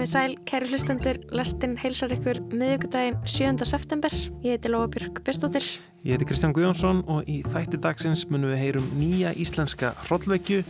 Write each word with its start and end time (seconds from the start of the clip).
Komið 0.00 0.14
sæl, 0.14 0.34
kæri 0.48 0.68
hlustendur, 0.70 1.18
lestinn 1.36 1.74
heilsar 1.76 2.14
ykkur 2.14 2.38
miðugudaginn 2.56 3.18
7. 3.28 3.66
september. 3.68 4.14
Ég 4.40 4.54
heiti 4.54 4.70
Lóabjörg 4.72 5.18
Bestóttir. 5.26 5.66
Ég 6.06 6.14
heiti 6.14 6.24
Kristján 6.30 6.54
Guðjónsson 6.56 7.02
og 7.04 7.28
í 7.28 7.42
þætti 7.44 7.76
dagsins 7.84 8.22
munum 8.32 8.54
við 8.54 8.62
heyrum 8.62 8.86
nýja 8.96 9.34
íslenska 9.36 9.90
hrollvekju. 10.06 10.62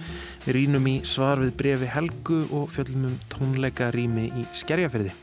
Við 0.49 0.57
rínum 0.57 0.89
í 0.91 0.97
svar 1.07 1.39
við 1.45 1.53
brefi 1.61 1.91
Helgu 1.95 2.41
og 2.49 2.73
fjöllum 2.75 3.05
um 3.13 3.15
tónleika 3.31 3.93
rými 3.95 4.33
í 4.35 4.43
Skerjafyrði. 4.51 5.15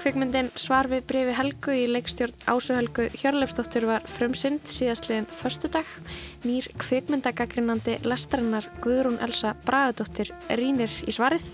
Kvikmyndin 0.00 0.50
Svar 0.58 0.90
við 0.90 1.06
brefi 1.12 1.38
Helgu 1.38 1.76
í 1.76 1.86
leikstjórn 1.86 2.34
Ásu 2.50 2.74
Helgu 2.74 3.06
Hjörleifsdóttur 3.14 3.86
var 3.92 4.10
frumsynd 4.10 4.66
síðastliðin 4.66 5.30
förstu 5.38 5.70
dag. 5.70 5.86
Nýr 6.42 6.66
kvikmyndagaggrinandi 6.82 8.00
lestarinnar 8.10 8.66
Guðrún 8.82 9.22
Elsa 9.22 9.54
Bragadóttir 9.62 10.34
rínir 10.50 10.90
í 11.06 11.14
svarið. 11.14 11.46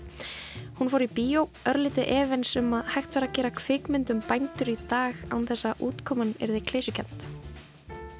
Hún 0.77 0.91
fór 0.93 1.01
í 1.01 1.09
bíó, 1.09 1.47
örliti 1.65 2.03
efins 2.05 2.51
um 2.59 2.75
að 2.77 2.91
hægt 2.93 3.15
vera 3.17 3.25
að 3.25 3.33
gera 3.33 3.49
kvikmyndum 3.57 4.19
bændur 4.27 4.69
í 4.69 4.75
dag 4.91 5.17
án 5.33 5.47
þess 5.49 5.65
að 5.71 5.81
útkoman 5.87 6.35
er 6.37 6.53
þið 6.53 6.67
kleysukent. 6.69 7.25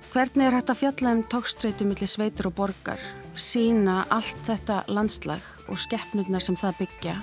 Hvernig 0.10 0.48
er 0.48 0.58
hægt 0.58 0.72
að 0.74 0.80
fjalla 0.80 1.14
um 1.14 1.22
tókstreitu 1.30 1.86
millir 1.86 2.10
sveitur 2.10 2.50
og 2.50 2.56
borgar, 2.58 3.04
sína 3.38 4.00
allt 4.10 4.42
þetta 4.48 4.80
landslag 4.90 5.46
og 5.70 5.78
skeppnurnar 5.78 6.42
sem 6.42 6.58
það 6.58 6.82
byggja, 6.82 7.16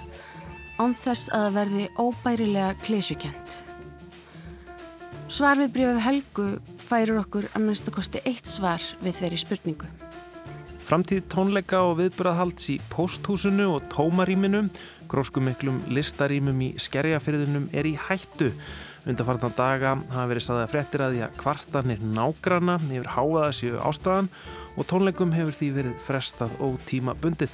án 0.78 0.94
þess 1.02 1.32
að 1.34 1.50
verði 1.58 1.90
óbærilega 1.98 2.78
kleysukent? 2.86 3.58
Svar 5.26 5.58
við 5.58 5.74
brífið 5.74 6.02
Helgu 6.04 6.48
færir 6.78 7.18
okkur 7.24 7.50
að 7.50 7.66
minnstakosti 7.66 8.22
eitt 8.22 8.46
svar 8.46 8.82
við 9.02 9.18
þeirri 9.18 9.42
spurningu. 9.42 9.90
Framtíð 10.84 11.22
tónleika 11.32 11.80
og 11.88 11.96
viðbúraðhalds 12.02 12.66
í 12.74 12.74
posthúsinu 12.92 13.70
og 13.72 13.86
tómaríminu 13.88 14.66
Gróskumiklum 15.10 15.82
listarýmum 15.94 16.60
í 16.64 16.68
skerjafyrðinum 16.80 17.70
er 17.76 17.88
í 17.88 17.94
hættu. 18.08 18.52
Undarfartan 19.04 19.52
daga 19.56 19.94
hafa 20.12 20.28
verið 20.30 20.46
saðið 20.46 20.62
að 20.64 20.72
frettir 20.72 21.04
að 21.04 21.14
því 21.14 21.24
að 21.26 21.34
kvartanir 21.42 22.04
nágrana 22.16 22.76
yfir 22.88 23.10
háaða 23.12 23.50
séu 23.52 23.80
ástæðan 23.84 24.30
og 24.74 24.88
tónleikum 24.90 25.34
hefur 25.36 25.58
því 25.58 25.68
verið 25.78 25.98
frestað 26.06 26.54
og 26.64 26.78
tíma 26.88 27.16
bundið. 27.20 27.52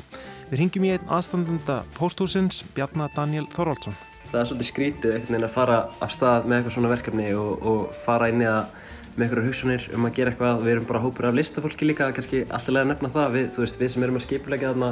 Við 0.52 0.62
ringjum 0.62 0.86
í 0.86 0.92
einn 0.94 1.10
aðstandenda 1.10 1.80
pósthúsins, 1.98 2.62
Bjarnar 2.76 3.10
Daniel 3.16 3.48
Þorvaldsson. 3.50 3.98
Það 4.30 4.40
er 4.40 4.50
svolítið 4.50 4.70
skrítið 4.70 5.14
einhvern 5.16 5.34
veginn 5.34 5.48
að 5.48 5.56
fara 5.56 5.80
af 5.98 6.14
stað 6.14 6.46
með 6.46 6.60
eitthvað 6.60 6.76
svona 6.76 6.92
verkefni 6.92 7.32
og, 7.34 7.66
og 7.66 7.98
fara 8.06 8.30
inn 8.30 8.44
í 8.44 8.46
það 8.46 8.78
með 9.16 9.24
einhverju 9.26 9.48
hugsunir 9.48 9.86
um 9.96 10.06
að 10.06 10.14
gera 10.16 10.32
eitthvað. 10.32 10.60
Við 10.64 10.74
erum 10.76 10.86
bara 10.86 11.02
hópur 11.02 11.26
af 11.28 11.34
listafólki 11.34 11.88
líka, 11.88 12.12
kannski 12.14 12.44
alltaf 12.46 12.70
lega 12.70 12.86
að 12.86 12.92
nefna 12.92 13.10
það. 13.16 13.34
Við, 13.34 13.48
veist, 13.58 13.80
við 13.80 13.92
sem 13.94 14.06
erum 14.06 14.20
að 14.20 14.26
skipulegja 14.28 14.70
þarna 14.70 14.90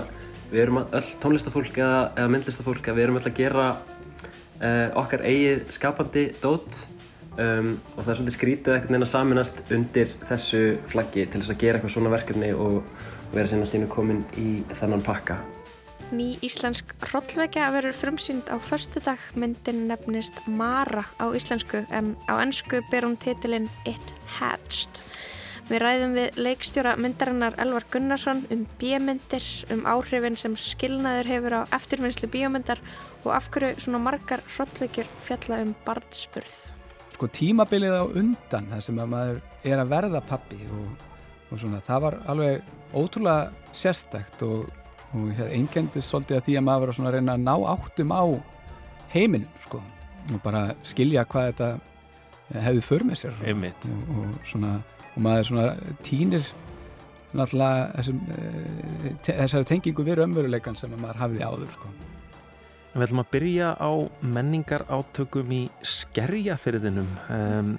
við 0.53 0.63
erum 0.65 0.83
öll 0.83 1.09
tónlistafólk 1.23 1.79
eða, 1.79 2.01
eða 2.17 2.33
myndlistafólk 2.35 2.89
að 2.89 2.99
við 2.99 3.07
erum 3.07 3.21
öll 3.21 3.27
að 3.29 3.39
gera 3.39 3.67
uh, 3.75 4.87
okkar 5.03 5.27
eigið 5.27 5.67
skapandi 5.75 6.25
dót 6.43 6.81
um, 7.37 7.77
og 7.97 8.03
það 8.03 8.13
er 8.13 8.19
svolítið 8.21 8.37
skrítið 8.39 8.75
einhvern 8.75 8.95
veginn 8.95 9.09
að 9.09 9.13
saminast 9.13 9.63
undir 9.75 10.17
þessu 10.31 10.65
flaggi 10.93 11.29
til 11.29 11.43
þess 11.43 11.55
að 11.55 11.63
gera 11.63 11.79
eitthvað 11.79 11.95
svona 11.97 12.15
verkefni 12.17 12.51
og, 12.57 12.83
vera 13.33 13.49
síðan 13.49 13.67
alltaf 13.67 13.89
komin 13.93 14.23
í 14.41 14.51
þennan 14.79 15.05
pakka. 15.05 15.39
Ný 16.09 16.39
íslensk 16.45 16.95
hrollvekja 17.05 17.67
verður 17.75 17.97
frumsýnd 17.99 18.49
á 18.49 18.57
förstu 18.65 19.03
dag 19.05 19.21
myndin 19.37 19.85
nefnist 19.91 20.39
Mara 20.49 21.05
á 21.21 21.29
íslensku 21.37 21.83
en 21.93 22.15
á 22.25 22.41
ennsku 22.41 22.81
ber 22.89 23.05
hún 23.05 23.19
titilinn 23.21 23.69
It 23.85 24.15
Hatched. 24.39 25.03
Við 25.69 25.83
ræðum 25.83 26.15
við 26.17 26.39
leikstjóra 26.41 26.95
myndarinnar 26.97 27.57
Elvar 27.61 27.84
Gunnarsson 27.93 28.39
um 28.55 28.62
bíomyndir, 28.81 29.45
um 29.75 29.83
áhrifin 29.84 30.39
sem 30.41 30.55
skilnaður 30.56 31.29
hefur 31.29 31.56
á 31.61 31.62
eftirvinnslu 31.77 32.31
bíomyndar 32.33 32.81
og 33.27 33.34
af 33.37 33.51
hverju 33.53 33.84
svona 33.84 34.01
margar 34.01 34.41
hrottveikjur 34.49 35.12
fjalla 35.27 35.61
um 35.67 35.75
barnspurð. 35.84 36.57
Sko 37.12 37.28
tímabilið 37.37 37.99
á 38.01 38.05
undan 38.09 38.73
það 38.73 38.83
sem 38.89 39.05
að 39.05 39.12
maður 39.12 39.45
er 39.69 39.84
að 39.84 39.93
verða 39.93 40.25
pappi 40.33 40.62
og, 40.73 41.07
og 41.53 41.61
svona 41.61 41.84
það 41.84 42.05
var 42.07 42.21
alveg 42.33 42.75
ótrúlega 42.97 43.73
sérstækt 43.77 44.49
og, 44.49 44.69
og 45.12 45.47
einnkendist 45.51 46.09
svolítið 46.09 46.41
að 46.41 46.47
því 46.49 46.61
að 46.62 46.69
maður 46.73 46.95
var 46.95 47.11
að 47.11 47.19
reyna 47.19 47.37
að 47.37 47.45
ná 47.45 47.55
áttum 47.77 48.17
á 48.17 48.25
heiminum 49.12 49.65
sko 49.69 49.84
og 50.33 50.41
bara 50.45 50.71
skilja 50.81 51.28
hvað 51.28 51.53
þetta 51.53 52.62
hefði 52.65 52.87
för 52.89 53.05
með 53.05 53.27
sér 53.27 53.43
og, 53.45 54.15
og 54.17 54.39
svona 54.49 54.78
og 55.19 55.25
maður 55.27 55.49
svona 55.51 55.95
týnir 56.06 56.51
náttúrulega 57.37 57.89
þessum, 57.99 58.21
e, 58.31 59.15
te, 59.19 59.34
þessari 59.34 59.67
tengingu 59.69 60.05
við 60.06 60.21
raunveruleikan 60.21 60.79
sem 60.79 60.95
maður 60.95 61.25
hafiði 61.25 61.49
áður 61.49 61.73
sko. 61.75 61.91
Við 62.95 63.05
ætlum 63.05 63.25
að 63.25 63.33
byrja 63.34 63.73
á 63.75 63.91
menningar 64.37 64.84
átökum 64.89 65.51
í 65.55 65.65
skerjafyrðinum 65.87 67.11
um, 67.34 67.75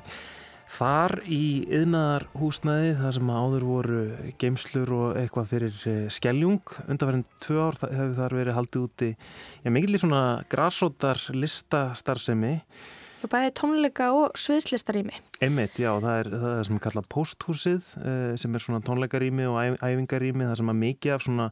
Þar 0.69 1.15
í 1.25 1.65
yðnaðar 1.65 2.27
húsnæði 2.37 2.91
þar 2.99 3.15
sem 3.15 3.29
áður 3.33 3.63
voru 3.65 4.01
geimslur 4.37 4.91
og 4.93 5.15
eitthvað 5.17 5.47
fyrir 5.49 5.79
eh, 5.89 6.03
skelljung 6.13 6.75
undanferðin 6.83 7.23
tvö 7.41 7.63
ár 7.63 7.77
hefur 7.81 8.13
þar 8.19 8.35
verið 8.37 8.57
haldið 8.59 8.83
úti 8.85 9.09
ja, 9.15 9.73
mikilvægt 9.73 10.03
svona 10.03 10.21
grásótar 10.53 11.23
listastarfsemi 11.33 12.53
Já, 12.53 12.98
bæði 13.27 13.53
tónleika 13.59 14.09
og 14.15 14.37
sviðslistarími. 14.39 15.17
Einmitt, 15.43 15.79
já, 15.81 15.91
það 15.99 16.19
er 16.21 16.29
það 16.33 16.59
sem 16.67 16.77
er 16.77 16.83
kallað 16.85 17.07
posthúsið 17.11 17.93
eh, 17.99 18.33
sem 18.39 18.55
er 18.55 18.63
svona 18.63 18.83
tónleikarími 18.87 19.47
og 19.51 19.79
æfingarími 19.83 20.47
það 20.47 20.59
sem 20.61 20.71
er 20.71 20.77
mikið 20.83 21.15
af 21.15 21.25
svona 21.25 21.49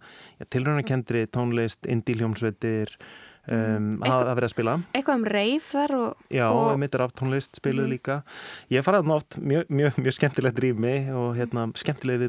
tilröðanakendri 0.47 1.25
tónlist, 1.33 1.89
indíljómsveitir 1.91 2.95
um, 3.51 3.91
að 4.05 4.31
vera 4.39 4.47
að 4.47 4.53
spila. 4.53 4.75
Eitthvað 4.95 5.19
um 5.19 5.27
reif 5.35 5.69
þar 5.73 5.95
og... 5.97 6.25
Já, 6.33 6.45
og... 6.47 6.71
einmitt 6.73 6.97
er 6.97 7.05
af 7.05 7.15
tónlist 7.17 7.59
spiluð 7.59 7.87
mm. 7.87 7.93
líka. 7.95 8.17
Ég 8.73 8.87
farið 8.87 9.11
nátt 9.11 9.39
mjög, 9.41 9.69
mjög, 9.81 10.01
mjög 10.03 10.17
skemmtilegt 10.19 10.63
rými 10.63 10.95
og 11.15 11.29
hérna 11.37 11.67
skemmtileg. 11.79 12.27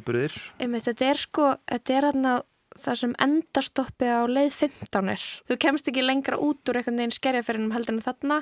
Einmitt, 0.59 0.87
þetta 0.88 1.10
er 1.12 1.20
sko, 1.20 1.53
þetta 1.70 1.99
er 1.99 2.09
hérna 2.10 2.38
það 2.83 2.99
sem 3.03 3.15
endastoppi 3.25 4.09
á 4.09 4.22
leið 4.31 4.53
15 4.56 5.12
er. 5.12 5.27
Þú 5.49 5.59
kemst 5.65 5.91
ekki 5.91 6.05
lengra 6.05 6.39
út 6.43 6.71
úr 6.71 6.81
einhvern 6.81 7.00
veginn 7.03 7.16
skerjaferinum 7.16 7.75
heldur 7.75 7.97
en 7.97 8.05
þarna 8.05 8.39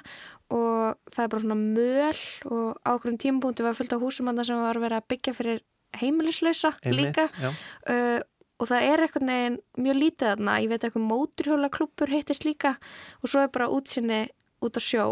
og 0.54 0.98
það 1.14 1.24
er 1.24 1.32
bara 1.32 1.44
svona 1.44 1.58
möl 1.60 2.22
og 2.50 2.68
á 2.84 2.90
okkur 2.94 3.18
tímpunktu 3.22 3.66
var 3.66 3.76
fullt 3.78 3.96
á 3.96 4.02
húsum 4.02 4.32
sem 4.44 4.62
var 4.62 4.80
verið 4.82 5.00
að 5.00 5.10
byggja 5.12 5.36
fyrir 5.36 5.62
heimilislausa 5.96 6.74
líka 6.92 7.28
uh, 7.32 8.20
og 8.56 8.68
það 8.70 8.88
er 8.88 9.04
einhvern 9.04 9.32
veginn 9.32 9.60
mjög 9.84 10.00
lítið 10.00 10.30
þarna. 10.32 10.58
Ég 10.64 10.72
veit 10.72 10.84
eitthvað 10.84 11.08
móturhjóla 11.10 11.72
klúpur 11.72 12.12
heitist 12.12 12.46
líka 12.48 12.76
og 13.20 13.30
svo 13.30 13.44
er 13.44 13.52
bara 13.52 13.70
útsinni 13.72 14.26
út 14.64 14.78
á 14.78 14.82
sjó 14.82 15.06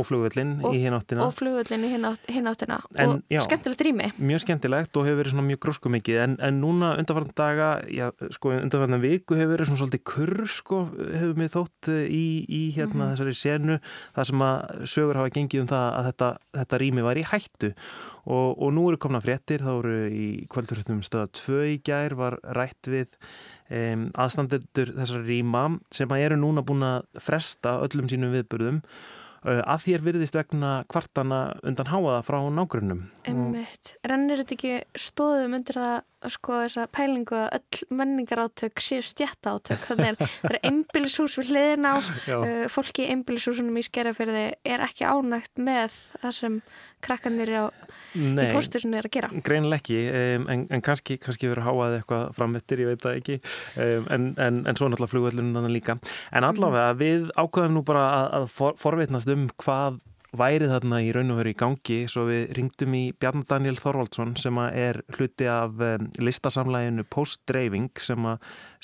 Og 0.00 0.06
flugvöllin 0.08 0.54
í 0.70 0.78
hináttina. 0.80 1.26
Og 1.26 1.34
flugvöllin 1.36 1.84
í 1.84 1.90
hináttina. 2.32 2.78
Og 3.04 3.18
já, 3.32 3.40
skemmtilegt 3.44 3.82
rými. 3.84 4.08
Mjög 4.16 4.44
skemmtilegt 4.46 4.96
og 4.96 5.04
hefur 5.04 5.20
verið 5.20 5.34
svona 5.34 5.44
mjög 5.50 5.60
grósku 5.66 5.92
mikið. 5.92 6.20
En, 6.24 6.36
en 6.48 6.60
núna 6.62 6.94
undarfarnan 7.00 7.36
daga, 7.36 7.68
já, 7.92 8.06
sko 8.32 8.54
undarfarnan 8.56 9.04
viku 9.04 9.36
hefur 9.36 9.52
verið 9.56 9.68
svona 9.68 9.82
svolítið 9.82 10.04
kurr, 10.08 10.44
sko, 10.48 10.80
hefur 10.96 11.36
mig 11.42 11.52
þótt 11.52 11.92
eh, 11.92 12.06
í, 12.08 12.24
í 12.48 12.62
hérna 12.76 12.94
mm 12.94 13.04
-hmm. 13.04 13.12
þessari 13.12 13.36
senu. 13.42 13.78
Það 14.16 14.30
sem 14.30 14.46
að 14.48 14.88
sögur 14.94 15.20
hafa 15.20 15.34
gengið 15.36 15.64
um 15.66 15.70
það 15.74 15.86
að 15.92 16.10
þetta, 16.10 16.32
þetta 16.62 16.82
rými 16.86 17.06
var 17.08 17.20
í 17.20 17.28
hættu. 17.28 17.74
Og, 18.22 18.50
og 18.62 18.68
nú 18.72 18.88
eru 18.88 18.98
komna 19.02 19.20
fréttir, 19.20 19.60
þá 19.66 19.72
eru 19.78 19.96
í 20.08 20.26
kvöldurhundum 20.48 21.02
stöða 21.02 21.26
2 21.36 21.64
í 21.72 21.80
gær 21.82 22.14
var 22.14 22.38
rætt 22.54 22.86
við 22.86 23.08
um, 23.68 24.12
aðstandendur 24.14 24.94
þessari 24.94 25.26
rýma 25.26 25.64
sem 25.90 26.08
að 26.08 26.28
eru 26.28 26.38
núna 26.38 26.62
búin 26.62 26.86
að 26.86 27.02
fresta 27.18 27.80
öllum 27.82 28.08
sínum 28.08 28.30
viðburðum 28.30 28.78
Uh, 28.78 29.21
að 29.42 29.84
þér 29.86 30.04
virðist 30.06 30.36
vegna 30.38 30.72
kvartana 30.90 31.40
undan 31.66 31.90
háaða 31.90 32.22
frá 32.26 32.38
nágrunum. 32.54 33.04
Emmett, 33.28 33.96
rennir 34.06 34.42
þetta 34.42 34.56
ekki 34.58 34.74
stóðum 35.08 35.58
undir 35.58 35.78
það 35.80 35.96
sko 36.30 36.60
þessa 36.62 36.86
pælingu 36.94 37.36
að 37.38 37.58
öll 37.58 37.98
menningar 37.98 38.44
átök 38.44 38.82
séu 38.84 39.02
stjætta 39.04 39.56
átök 39.56 39.86
þannig 39.88 40.12
að 40.12 40.22
það 40.28 40.50
er 40.50 40.58
einbílishús 40.70 41.38
við 41.40 41.52
hliðin 41.52 41.88
á. 41.88 41.94
Uh, 42.32 42.64
fólki 42.70 43.04
í 43.04 43.10
einbílishúsunum 43.12 43.76
í 43.78 43.82
skerjafyrði 43.84 44.44
er 44.66 44.82
ekki 44.82 45.04
ánægt 45.06 45.60
með 45.62 45.94
það 46.22 46.34
sem 46.36 46.56
krakkanir 47.04 47.52
á 47.54 47.64
í 48.14 48.46
postursunum 48.54 48.96
er 48.98 49.08
að 49.08 49.14
gera. 49.16 49.30
Greinileg 49.46 49.82
ekki. 49.82 49.98
Um, 50.08 50.46
en, 50.52 50.64
en 50.72 50.84
kannski, 50.84 51.18
kannski 51.22 51.50
verður 51.50 51.66
háað 51.68 51.98
eitthvað 51.98 52.24
framöttir, 52.38 52.84
ég 52.84 52.92
veit 52.92 53.04
það 53.04 53.18
ekki. 53.20 53.38
Um, 53.76 54.08
en, 54.14 54.30
en, 54.42 54.62
en 54.70 54.78
svo 54.78 54.88
náttúrulega 54.90 55.14
flugvöldunum 55.14 55.68
líka. 55.72 55.98
En 56.32 56.46
allavega 56.48 56.94
mm. 56.94 57.02
við 57.02 57.28
ákvæðum 57.36 57.78
nú 57.78 57.84
bara 57.86 58.06
að, 58.08 58.26
að 58.38 58.48
for, 58.56 58.80
forvitnast 58.80 59.30
um 59.32 59.48
hvað 59.62 60.00
væri 60.36 60.68
þarna 60.70 60.98
í 61.04 61.10
raun 61.12 61.32
og 61.34 61.38
veru 61.42 61.52
í 61.52 61.56
gangi 61.58 61.98
svo 62.10 62.24
við 62.28 62.54
ringdum 62.56 62.94
í 62.96 63.02
Bjarn 63.20 63.44
Daniel 63.48 63.76
Þorvaldsson 63.80 64.32
sem 64.40 64.58
er 64.64 65.02
hluti 65.16 65.48
af 65.50 65.76
listasamlæginu 66.22 67.04
Post-Dreifing 67.12 67.90
sem, 68.00 68.28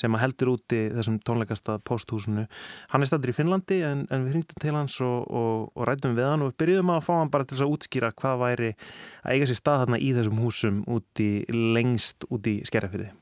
sem 0.01 0.19
heldur 0.21 0.53
úti 0.57 0.83
þessum 0.93 1.19
tónleikasta 1.25 1.79
posthúsinu. 1.89 2.45
Hann 2.93 3.05
er 3.05 3.11
stættur 3.11 3.33
í 3.33 3.37
Finnlandi 3.39 3.81
en, 3.89 4.05
en 4.13 4.29
við 4.29 4.39
ringdum 4.39 4.63
til 4.65 4.77
hans 4.77 5.01
og, 5.05 5.25
og, 5.29 5.69
og 5.73 5.89
rættum 5.89 6.17
við 6.19 6.29
hann 6.29 6.45
og 6.45 6.53
við 6.53 6.59
byrjuðum 6.65 6.95
að 6.99 7.05
fá 7.09 7.13
hann 7.17 7.33
bara 7.33 7.49
til 7.49 7.57
þess 7.57 7.67
að 7.69 7.77
útskýra 7.77 8.15
hvað 8.19 8.43
væri 8.45 8.73
að 9.25 9.37
eiga 9.37 9.49
sér 9.49 9.63
stað 9.63 9.85
þarna 9.85 10.03
í 10.05 10.15
þessum 10.19 10.43
húsum 10.45 10.83
úti 10.99 11.31
lengst 11.49 12.29
úti 12.29 12.59
í 12.59 12.67
skerjafyrði. 12.69 13.13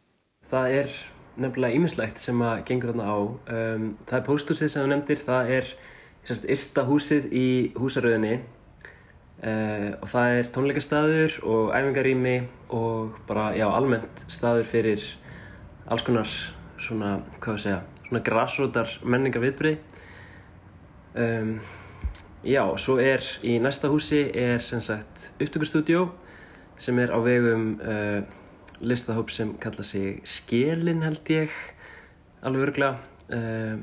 Það 0.51 0.81
er 0.81 1.03
nefnilega 1.43 1.79
ímislegt 1.79 2.23
sem 2.23 2.41
að 2.43 2.65
gengur 2.69 2.93
þarna 2.93 3.07
á. 3.07 3.19
Um, 3.19 3.91
það 4.09 4.19
er 4.19 4.27
posthúsið 4.27 4.73
sem 4.73 4.83
þú 4.83 4.91
nefndir, 4.93 5.23
það 5.27 5.53
er 5.61 5.77
sérst 6.27 6.47
ysta 6.51 6.83
húsið 6.87 7.29
í 7.31 7.49
húsaröðinni 7.79 8.41
uh, 8.41 9.91
og 10.01 10.09
það 10.11 10.39
er 10.39 10.51
tónleikastaður 10.55 11.39
og 11.47 11.73
æfingarými 11.77 12.37
og 12.75 13.19
bara, 13.29 13.53
já, 13.55 13.67
almennt 13.71 14.25
staður 14.33 14.67
fyrir 14.73 15.05
alls 15.87 16.03
konar 16.07 16.31
svona, 16.83 17.21
hvað 17.39 17.59
við 17.59 17.65
segja, 17.67 17.81
svona 18.09 18.23
grassrótar 18.27 18.95
menningar 19.07 19.45
viðbrið. 19.45 19.79
Um, 21.17 21.53
já, 22.45 22.63
svo 22.83 22.99
er 23.01 23.25
í 23.47 23.57
næsta 23.63 23.89
húsi 23.93 24.27
er 24.37 24.65
sem 24.67 24.83
sagt 24.85 25.31
upptökustúdjó 25.39 26.09
sem 26.83 26.99
er 27.01 27.15
á 27.15 27.19
vegum 27.25 27.77
uh, 27.81 28.21
listahóp 28.83 29.31
sem 29.33 29.55
kalla 29.63 29.87
sig 29.87 30.21
Skelin 30.29 31.07
held 31.07 31.31
ég, 31.33 31.55
alveg 32.43 32.67
örgla. 32.69 32.97
Uh, 33.31 33.79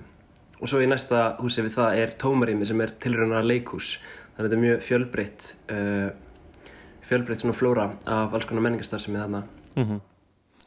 og 0.64 0.72
svo 0.72 0.80
í 0.80 0.88
næsta 0.88 1.34
húsi 1.44 1.66
við 1.66 1.76
það 1.76 1.98
er 2.00 2.14
tómarými 2.22 2.66
sem 2.68 2.82
er 2.84 2.96
tilraunar 3.04 3.44
leikhús. 3.44 3.98
Þannig 4.34 4.40
að 4.40 4.46
þetta 4.46 4.56
er 4.56 4.64
mjög 4.64 4.86
fjölbreytt, 4.88 5.48
uh, 5.76 6.10
fjölbreytt 7.10 7.44
svona 7.44 7.58
flóra 7.58 7.90
af 8.08 8.38
alls 8.38 8.48
konar 8.48 8.64
menningastar 8.64 9.04
sem 9.04 9.16
er 9.16 9.26
þarna. 9.26 9.44
Mm 9.76 9.88
-hmm. 9.90 10.00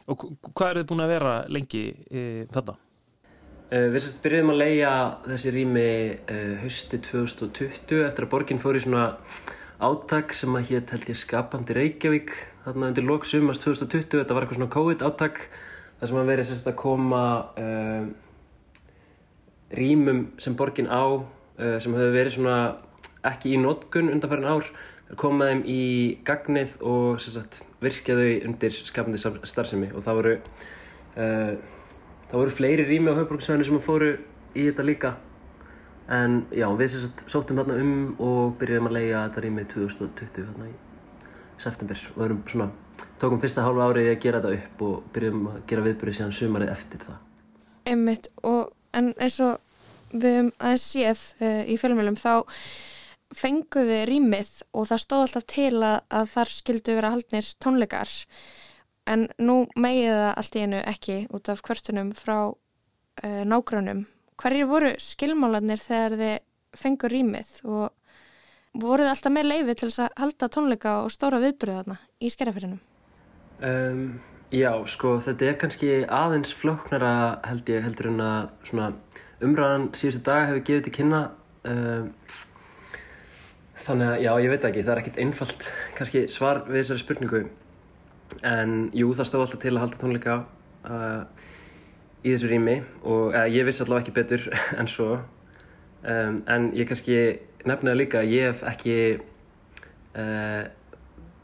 Og 0.07 0.27
hvað 0.53 0.69
eru 0.69 0.83
þið 0.83 0.89
búin 0.91 1.03
að 1.03 1.11
vera 1.11 1.31
lengi 1.51 1.81
e, 2.11 2.45
þarna? 2.53 2.77
Uh, 3.67 3.87
við 3.91 3.99
sérst 3.99 4.21
byrjuðum 4.23 4.53
að 4.53 4.61
leia 4.61 4.91
þessi 5.25 5.51
rými 5.51 5.89
uh, 6.31 6.53
hausti 6.61 6.99
2020 7.09 8.05
eftir 8.05 8.23
að 8.23 8.31
borginn 8.31 8.61
fór 8.63 8.77
í 8.77 8.83
svona 8.85 9.17
áttak 9.83 10.31
sem 10.33 10.55
að 10.55 10.69
hétt 10.69 10.93
held 10.93 11.09
ég 11.09 11.17
skapandi 11.19 11.73
Reykjavík 11.73 12.31
þarna 12.63 12.87
undir 12.87 13.03
lok 13.03 13.25
sumast 13.25 13.65
2020 13.65 14.23
þetta 14.23 14.33
var 14.33 14.45
eitthvað 14.45 14.61
svona 14.61 14.75
COVID 14.77 15.03
áttak 15.09 15.49
þar 15.99 16.07
sem 16.07 16.21
að 16.21 16.31
verið 16.31 16.47
sérst 16.47 16.71
að 16.71 16.79
koma 16.79 17.23
uh, 17.59 18.07
rýmum 19.75 20.27
sem 20.41 20.55
borginn 20.55 20.91
á 20.91 21.03
uh, 21.03 21.77
sem 21.83 21.95
hefur 21.95 22.13
verið 22.15 22.37
svona 22.37 22.59
ekki 23.27 23.55
í 23.55 23.61
notkun 23.61 24.11
undanfærin 24.13 24.47
ár 24.47 24.69
koma 25.19 25.47
þeim 25.47 25.63
í 25.71 25.83
gagnið 26.27 26.73
og 26.83 27.21
sagt, 27.23 27.61
virkja 27.83 28.17
þau 28.17 28.31
undir 28.49 28.75
skapandi 28.75 29.19
starfsemi. 29.21 29.91
Og 29.95 30.03
það 30.03 30.19
voru 30.19 30.33
uh, 30.37 31.53
það 32.27 32.41
voru 32.41 32.55
fleiri 32.57 32.87
rými 32.87 33.13
á 33.13 33.19
höfbruksvæðinu 33.21 33.69
sem 33.69 33.85
fóru 33.85 34.11
í 34.53 34.67
þetta 34.67 34.87
líka. 34.87 35.13
En 36.11 36.41
já, 36.55 36.67
við 36.79 36.97
sagt, 36.97 37.23
sóttum 37.31 37.59
þarna 37.61 37.79
um 37.83 37.95
og 38.23 38.57
byrjuðum 38.59 38.89
að 38.91 38.97
leia 38.99 39.23
þetta 39.27 39.43
rými 39.43 39.65
2020 39.73 40.49
þarna 40.49 40.69
í 40.69 40.75
september. 41.63 42.03
Og 42.15 42.25
erum 42.27 42.43
svona, 42.51 42.69
tókum 43.21 43.41
fyrsta 43.43 43.65
hálfa 43.65 43.89
árið 43.91 44.11
að 44.11 44.21
gera 44.23 44.43
þetta 44.43 44.59
upp 44.59 44.83
og 44.87 45.09
byrjuðum 45.15 45.49
að 45.53 45.61
gera 45.71 45.87
viðbyrju 45.87 46.19
síðan 46.19 46.35
sumarið 46.35 46.73
eftir 46.75 47.07
það. 47.07 47.23
Einmitt, 47.87 48.31
og 48.43 48.73
en 48.95 49.13
eins 49.17 49.39
og 49.43 49.57
við 50.11 50.37
höfum 50.37 50.51
aðeins 50.57 50.85
séð 50.91 51.23
uh, 51.41 51.63
í 51.67 51.75
fjölmjölum 51.79 52.19
þá 52.19 52.33
fenguði 53.35 54.03
rýmið 54.07 54.51
og 54.71 54.87
það 54.87 55.03
stóð 55.03 55.23
alltaf 55.25 55.47
til 55.51 55.73
að, 55.83 55.97
að 56.07 56.29
þar 56.31 56.53
skildu 56.53 56.95
vera 56.95 57.11
haldnir 57.11 57.49
tónleikar 57.63 58.13
en 59.07 59.27
nú 59.39 59.57
megið 59.79 60.13
það 60.13 60.31
allt 60.31 60.55
í 60.55 60.63
einu 60.63 60.79
ekki 60.93 61.17
út 61.35 61.51
af 61.51 61.63
kvörtunum 61.65 62.13
frá 62.15 62.37
uh, 62.47 63.43
nágrunum. 63.47 64.05
Hverjir 64.37 64.69
voru 64.69 64.93
skilmálanir 65.01 65.81
þegar 65.81 66.17
þið 66.21 66.35
fengur 66.77 67.13
rýmið 67.13 67.51
og 67.65 67.87
voruð 68.77 69.11
alltaf 69.11 69.33
með 69.33 69.49
leiði 69.51 69.75
til 69.75 69.89
þess 69.89 70.03
að 70.05 70.17
halda 70.21 70.49
tónleika 70.53 70.95
og 71.03 71.13
stóra 71.13 71.41
viðbröðarna 71.41 71.97
í 72.21 72.31
skerjafyrinum? 72.31 72.81
Um, 73.57 74.19
já, 74.51 74.71
sko 74.87 75.17
þetta 75.23 75.45
er 75.45 75.57
kannski 75.61 75.93
aðeins 76.05 76.53
flóknara 76.55 77.13
held 77.47 77.69
ég 77.69 77.85
heldur 77.85 78.11
en 78.13 78.21
að 78.23 78.91
umræðan 79.43 79.89
síðustu 79.97 80.23
dag 80.25 80.47
hefur 80.49 80.65
gefið 80.65 80.85
til 80.87 80.95
kynna 80.97 81.23
um, 81.67 82.11
Þannig 83.87 84.09
að 84.11 84.17
já, 84.19 84.31
ég 84.43 84.51
veit 84.51 84.65
ekki, 84.67 84.81
það 84.83 84.91
er 84.91 84.99
ekkert 84.99 85.19
einfalt 85.23 85.61
kannski 85.95 86.21
svar 86.27 86.57
við 86.67 86.81
þessari 86.81 86.99
spurningu. 87.05 87.39
En 88.43 88.73
jú, 88.91 89.13
það 89.15 89.29
stóð 89.29 89.43
alltaf 89.45 89.61
til 89.61 89.71
að 89.71 89.79
halda 89.79 89.99
tónleika 90.01 90.33
uh, 90.91 91.45
í 92.19 92.33
þessu 92.33 92.49
rými 92.51 92.73
og 93.07 93.31
uh, 93.31 93.45
ég 93.47 93.63
vissi 93.63 93.85
allavega 93.85 94.03
ekki 94.03 94.15
betur 94.17 94.43
en 94.81 94.91
svo. 94.91 95.07
Um, 96.03 96.41
en 96.51 96.67
ég 96.75 96.89
kannski 96.89 97.15
nefnaði 97.69 98.01
líka 98.01 98.25
að 98.25 98.33
ég 98.35 98.51
hef 98.51 98.65
ekki 98.73 98.97
uh, 99.15 100.67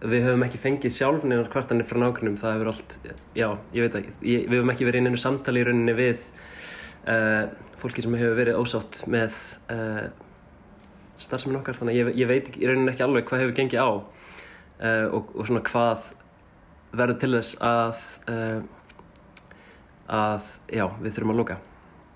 við 0.04 0.26
höfum 0.28 0.44
ekki 0.46 0.60
fengið 0.60 0.96
sjálf 0.96 1.24
neina 1.24 1.46
kvartanir 1.52 1.88
frá 1.88 2.00
nákvæmum, 2.02 2.36
það 2.42 2.56
hefur 2.58 2.70
allt 2.74 2.96
já, 3.38 3.48
ég 3.76 3.86
veit 3.86 3.98
ekki, 4.00 4.14
við 4.24 4.58
höfum 4.58 4.72
ekki 4.74 4.88
verið 4.88 5.02
inn 5.02 5.12
einu 5.12 5.22
samtali 5.22 5.62
í 5.62 5.68
rauninni 5.68 5.96
við 5.96 6.20
uh, 7.08 7.46
fólki 7.80 8.04
sem 8.04 8.18
hefur 8.20 8.38
verið 8.40 8.60
ósátt 8.60 9.00
með 9.12 9.38
uh, 9.72 10.10
starfseminn 11.24 11.62
okkar 11.62 11.80
þannig 11.80 11.96
að 11.96 12.02
ég, 12.02 12.20
ég 12.24 12.32
veit 12.32 12.50
í 12.58 12.68
rauninni 12.68 12.92
ekki 12.92 13.06
alveg 13.08 13.28
hvað 13.30 13.46
hefur 13.46 13.58
gengið 13.62 13.84
á 13.84 13.92
uh, 13.92 15.08
og, 15.16 15.32
og 15.32 15.48
svona 15.48 15.64
hvað 15.70 16.10
verður 16.94 17.20
til 17.24 17.34
þess 17.38 17.60
að 17.64 18.02
að 20.14 20.44
já, 20.70 20.84
við 21.00 21.16
þurfum 21.16 21.32
að 21.34 21.40
lóka 21.40 21.56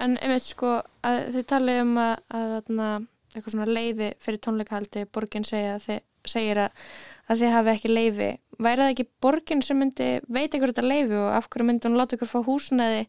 En 0.04 0.14
einmitt 0.22 0.46
sko 0.46 0.76
þið 1.02 1.46
talið 1.50 1.80
um 1.82 1.96
að, 2.04 2.20
að, 2.38 2.52
að 2.68 3.08
eitthvað 3.34 3.54
svona 3.56 3.70
leiði 3.72 4.12
fyrir 4.22 4.42
tónleikahaldi 4.46 5.08
borginn 5.14 5.48
segja 5.48 5.78
að 5.78 5.88
þið 5.88 6.04
segir 6.32 6.62
að, 6.66 6.86
að 7.28 7.44
þið 7.44 7.56
hafi 7.58 7.74
ekki 7.76 7.94
leiði 7.94 8.32
væri 8.58 8.82
það 8.82 8.94
ekki 8.94 9.06
borginn 9.22 9.62
sem 9.66 9.78
myndi 9.78 10.08
veit 10.26 10.48
eitthvað 10.48 10.72
þetta 10.72 10.86
leiði 10.88 11.20
og 11.20 11.28
af 11.38 11.50
hverju 11.52 11.68
myndi 11.68 11.90
hún 11.90 12.00
láta 12.00 12.18
ykkur 12.18 12.32
fá 12.32 12.40
húsnaði 12.48 13.04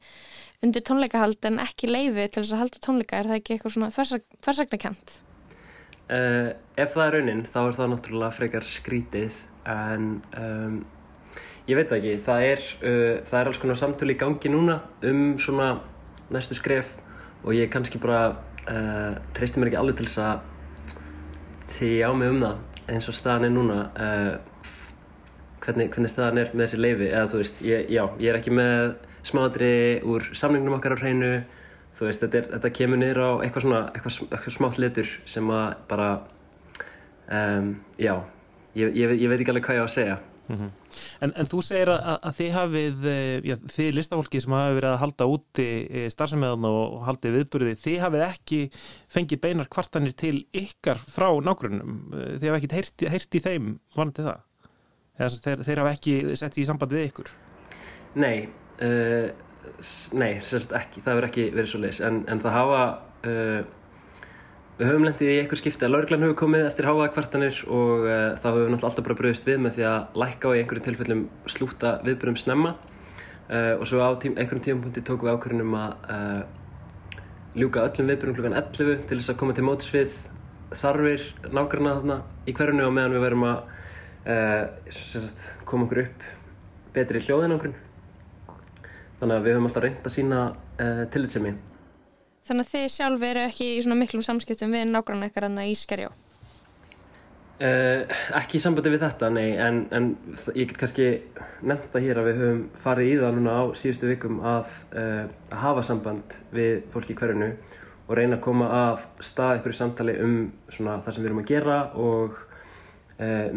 undir 0.65 0.85
tónleikahald 0.85 1.49
en 1.49 1.61
ekki 1.62 1.88
leiði 1.91 2.26
til 2.29 2.43
þess 2.43 2.55
að 2.55 2.62
halda 2.65 2.82
tónleika? 2.85 3.19
Er 3.19 3.31
það 3.31 3.41
ekki 3.41 3.55
eitthvað 3.56 3.75
svona 3.76 3.91
þversaknakent? 3.94 5.17
Uh, 6.09 6.50
ef 6.81 6.94
það 6.94 7.05
er 7.05 7.17
raunin 7.19 7.43
þá 7.53 7.59
er 7.62 7.79
það 7.79 7.91
náttúrulega 7.93 8.37
frekar 8.37 8.69
skrítið 8.73 9.41
en 9.69 10.06
um, 10.41 10.79
ég 11.69 11.76
veit 11.76 11.93
ekki, 11.93 12.14
það 12.25 12.44
er, 12.47 12.62
uh, 12.81 13.17
það 13.29 13.41
er 13.41 13.50
alls 13.50 13.61
konar 13.61 13.81
samtölu 13.81 14.17
í 14.17 14.21
gangi 14.21 14.53
núna 14.53 14.79
um 15.05 15.37
svona 15.41 15.75
næstu 16.32 16.56
skref 16.56 16.88
og 17.44 17.53
ég 17.56 17.69
kannski 17.73 18.00
bara 18.00 18.23
uh, 18.32 19.21
treysti 19.37 19.61
mér 19.61 19.71
ekki 19.71 19.81
alveg 19.82 20.00
til 20.00 20.09
þess 20.09 20.25
að 20.25 21.76
tegja 21.76 22.09
á 22.09 22.12
mig 22.17 22.32
um 22.32 22.43
það 22.47 22.64
eins 22.88 23.09
og 23.09 23.14
staðan 23.14 23.45
er 23.49 23.52
núna 23.54 23.78
hvernig, 25.64 25.90
hvernig 25.92 26.12
staðan 26.12 26.40
er 26.42 26.50
með 26.54 26.64
þessi 26.64 26.80
leifi 26.80 27.11
eða 27.11 27.28
þú 27.33 27.42
veist, 27.42 27.61
ég, 27.64 27.87
já, 27.92 28.02
ég 28.23 28.33
er 28.33 28.38
ekki 28.38 28.54
með 28.57 28.95
smáadri 29.28 29.73
úr 30.09 30.26
samlingnum 30.38 30.78
okkar 30.78 30.97
á 30.97 31.02
hreinu. 31.02 31.33
Þú 31.99 32.07
veist, 32.07 32.23
þetta, 32.23 32.38
er, 32.38 32.50
þetta 32.54 32.71
kemur 32.78 33.00
niður 33.00 33.21
á 33.21 33.30
eitthvað 33.42 33.64
svona, 33.64 33.80
eitthvað, 33.90 34.18
eitthvað 34.28 34.54
smátt 34.54 34.78
litur 34.78 35.09
sem 35.26 35.49
að 35.50 35.64
bara 35.90 36.09
um, 37.35 37.73
já, 37.99 38.14
ég, 38.78 38.92
ég, 38.95 39.14
ég 39.18 39.33
veit 39.33 39.40
ekki 39.40 39.52
alveg 39.54 39.66
hvað 39.66 39.80
ég 39.80 39.83
á 39.83 39.88
að 39.88 39.97
segja. 39.97 40.18
Mm 40.49 40.61
-hmm. 40.61 40.71
En, 41.25 41.32
en 41.32 41.48
þú 41.48 41.62
segir 41.66 41.92
að, 41.92 42.10
að 42.16 42.37
þið 42.38 42.50
hafið 42.56 43.06
eh, 43.12 43.48
já, 43.50 43.56
þið 43.75 43.90
listafólki 43.96 44.42
sem 44.44 44.56
hafi 44.56 44.76
verið 44.78 44.90
að 44.90 45.00
halda 45.02 45.28
úti 45.34 45.68
eh, 45.87 46.06
starfsefniðan 46.14 46.68
og 46.70 46.98
haldið 47.08 47.38
viðburði, 47.38 47.75
þið 47.84 47.98
hafið 48.04 48.26
ekki 48.28 48.60
fengið 49.14 49.42
beinar 49.46 49.70
kvartanir 49.72 50.16
til 50.18 50.37
ykkar 50.56 51.00
frá 51.02 51.28
nágrunum, 51.44 51.98
þið 52.12 52.48
hafið 52.48 52.60
ekkert 52.60 52.78
heyrt, 52.78 53.08
heyrt 53.16 53.38
í 53.38 53.44
þeim 53.48 53.75
vonandi 53.96 54.28
það? 54.28 54.44
Eða 55.18 55.42
þeir, 55.44 55.66
þeir 55.66 55.82
hafa 55.82 55.96
ekki 55.96 56.16
sett 56.38 56.58
í 56.58 56.66
samband 56.68 56.94
við 56.94 57.08
ykkur? 57.08 57.30
Nei, 58.18 58.37
uh, 58.87 59.26
nei, 60.14 60.30
sérst 60.46 60.72
ekki, 60.76 61.02
það 61.02 61.18
verður 61.18 61.30
ekki 61.32 61.48
verið 61.56 61.72
svo 61.72 61.82
leis 61.82 61.98
en, 62.04 62.22
en 62.30 62.42
það 62.44 62.54
hafa 62.54 62.84
uh, 63.26 63.58
við 64.78 64.87
höfum 64.87 65.04
lendið 65.08 65.30
í 65.32 65.38
einhver 65.40 65.58
skipti 65.58 65.82
að 65.82 65.90
laurglann 65.90 66.23
hefur 66.23 66.37
komið 66.38 66.68
eftir 66.68 66.87
háaða 66.87 67.08
kvartanir 67.11 67.56
og 67.66 68.04
uh, 68.06 68.37
þá 68.38 68.44
höfum 68.47 68.61
við 68.61 68.68
náttúrulega 68.70 68.88
alltaf 68.88 69.06
bara 69.08 69.16
bröðist 69.18 69.49
við 69.49 69.58
með 69.64 69.75
því 69.75 69.87
að 69.88 70.18
lækka 70.23 70.47
á 70.47 70.50
í 70.54 70.61
einhverjum 70.61 70.85
tilfellum 70.87 71.23
slúta 71.50 71.90
viðbyrjum 72.06 72.37
snemma. 72.38 72.70
Uh, 73.49 73.75
og 73.75 73.88
svo 73.90 74.04
á 74.06 74.11
tím, 74.23 74.37
einhverjum 74.38 74.64
tímapunkti 74.68 75.02
tókum 75.02 75.26
við 75.26 75.35
ákvörðunum 75.35 75.75
að 75.80 76.06
uh, 76.14 77.18
ljúka 77.58 77.87
öllum 77.88 78.12
viðbyrjum 78.12 78.38
klukkan 78.38 78.58
11 78.61 79.02
til 79.11 79.18
þess 79.18 79.32
að 79.35 79.40
koma 79.42 79.56
til 79.58 79.66
móts 79.66 79.90
við 79.90 80.14
þarfir 80.78 81.26
nákvæmna 81.49 81.97
þarna 81.99 82.18
í 82.47 82.54
hverjunu 82.54 82.87
og 82.87 82.94
meðan 82.94 83.16
við 83.16 83.25
verum 83.25 83.47
að 83.49 83.75
sagt, 84.92 85.47
koma 85.64 85.87
okkur 85.87 86.02
upp 86.02 86.26
betri 86.92 87.23
hljóðin 87.25 87.54
okkur 87.56 87.73
þannig 89.23 89.38
að 89.38 89.47
við 89.49 89.56
höfum 89.56 89.70
alltaf 89.70 89.87
reynd 89.87 90.04
að 90.04 90.14
sína 90.18 90.42
tillitsemi 91.14 91.54
Þannig 92.49 92.64
að 92.64 92.73
þið 92.73 92.87
sjálf 92.95 93.23
eru 93.28 93.40
ekki 93.45 93.67
í 93.75 93.81
svona 93.85 93.99
miklum 93.99 94.23
samskiptum 94.25 94.73
við 94.73 94.87
nágrann 94.88 95.25
eitthvað 95.26 95.47
annað 95.50 95.69
í 95.69 95.75
skerjá 95.76 96.09
uh, 96.09 96.14
Ekki 98.38 98.57
í 98.57 98.62
sambandi 98.64 98.93
við 98.95 99.05
þetta, 99.05 99.26
nei 99.35 99.50
en, 99.61 99.76
en 99.93 100.05
ég 100.55 100.71
get 100.71 100.81
kannski 100.81 101.07
nefnt 101.61 101.93
það 101.93 102.05
hér 102.07 102.21
að 102.23 102.28
við 102.31 102.40
höfum 102.43 102.62
farið 102.85 103.12
í 103.12 103.14
það 103.21 103.37
núna 103.38 103.52
á 103.61 103.62
síðustu 103.81 104.07
vikum 104.12 104.37
að, 104.40 104.64
uh, 104.95 105.25
að 105.52 105.59
hafa 105.67 105.83
samband 105.90 106.28
við 106.57 106.75
fólki 106.95 107.12
í 107.12 107.19
hverjunu 107.21 107.50
og 108.09 108.12
reyna 108.17 108.35
að 108.38 108.45
koma 108.47 108.67
af 108.73 108.99
stað 109.25 109.59
ykkur 109.61 109.75
samtali 109.76 110.14
um 110.25 110.37
svona 110.73 111.02
það 111.05 111.14
sem 111.14 111.23
við 111.25 111.31
erum 111.31 111.43
að 111.43 111.50
gera 111.52 111.78
og 112.00 112.31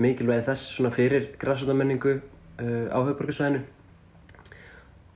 mikilvægi 0.01 0.47
þess 0.47 0.63
svona 0.73 0.95
fyrir 0.95 1.23
græsvöldamenningu 1.39 2.13
á 2.89 2.97
höfuborgarsvæðinu 2.97 3.61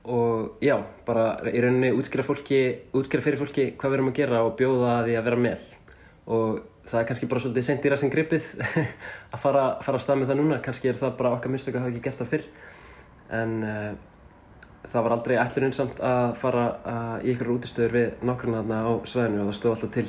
og 0.06 0.62
já, 0.62 0.76
bara 1.06 1.26
í 1.50 1.60
rauninni 1.62 1.90
útskýra, 1.96 2.24
fólki, 2.26 2.60
útskýra 2.94 3.24
fyrir 3.24 3.40
fólki 3.40 3.68
hvað 3.74 3.92
við 3.92 3.98
erum 3.98 4.10
að 4.12 4.18
gera 4.20 4.42
og 4.46 4.56
bjóða 4.58 4.96
því 5.06 5.16
að 5.18 5.28
vera 5.28 5.40
með. 5.46 5.64
Og 6.26 6.60
það 6.86 7.00
er 7.00 7.08
kannski 7.08 7.28
bara 7.30 7.42
svolítið 7.42 7.66
sent 7.66 7.86
í 7.86 7.92
ræðsinn 7.92 8.12
gripið 8.14 8.50
að 9.34 9.40
fara, 9.42 9.64
fara 9.82 9.98
að 9.98 10.04
stað 10.04 10.20
með 10.20 10.30
það 10.32 10.40
núna. 10.42 10.60
Kannski 10.62 10.92
er 10.92 11.00
það 11.00 11.16
bara 11.18 11.32
okkar 11.38 11.54
mistök 11.54 11.78
að 11.78 11.86
hafa 11.86 11.94
ekki 11.94 12.04
gert 12.06 12.22
það 12.22 12.32
fyrr. 12.34 12.46
En 13.40 13.56
uh, 13.66 13.90
það 14.92 15.06
var 15.08 15.16
aldrei 15.16 15.36
ætlunum 15.42 15.74
samt 15.74 16.00
að 16.06 16.36
fara 16.42 16.66
uh, 16.78 17.16
í 17.26 17.34
ykkur 17.34 17.52
útistöður 17.56 17.98
við 17.98 18.26
nokkurna 18.30 18.62
þarna 18.62 18.80
á 18.86 18.92
sveðinu 19.10 19.42
og 19.42 19.50
það 19.50 19.58
stóð 19.60 19.76
alltaf 19.76 19.94
til 19.96 20.08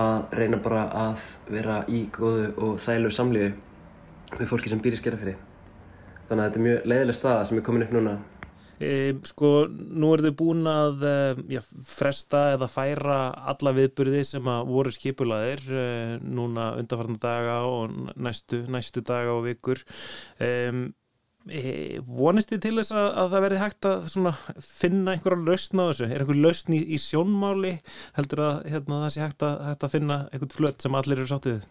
að 0.00 0.36
reyna 0.38 0.60
bara 0.62 0.82
að 0.94 1.22
vera 1.50 1.80
í 1.90 2.04
góðu 2.14 2.50
og 2.62 2.80
þæglu 2.84 3.10
samlífi 3.12 3.52
við 4.38 4.50
fólki 4.50 4.70
sem 4.70 4.82
býr 4.82 4.94
í 4.94 5.00
skerafyrir 5.00 5.40
þannig 6.28 6.44
að 6.44 6.44
þetta 6.44 6.60
er 6.60 6.66
mjög 6.66 6.84
leiðileg 6.92 7.18
staða 7.18 7.48
sem 7.48 7.58
er 7.58 7.64
komin 7.66 7.84
upp 7.86 7.96
núna 7.96 8.12
sko, 9.28 9.50
nú 9.68 10.12
er 10.14 10.22
þau 10.24 10.32
búin 10.38 10.68
að 10.70 11.04
já, 11.52 11.60
fresta 11.84 12.46
eða 12.54 12.68
færa 12.72 13.18
alla 13.52 13.74
viðburði 13.76 14.22
sem 14.28 14.46
að 14.48 14.70
voru 14.70 14.94
skipulaðir 14.94 15.66
e, 15.68 15.82
núna 16.24 16.70
undarfarnar 16.80 17.20
daga 17.20 17.58
og 17.68 18.14
næstu, 18.16 18.62
næstu 18.72 19.04
daga 19.04 19.36
og 19.36 19.44
vikur. 19.50 19.82
E, 20.40 20.50
vonist 22.04 22.52
þið 22.52 22.62
til 22.62 22.74
þess 22.76 22.94
að, 22.94 23.06
að 23.20 23.34
það 23.34 23.44
verði 23.46 23.60
hægt 23.62 23.86
að 23.88 24.08
finna 24.60 25.14
einhverja 25.14 25.44
lausn 25.46 25.80
á 25.80 25.84
þessu? 25.88 26.08
Er 26.08 26.24
einhver 26.24 26.40
lausn 26.40 26.76
í, 26.76 26.80
í 26.84 26.98
sjónmáli? 27.00 27.74
Heldur 28.16 28.44
að 28.44 28.58
hérna, 28.74 29.02
það 29.04 29.14
sé 29.14 29.22
hægt 29.24 29.46
að, 29.48 29.60
hægt 29.70 29.86
að 29.86 29.94
finna 29.94 30.18
einhvern 30.30 30.56
flött 30.56 30.84
sem 30.84 30.98
allir 31.00 31.22
eru 31.22 31.30
sáttið 31.30 31.62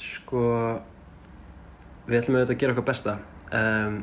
Sko 0.00 0.44
við 2.08 2.18
ætlum 2.20 2.38
auðvitað 2.38 2.54
að 2.54 2.60
gera 2.62 2.74
okkar 2.74 2.88
besta 2.88 3.16
um, 3.56 4.00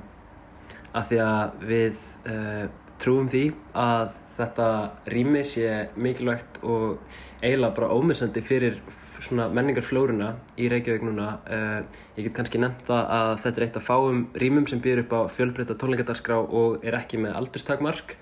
af 0.98 1.10
því 1.10 1.20
að 1.24 1.66
við 1.68 2.04
uh, 2.28 2.68
trúum 3.02 3.30
því 3.32 3.44
að 3.78 4.14
þetta 4.38 4.70
rými 5.10 5.44
sé 5.48 5.68
mikilvægt 5.98 6.62
og 6.64 7.00
eiginlega 7.42 7.76
bara 7.80 7.94
ómissandi 7.94 8.44
fyrir 8.46 8.80
svona 9.24 9.48
menningarflóruna 9.50 10.32
í 10.62 10.68
Reykjavík 10.70 11.06
núna. 11.08 11.28
Uh, 11.50 12.02
ég 12.18 12.28
get 12.28 12.36
kannski 12.38 12.62
nefnt 12.62 12.86
það 12.90 13.14
að 13.18 13.32
þetta 13.46 13.62
er 13.62 13.66
eitt 13.66 13.80
af 13.80 13.88
fáum 13.88 14.26
rýmum 14.38 14.68
sem 14.70 14.82
býður 14.84 15.06
upp 15.06 15.16
á 15.18 15.22
fjölbreytta 15.38 15.78
tónleikadarskrá 15.82 16.38
og 16.38 16.86
er 16.86 16.98
ekki 17.00 17.22
með 17.24 17.38
aldurstakmark 17.40 18.16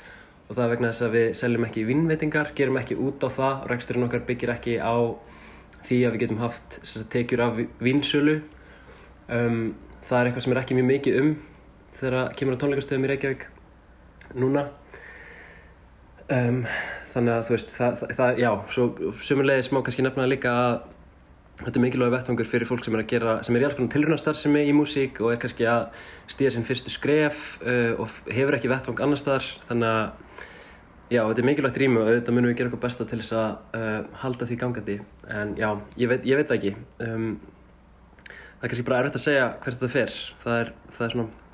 og 0.46 0.54
það 0.54 0.64
er 0.66 0.74
vegna 0.76 0.92
þess 0.94 1.06
að 1.08 1.16
við 1.18 1.28
seljum 1.40 1.66
ekki 1.68 1.88
vinnveitingar, 1.90 2.52
gerum 2.56 2.78
ekki 2.80 3.00
út 3.02 3.24
á 3.26 3.30
það 3.34 3.56
og 3.56 3.72
reksturinn 3.72 4.08
okkar 4.08 4.28
byggir 4.28 4.54
ekki 4.54 4.78
á 4.78 4.96
því 5.86 6.00
að 6.06 6.16
við 6.16 6.22
getum 6.24 6.44
haft 6.44 6.78
tekjur 7.14 7.44
af 7.46 7.60
vinsölu. 7.84 8.38
Um, 9.26 9.76
það 10.06 10.20
er 10.20 10.30
eitthvað 10.30 10.46
sem 10.46 10.56
er 10.56 10.62
ekki 10.62 10.78
mjög 10.78 10.90
mikið 10.92 11.20
um 11.22 11.36
þegar 12.00 12.34
kemur 12.38 12.58
á 12.58 12.62
tónleikastöðum 12.62 13.08
í 13.08 13.12
Reykjavík 13.14 13.46
núna. 14.36 14.68
Um, 16.26 16.64
þannig 17.14 17.36
að 17.36 17.48
þú 17.48 17.54
veist 17.54 17.74
það, 17.76 18.04
það 18.18 18.40
já, 18.42 18.50
svo 18.74 19.14
sumulegis 19.24 19.72
má 19.72 19.80
kannski 19.86 20.06
nefna 20.06 20.26
líka 20.28 20.52
að 20.52 20.78
þetta 21.62 21.78
er 21.78 21.84
mikilvæg 21.86 22.12
vettvangur 22.12 22.50
fyrir 22.52 22.68
fólk 22.68 22.84
sem 22.84 22.96
er 22.98 23.04
að 23.06 23.12
gera 23.14 23.36
sem 23.46 23.56
er 23.56 23.64
í 23.64 23.68
alls 23.68 23.78
konar 23.78 23.94
tilrunastarðsemi 23.94 24.64
í 24.68 24.74
músík 24.76 25.22
og 25.24 25.32
er 25.32 25.40
kannski 25.40 25.68
að 25.72 25.86
stíða 26.34 26.56
sinn 26.56 26.68
fyrstu 26.68 26.92
skref 26.92 27.38
uh, 27.62 27.94
og 28.02 28.12
hefur 28.28 28.58
ekki 28.58 28.72
vettvang 28.74 29.06
annar 29.06 29.22
staðar. 29.22 29.48
Þannig 29.70 29.94
að 29.94 30.04
já, 31.14 31.22
þetta 31.22 31.44
er 31.44 31.50
mikilvægt 31.52 31.80
rými 31.80 32.02
og 32.02 32.10
auðvitað 32.10 32.38
munum 32.38 32.52
við 32.52 32.58
gera 32.60 32.72
eitthvað 32.72 32.86
besta 32.90 33.08
til 33.08 33.22
þess 33.22 33.38
að 33.40 33.80
uh, 33.80 34.20
halda 34.26 34.50
því 34.50 34.60
gangandi. 34.66 35.00
En 35.40 35.56
já, 35.62 35.70
ég 36.02 36.12
veit, 36.12 36.28
ég 36.28 36.42
veit 36.42 36.54
ekki. 36.58 36.76
Um, 37.06 37.32
það 38.28 38.68
er 38.68 38.74
kannski 38.74 38.90
bara 38.90 39.02
erfitt 39.06 39.22
að 39.22 39.28
segja 39.30 39.50
hvert 39.62 39.80
þetta 39.80 39.96
fer. 39.96 40.22
Það 40.44 40.64
er, 40.66 40.78
það 40.98 41.08
er 41.08 41.16
svona 41.16 41.45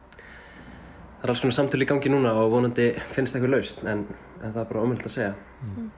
það 1.22 1.28
er 1.28 1.34
alls 1.34 1.46
konar 1.46 1.58
samtölu 1.60 1.86
í 1.86 1.92
gangi 1.94 2.12
núna 2.12 2.34
og 2.42 2.51
vonandi 2.56 2.90
finnst 3.16 3.38
eitthvað 3.38 3.56
laust 3.56 3.86
en, 3.86 4.04
en 4.42 4.51
það 4.51 4.62
er 4.63 4.70
bara 4.74 4.84
ómöld 4.84 5.06
að 5.06 5.16
segja. 5.16 5.34
Mm. 5.62 5.90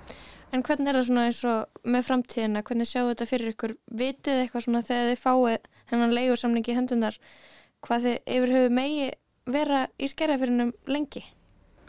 En 0.54 0.62
hvernig 0.62 0.92
er 0.92 1.00
það 1.00 1.08
svona 1.08 1.26
eins 1.26 1.42
og 1.50 1.90
með 1.96 2.04
framtíðina, 2.06 2.62
hvernig 2.68 2.90
sjáu 2.90 3.08
þetta 3.08 3.26
fyrir 3.26 3.54
ykkur? 3.56 3.72
Vitið 3.90 4.42
eitthvað 4.44 4.66
svona 4.68 4.84
þegar 4.86 5.08
þið 5.10 5.22
fáið 5.24 5.70
hennan 5.90 6.14
leigursamlingi 6.14 6.74
í 6.74 6.76
hendunar 6.78 7.18
hvað 7.84 8.06
þið 8.08 8.36
yfir 8.36 8.54
höfu 8.58 8.74
megi 8.78 9.08
vera 9.50 9.88
í 9.98 10.10
skerjafyrinum 10.12 10.76
lengi? 10.88 11.24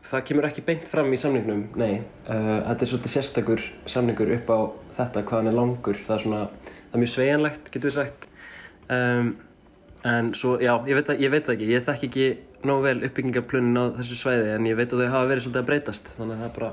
Það 0.04 0.24
kemur 0.28 0.46
ekki 0.48 0.64
beint 0.66 0.88
fram 0.90 1.12
í 1.14 1.18
samningnum, 1.20 1.62
nei. 1.80 2.02
Uh, 2.26 2.60
þetta 2.68 2.84
er 2.84 2.90
svolítið 2.90 3.12
sérstakur 3.14 3.62
samningur 3.88 4.32
upp 4.36 4.50
á 4.52 4.58
þetta 4.98 5.22
hvað 5.24 5.40
hann 5.40 5.50
er 5.50 5.56
langur. 5.56 6.00
Það 6.06 6.16
er 6.16 6.24
svona, 6.24 6.40
það 6.74 6.96
er 6.98 7.02
mjög 7.02 7.12
sveianlegt 7.14 7.70
getur 7.72 7.90
við 7.90 7.96
sagt. 7.96 8.26
Um, 8.92 9.30
en 10.04 10.34
svo, 10.36 10.58
já, 10.60 10.74
ég 10.90 10.98
veit, 10.98 11.08
að, 11.08 11.24
ég 11.24 11.32
veit 11.32 11.48
ekki. 11.54 11.70
Ég 11.72 11.86
þekk 11.88 12.08
ekki 12.10 12.26
nóg 12.68 12.82
vel 12.84 12.96
uppbyggingarplunin 13.06 13.80
á 13.80 13.84
þessu 13.98 14.18
svæði 14.20 14.54
en 14.54 14.68
ég 14.68 14.78
veit 14.78 14.92
að 14.92 15.04
þau 15.04 15.12
hafa 15.14 15.30
verið 15.30 15.46
svolítið 15.46 15.62
að 15.62 15.70
breytast 15.70 16.10
þannig 16.16 16.34
að 16.34 16.42
það 16.42 16.48
er 16.48 16.56
bara 16.58 16.70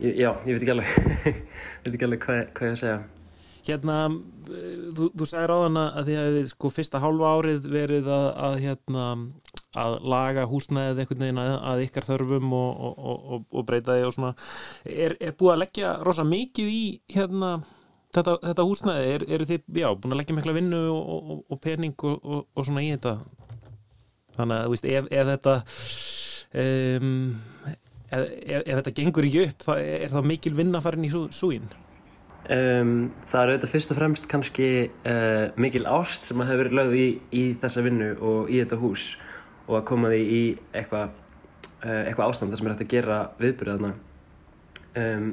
ég, 0.00 0.14
já, 0.18 0.30
ég 0.44 0.50
veit 0.52 0.62
ekki 0.62 0.74
alveg 0.74 0.94
veit 1.84 1.92
ekki 1.94 2.08
alveg 2.08 2.24
hvað, 2.24 2.40
hvað 2.56 2.68
ég 2.68 2.74
að 2.76 2.80
segja. 2.82 3.02
Hérna, 3.64 3.98
þú, 4.96 5.06
þú 5.16 5.28
sagði 5.28 5.48
ráðana 5.48 5.84
að 5.96 6.10
því 6.10 6.16
að 6.20 6.38
sko 6.50 6.70
fyrsta 6.74 7.00
hálfa 7.00 7.30
árið 7.38 7.68
verið 7.72 8.10
að, 8.12 8.26
að 8.48 8.56
hérna 8.66 9.06
að 9.74 9.94
laga 10.06 10.44
húsnæðið 10.46 11.00
einhvern 11.02 11.24
veginn 11.24 11.40
að, 11.42 11.54
að 11.70 11.84
ykkar 11.86 12.06
þörfum 12.06 12.52
og, 12.54 12.82
og, 12.88 13.14
og, 13.14 13.46
og 13.50 13.64
breyta 13.66 13.96
því 13.96 14.04
og 14.06 14.12
svona. 14.14 14.34
Er, 14.84 15.16
er 15.18 15.32
búið 15.38 15.54
að 15.54 15.62
leggja 15.64 15.94
rosa 16.06 16.26
mikið 16.28 16.68
í 16.70 16.84
hérna 17.14 17.54
þetta, 18.14 18.36
þetta 18.44 18.66
húsnæði, 18.68 19.08
er, 19.14 19.24
eru 19.36 19.48
þið 19.48 19.80
já, 19.80 19.88
búin 19.96 20.14
að 20.14 20.20
leggja 20.20 20.36
mikla 20.38 20.56
vinnu 20.58 20.82
og 20.94 21.58
pening 21.64 22.06
og 22.06 22.60
svona 22.60 22.84
í 22.84 22.92
þetta 22.92 23.16
þannig 24.36 24.58
að 24.58 24.66
þú 24.66 24.74
veist, 24.74 24.90
ef, 24.90 25.08
ef 25.10 25.30
þetta 25.32 25.54
um, 26.64 27.16
ef, 28.10 28.28
ef, 28.60 28.76
þetta 28.76 28.94
gengur 28.98 29.28
ekki 29.28 29.48
upp 29.48 29.66
það, 29.68 29.82
er 29.96 30.14
það 30.14 30.30
mikil 30.30 30.54
vinnafarin 30.58 31.08
í 31.08 31.12
súin? 31.14 31.66
Um, 32.44 32.94
það 33.30 33.40
er 33.40 33.50
auðvitað 33.54 33.70
fyrst 33.72 33.92
og 33.94 33.98
fremst 33.98 34.26
kannski 34.28 34.70
uh, 35.08 35.46
mikil 35.56 35.86
ást 35.88 36.26
sem 36.28 36.40
að 36.44 36.50
hefur 36.52 36.66
verið 36.66 36.78
lögð 36.78 36.96
í, 36.98 37.06
í 37.32 37.44
þessa 37.62 37.84
vinnu 37.86 38.10
og 38.20 38.50
í 38.52 38.58
þetta 38.60 38.80
hús 38.82 39.06
og 39.64 39.78
að 39.78 39.86
koma 39.88 40.10
því 40.12 40.24
í 40.28 40.42
eitthvað 40.76 41.14
uh, 41.86 42.02
eitthva 42.02 42.26
ástand 42.28 42.52
þar 42.52 42.60
sem 42.60 42.68
er 42.68 42.74
hægt 42.74 42.84
að 42.84 42.92
gera 42.92 43.20
viðbyrðaðna 43.40 43.94
um, 45.00 45.30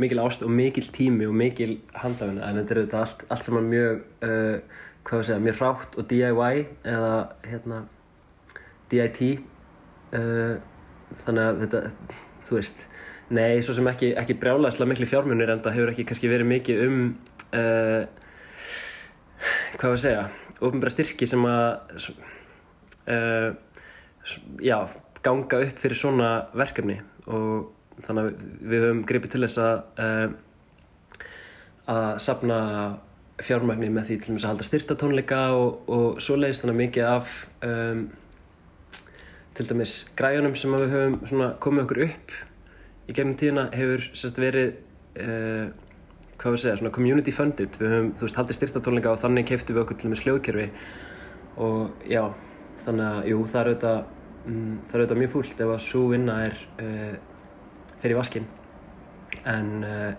mikil 0.00 0.22
ást 0.24 0.46
og 0.46 0.52
mikil 0.52 0.86
tími 0.96 1.28
og 1.28 1.36
mikil 1.36 1.76
handafina 1.96 2.48
en 2.48 2.62
þetta 2.62 2.74
er 2.74 2.80
auðvitað 2.80 3.04
allt, 3.04 3.26
allt 3.28 3.46
saman 3.50 3.68
mjög 3.74 4.00
uh, 4.24 4.80
hvað 5.06 5.20
við 5.20 5.28
segja, 5.28 5.44
mjög 5.44 5.60
hrátt 5.60 6.00
og 6.00 6.08
DIY 6.10 6.64
eða 6.94 7.12
hérna 7.46 7.82
DIT 8.92 9.20
uh, 10.16 10.56
þannig 11.24 11.42
að 11.42 11.64
þetta, 11.64 11.82
þú 12.48 12.58
veist 12.58 12.84
nei, 13.34 13.62
svo 13.66 13.74
sem 13.74 13.90
ekki, 13.90 14.12
ekki 14.20 14.38
brjálæslega 14.40 14.90
miklu 14.92 15.08
fjármunir 15.10 15.50
en 15.52 15.62
það 15.64 15.78
hefur 15.78 15.92
ekki 15.92 16.06
kannski 16.10 16.30
verið 16.30 16.50
mikið 16.52 16.82
um 16.86 16.98
uh, 17.50 18.02
hvað 19.76 19.88
var 19.90 19.96
að 19.96 20.04
segja 20.04 20.26
ofnbæra 20.64 20.92
styrki 20.94 21.28
sem 21.28 21.42
að 21.48 22.10
uh, 23.12 23.50
já, 24.62 24.78
ganga 25.24 25.62
upp 25.66 25.80
fyrir 25.82 25.98
svona 25.98 26.30
verkefni. 26.56 27.00
Og 27.26 27.72
þannig 28.06 28.22
að 28.22 28.44
við 28.70 28.84
höfum 28.84 29.02
gripið 29.08 29.34
til 29.34 29.42
þess 29.46 29.62
að 29.62 30.04
uh, 30.04 31.22
að 31.96 32.08
sapna 32.24 32.60
fjármagni 33.46 33.90
með 33.92 34.08
því 34.10 34.16
til 34.24 34.36
að 34.38 34.46
halda 34.48 34.66
styrtatónleika 34.66 35.40
og, 35.54 35.82
og 35.92 36.22
svo 36.24 36.38
leiðist 36.38 36.64
þannig 36.64 36.80
mikið 36.80 37.08
af 37.10 37.34
um, 37.66 38.06
til 39.56 39.66
dæmis 39.70 39.94
græjunum 40.18 40.54
sem 40.58 40.74
við 40.76 40.92
höfum 40.92 41.42
komið 41.64 41.86
okkur 41.86 42.02
upp 42.06 42.36
í 43.06 43.14
gegnum 43.14 43.36
tíðina 43.38 43.68
hefur 43.74 44.02
sérst, 44.12 44.40
verið 44.40 44.72
uh, 45.22 45.68
hvað 46.36 46.56
við 46.56 46.62
segja, 46.62 46.78
svona 46.80 46.92
community 46.94 47.32
funded. 47.34 47.78
Við 47.80 47.94
höfum, 47.94 48.10
þú 48.18 48.26
veist, 48.26 48.40
haldið 48.40 48.58
styrtatónleika 48.58 49.14
og 49.14 49.22
þannig 49.22 49.48
keftum 49.48 49.76
við 49.76 49.84
okkur 49.84 49.98
til 50.00 50.10
dæmis 50.10 50.24
hljóðkerfi. 50.26 50.66
Og 51.66 52.08
já, 52.10 52.22
þannig 52.84 53.06
að 53.06 53.30
jú, 53.30 53.40
það 53.52 53.60
er 53.60 53.70
auðvitað 53.70 54.00
mm, 54.50 54.74
það 54.88 54.96
er 54.96 55.04
auðvitað 55.04 55.20
mjög 55.22 55.34
fúlt 55.36 55.62
ef 55.64 55.74
að 55.76 55.84
svo 55.86 56.02
vinna 56.12 56.38
er 56.48 56.58
uh, 56.82 57.14
fyrir 58.02 58.18
vaskinn. 58.20 58.48
En 59.46 59.72
uh, 59.86 60.10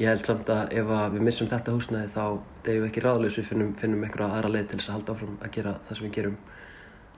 ég 0.00 0.10
held 0.10 0.26
samt 0.26 0.50
að 0.50 0.74
ef 0.82 0.92
að 0.98 1.14
við 1.14 1.26
missum 1.28 1.50
þetta 1.50 1.76
húsnæði 1.76 2.12
þá 2.16 2.24
deyjum 2.66 2.84
við 2.84 2.90
ekki 2.90 3.04
ráðlegs 3.04 3.38
við 3.38 3.48
finnum, 3.52 3.72
finnum 3.78 4.04
einhverja 4.04 4.32
aðra 4.34 4.52
leið 4.56 4.68
til 4.72 4.80
þess 4.80 4.90
að 4.90 4.98
halda 4.98 5.14
áfram 5.14 5.38
að 5.38 5.54
gera 5.54 5.74
það 5.86 5.98
sem 5.98 6.06
við 6.08 6.14
gerum 6.18 6.36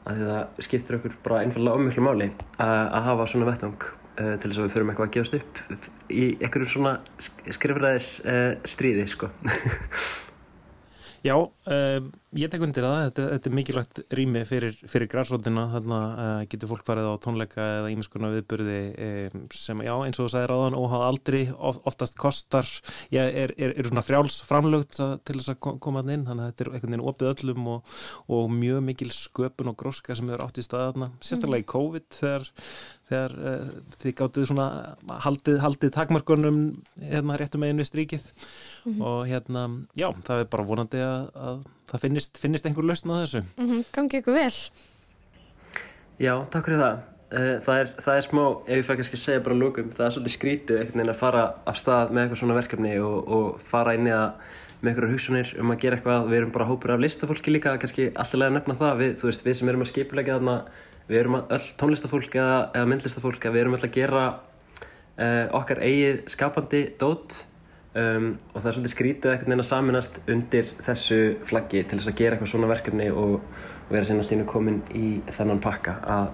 að 0.06 0.24
það 0.24 0.66
skiptir 0.66 0.98
okkur 0.98 1.16
bara 1.24 1.42
einfallega 1.44 1.80
ómjölu 1.80 2.04
máli 2.06 2.28
að 2.62 3.08
hafa 3.08 3.28
svona 3.30 3.48
vettung 3.50 3.78
uh, 3.86 4.34
til 4.40 4.50
þess 4.50 4.60
að 4.60 4.66
við 4.66 4.76
förum 4.76 4.92
eitthvað 4.92 5.08
að 5.08 5.16
gefast 5.16 5.38
upp 5.40 5.90
í 6.12 6.28
einhverjum 6.40 6.72
svona 6.74 6.94
skrifræðis 7.56 8.12
uh, 8.24 8.52
stríði 8.68 9.08
sko 9.10 9.30
Já, 11.26 11.36
um, 11.36 12.10
Ég 12.36 12.50
tek 12.52 12.60
undir 12.60 12.84
það, 12.84 12.96
þetta, 13.06 13.24
þetta 13.30 13.48
er 13.48 13.54
mikilvægt 13.56 13.98
rými 14.18 14.40
fyrir, 14.44 14.74
fyrir 14.90 15.08
græsrótina, 15.08 15.62
þarna 15.72 16.00
uh, 16.10 16.40
getur 16.50 16.68
fólk 16.68 16.82
farið 16.84 17.06
á 17.08 17.22
tónleika 17.22 17.68
eða 17.78 17.92
ímiðskona 17.94 18.30
viðburði 18.34 18.80
um, 19.06 19.46
sem, 19.56 19.80
já, 19.86 19.92
eins 19.94 20.20
og 20.20 20.26
þú 20.26 20.32
sagði 20.34 20.50
ráðan, 20.50 20.76
óháð 20.76 21.04
aldrei, 21.06 21.40
of, 21.54 21.78
oftast 21.88 22.18
kostar, 22.20 22.68
já, 23.14 23.22
er, 23.24 23.54
er, 23.56 23.72
er 23.72 23.88
svona 23.88 24.04
frjáls 24.04 24.36
framlögt 24.44 24.98
til 24.98 25.38
þess 25.38 25.54
að 25.54 25.80
koma 25.86 26.02
þann 26.02 26.14
inn, 26.16 26.28
þannig 26.28 26.44
að 26.44 26.52
þetta 26.52 26.66
er 26.66 26.72
einhvern 26.74 26.96
veginn 26.96 27.06
opið 27.14 27.32
öllum 27.32 27.72
og, 27.72 27.96
og 28.36 28.52
mjög 28.58 28.86
mikil 28.90 29.10
sköpun 29.16 29.72
og 29.72 29.80
gróska 29.80 30.18
sem 30.18 30.36
eru 30.36 30.44
átt 30.44 30.60
í 30.60 30.66
staðarna, 30.66 31.12
sérstaklega 31.24 31.64
í 31.64 31.68
COVID 31.72 32.08
þegar, 32.20 32.48
þegar 33.08 33.40
uh, 33.40 33.76
þið 34.04 34.18
gáttuð 34.20 34.50
svona 34.52 34.70
haldið, 35.24 35.60
haldið 35.64 35.96
takmarkunum 35.96 36.64
hérna 37.00 37.40
réttum 37.40 37.64
við 37.64 37.86
stríkið 37.88 38.32
-hmm. 38.86 39.02
og 39.02 39.26
hérna, 39.26 39.62
já, 39.94 40.08
það 40.26 40.40
er 40.40 40.48
bara 40.50 40.68
vonandi 40.70 41.02
að, 41.02 41.28
að 41.34 41.58
það 41.90 42.00
finnist, 42.00 42.38
finnist 42.38 42.66
einhver 42.66 42.84
lausn 42.84 43.10
á 43.10 43.16
þessu. 43.22 43.42
Mm 43.56 43.66
-hmm. 43.66 43.84
Gangi 43.92 44.18
ykkur 44.20 44.34
vel? 44.34 44.56
Já, 46.18 46.34
takk 46.50 46.64
fyrir 46.64 46.80
það. 46.80 46.98
Eh, 47.26 47.56
það 47.66 47.80
er, 47.80 47.88
það 48.04 48.16
er 48.16 48.22
smá, 48.22 48.44
ef 48.66 48.76
ég 48.76 48.84
fæ 48.86 48.92
kannski 48.96 49.16
að 49.16 49.24
segja 49.24 49.40
bara 49.40 49.56
lókum, 49.58 49.90
það 49.96 50.06
er 50.06 50.12
svolítið 50.14 50.36
skrítið 50.36 50.76
einhvern 50.78 51.00
veginn 51.00 51.14
að 51.14 51.22
fara 51.22 51.54
af 51.66 51.76
stað 51.76 52.12
með 52.12 52.22
eitthvað 52.22 52.38
svona 52.38 52.58
verkefni 52.60 52.92
og, 53.02 53.16
og 53.28 53.60
fara 53.66 53.94
inn 53.94 54.06
í 54.06 54.12
það 54.14 54.30
með 54.80 54.90
einhverju 54.90 55.12
hugsunir 55.12 55.50
um 55.58 55.72
að 55.72 55.80
gera 55.82 55.96
eitthvað, 55.96 56.28
við 56.30 56.38
erum 56.38 56.52
bara 56.54 56.68
hópur 56.68 56.92
af 56.94 57.02
listafólki 57.02 57.50
líka, 57.50 57.74
kannski 57.82 58.06
alltaf 58.14 58.38
lega 58.38 58.54
nefna 58.54 58.76
það, 58.78 58.94
við, 59.00 59.12
þú 59.20 59.30
veist, 59.30 59.44
við 59.46 59.58
sem 59.58 59.72
erum 59.72 59.82
að 59.82 59.90
skipulegja 59.90 60.36
þarna, 60.38 60.56
við 61.08 61.20
erum 61.20 61.38
öll 61.40 61.66
tónlistafólk 61.80 62.38
eða, 62.38 62.56
eða 62.76 62.90
myndlistafólk, 62.92 63.48
við 63.50 63.62
erum 63.64 63.76
öll 63.78 63.86
að 63.88 63.96
gera 63.96 64.24
uh, 64.30 65.44
okkar 65.58 65.82
eigið 65.82 66.22
skapandi 66.30 66.82
dót 67.00 67.40
Um, 67.96 68.34
og 68.52 68.60
það 68.60 68.66
er 68.68 68.74
svolítið 68.76 68.92
skrítið 68.92 69.30
ekkert 69.32 69.48
neina 69.48 69.64
saminast 69.64 70.18
undir 70.28 70.68
þessu 70.84 71.20
flaggi 71.48 71.80
til 71.88 71.96
þess 71.96 72.10
að 72.10 72.18
gera 72.18 72.36
eitthvað 72.36 72.50
svona 72.50 72.68
verkefni 72.68 73.06
og, 73.08 73.38
vera 73.88 74.04
síðan 74.04 74.24
alltaf 74.24 74.48
komin 74.50 74.80
í 74.98 75.06
þennan 75.36 75.62
pakka 75.62 75.94
að, 76.10 76.26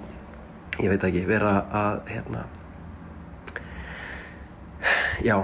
ég 0.81 0.93
veit 0.93 1.05
ekki, 1.09 1.25
vera 1.29 1.53
að, 1.83 1.99
hérna, 2.09 2.45
já, 5.23 5.37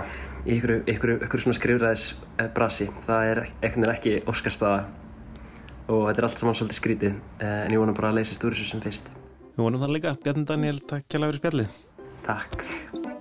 í 0.47 0.57
ykkur, 0.57 0.75
ykkur, 0.89 1.13
ykkur 1.27 1.45
svona 1.45 1.59
skrifræðis 1.59 2.07
eh, 2.39 2.49
brasi, 2.57 2.89
það 3.07 3.33
er 3.33 3.43
ekkert 3.51 3.83
neina 3.83 3.95
ekki 3.95 4.17
óskarstaða 4.25 4.81
og 5.89 6.09
þetta 6.09 6.17
er 6.17 6.29
allt 6.31 6.43
saman 6.43 6.59
svolítið 6.59 6.81
skrítið 6.81 7.13
eh, 7.13 7.61
en 7.67 7.77
ég 7.77 7.85
vona 7.85 7.97
bara 7.97 8.11
að 8.13 8.23
leysast 8.23 8.49
úr 8.49 8.57
þessu 8.57 8.73
sem 8.73 8.83
fyrst. 8.85 9.13
Við 9.53 9.63
vonum 9.67 9.85
það 9.85 9.95
líka, 9.99 10.17
Bjarni 10.25 10.49
Daniel, 10.49 10.83
takk 10.89 11.07
kjærlega 11.07 11.37
fyrir 11.37 11.45
spjallið. 11.45 11.79
Takk. 12.29 13.18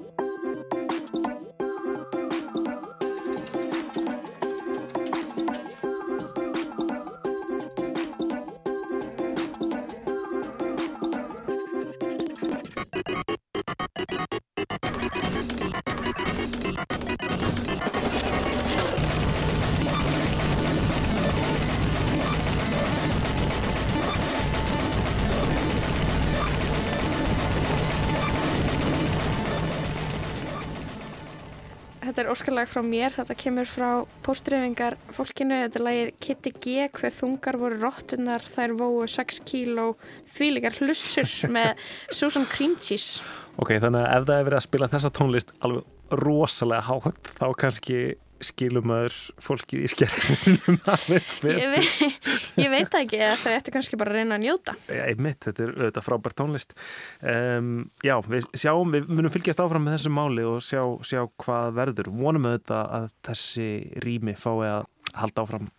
Óskarlag 32.57 32.73
frá 32.73 32.81
mér, 32.81 33.13
þetta 33.13 33.35
kemur 33.37 33.67
frá 33.69 33.89
póstrifingar 34.25 34.95
fólkinu, 35.13 35.59
þetta 35.61 35.77
er 35.77 35.83
lagið 35.85 36.07
Kitty 36.25 36.51
G, 36.57 36.87
hver 36.89 37.13
þungar 37.13 37.57
voru 37.61 37.75
róttunar, 37.83 38.41
þær 38.49 38.71
vóu 38.79 39.03
6 39.13 39.43
kíló 39.45 39.85
þvílegar 40.33 40.79
hlussur 40.81 41.29
með 41.53 41.83
Susan 42.09 42.47
Cream 42.49 42.73
Cheese. 42.81 43.21
Ok, 43.61 43.75
þannig 43.77 44.01
að 44.01 44.09
ef 44.09 44.25
það 44.25 44.33
er 44.39 44.47
verið 44.47 44.57
að 44.57 44.65
spila 44.65 44.89
þessa 44.89 45.13
tónlist 45.13 45.53
alveg 45.61 46.17
rosalega 46.23 46.87
hátt, 46.87 47.29
þá 47.37 47.45
kannski 47.61 47.99
skilum 48.43 48.85
maður 48.89 49.15
fólkið 49.43 49.83
í 49.85 49.89
skerðinum 49.91 50.77
ég, 51.51 51.73
veit, 51.73 52.27
ég 52.59 52.71
veit 52.71 52.97
ekki 52.99 53.21
að 53.25 53.35
þau 53.41 53.53
ættu 53.55 53.73
kannski 53.73 53.99
bara 53.99 54.13
að 54.13 54.21
reyna 54.21 54.37
að 54.37 54.45
njóta. 54.45 54.75
Ég 54.93 55.21
mitt, 55.23 55.39
þetta 55.45 55.65
er 55.65 55.73
auðvitað 55.75 56.05
frábært 56.05 56.37
tónlist. 56.39 56.75
Um, 57.21 57.73
Já, 58.05 58.15
við 58.27 58.47
sjáum 58.57 58.93
við 58.93 59.09
munum 59.11 59.33
fylgjast 59.33 59.61
áfram 59.63 59.87
með 59.87 59.97
þessu 59.97 60.13
máli 60.13 60.45
og 60.47 60.61
sjá, 60.65 60.81
sjá 61.07 61.23
hvað 61.43 61.73
verður, 61.79 62.11
vonum 62.21 62.47
auðvitað 62.51 62.95
að 62.99 63.09
þessi 63.29 63.67
rými 64.05 64.37
fái 64.37 64.55
að 64.69 64.87
halda 65.17 65.45
áfram, 65.45 65.69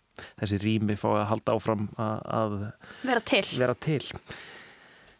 þessi 0.41 0.61
rými 0.65 0.99
fái 0.99 1.11
að 1.15 1.27
halda 1.33 1.57
áfram 1.57 1.89
að, 1.95 2.15
að 2.41 2.57
vera 3.07 3.25
til, 3.33 3.43
vera 3.61 3.77
til. 3.87 4.01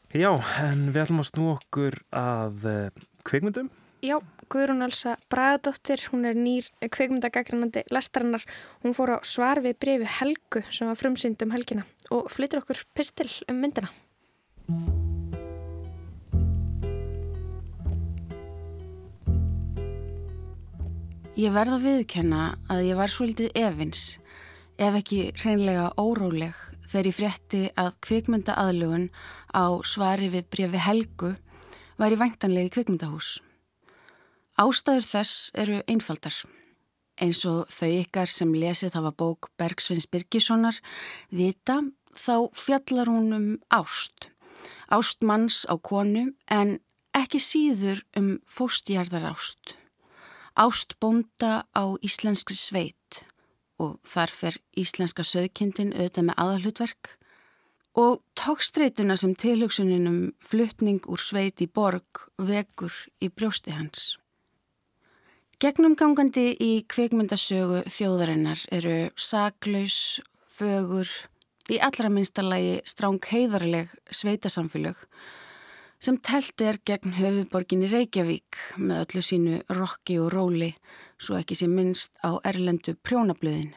Já, 0.09 0.31
en 0.65 0.87
við 0.89 1.03
ætlum 1.03 1.21
að 1.21 1.29
snú 1.29 1.51
okkur 1.53 1.99
að 2.17 2.63
uh, 2.65 3.03
kveikmyndum 3.29 3.69
Já 4.01 4.15
Guðrún 4.49 4.81
Elsa 4.81 5.11
Bragadóttir, 5.29 6.01
hún 6.09 6.23
er 6.25 6.33
nýr 6.33 6.65
kveikmyndagagrænandi 6.81 7.83
lestarinnar. 7.93 8.41
Hún 8.81 8.95
fór 8.97 9.11
á 9.13 9.17
svar 9.21 9.59
við 9.61 9.75
brefi 9.77 10.07
Helgu 10.09 10.63
sem 10.73 10.87
var 10.89 10.97
frumsynd 10.97 11.43
um 11.45 11.51
helgina 11.53 11.83
og 12.09 12.31
flyttir 12.33 12.63
okkur 12.63 12.79
pistil 12.97 13.29
um 13.45 13.59
myndina. 13.61 13.91
Ég 21.37 21.53
verða 21.53 21.77
að 21.77 21.85
viðkenna 21.85 22.39
að 22.73 22.87
ég 22.87 22.97
var 22.97 23.13
svolítið 23.13 23.53
evins, 23.53 24.17
ef 24.81 24.97
ekki 24.97 25.19
hreinlega 25.37 25.91
óróleg 26.01 26.57
þegar 26.89 27.11
ég 27.11 27.17
frétti 27.19 27.61
að 27.77 27.91
kvikmynda 28.01 28.57
aðlugun 28.57 29.11
á 29.53 29.77
svari 29.85 30.31
við 30.33 30.49
brefi 30.49 30.81
Helgu 30.87 31.35
var 32.01 32.17
í 32.17 32.17
væntanlegi 32.17 32.73
kvikmyndahús. 32.73 33.37
Ástæður 34.59 35.05
þess 35.07 35.51
eru 35.55 35.77
einfaldar. 35.87 36.35
Eins 37.19 37.45
og 37.47 37.69
þau 37.71 37.91
ykkar 38.01 38.27
sem 38.31 38.51
lesið 38.51 38.97
hafa 38.97 39.13
bók 39.15 39.47
Bergsveins 39.59 40.07
Birgissonar 40.11 40.75
vita 41.31 41.79
þá 42.19 42.51
fjallar 42.51 43.07
hún 43.07 43.31
um 43.37 43.47
ást. 43.71 44.27
Ást 44.91 45.23
manns 45.23 45.63
á 45.63 45.79
konu 45.79 46.33
en 46.51 46.79
ekki 47.15 47.39
síður 47.39 48.03
um 48.19 48.35
fóstjarðar 48.51 49.29
ást. 49.31 49.77
Ást 50.59 50.97
bónda 50.99 51.63
á 51.71 51.83
íslenskri 52.03 52.59
sveit 52.59 53.23
og 53.79 53.95
þar 54.03 54.35
fer 54.41 54.59
íslenska 54.75 55.23
söðkindin 55.23 55.95
auðvitað 55.95 56.27
með 56.27 56.41
aðalhutverk 56.43 57.15
og 57.95 58.19
tókstreituna 58.35 59.15
sem 59.15 59.39
tilhugsuninum 59.39 60.33
fluttning 60.43 61.05
úr 61.07 61.23
sveit 61.23 61.63
í 61.63 61.67
borg 61.71 62.27
vekur 62.35 62.91
í 63.23 63.31
brjósti 63.31 63.71
hans. 63.71 64.17
Gegnumgangandi 65.59 66.53
í 66.63 66.85
kvikmyndasögu 66.87 67.81
þjóðarinnar 67.91 68.61
eru 68.71 69.09
saklaus, 69.19 70.21
fögur, 70.47 71.09
í 71.67 71.75
allra 71.83 72.07
minnstallagi 72.07 72.77
stráng 72.87 73.27
heiðarleg 73.27 73.91
sveitasamfélög 74.07 75.01
sem 75.99 76.15
telt 76.23 76.63
er 76.63 76.79
gegn 76.87 77.17
höfuborginni 77.17 77.91
Reykjavík 77.91 78.61
með 78.79 79.01
öllu 79.03 79.25
sínu 79.31 79.59
rokki 79.81 80.15
og 80.23 80.31
róli 80.31 80.71
svo 81.19 81.35
ekki 81.41 81.59
sé 81.59 81.67
minnst 81.67 82.15
á 82.23 82.39
erlendu 82.39 82.95
prjónablöðin. 83.03 83.75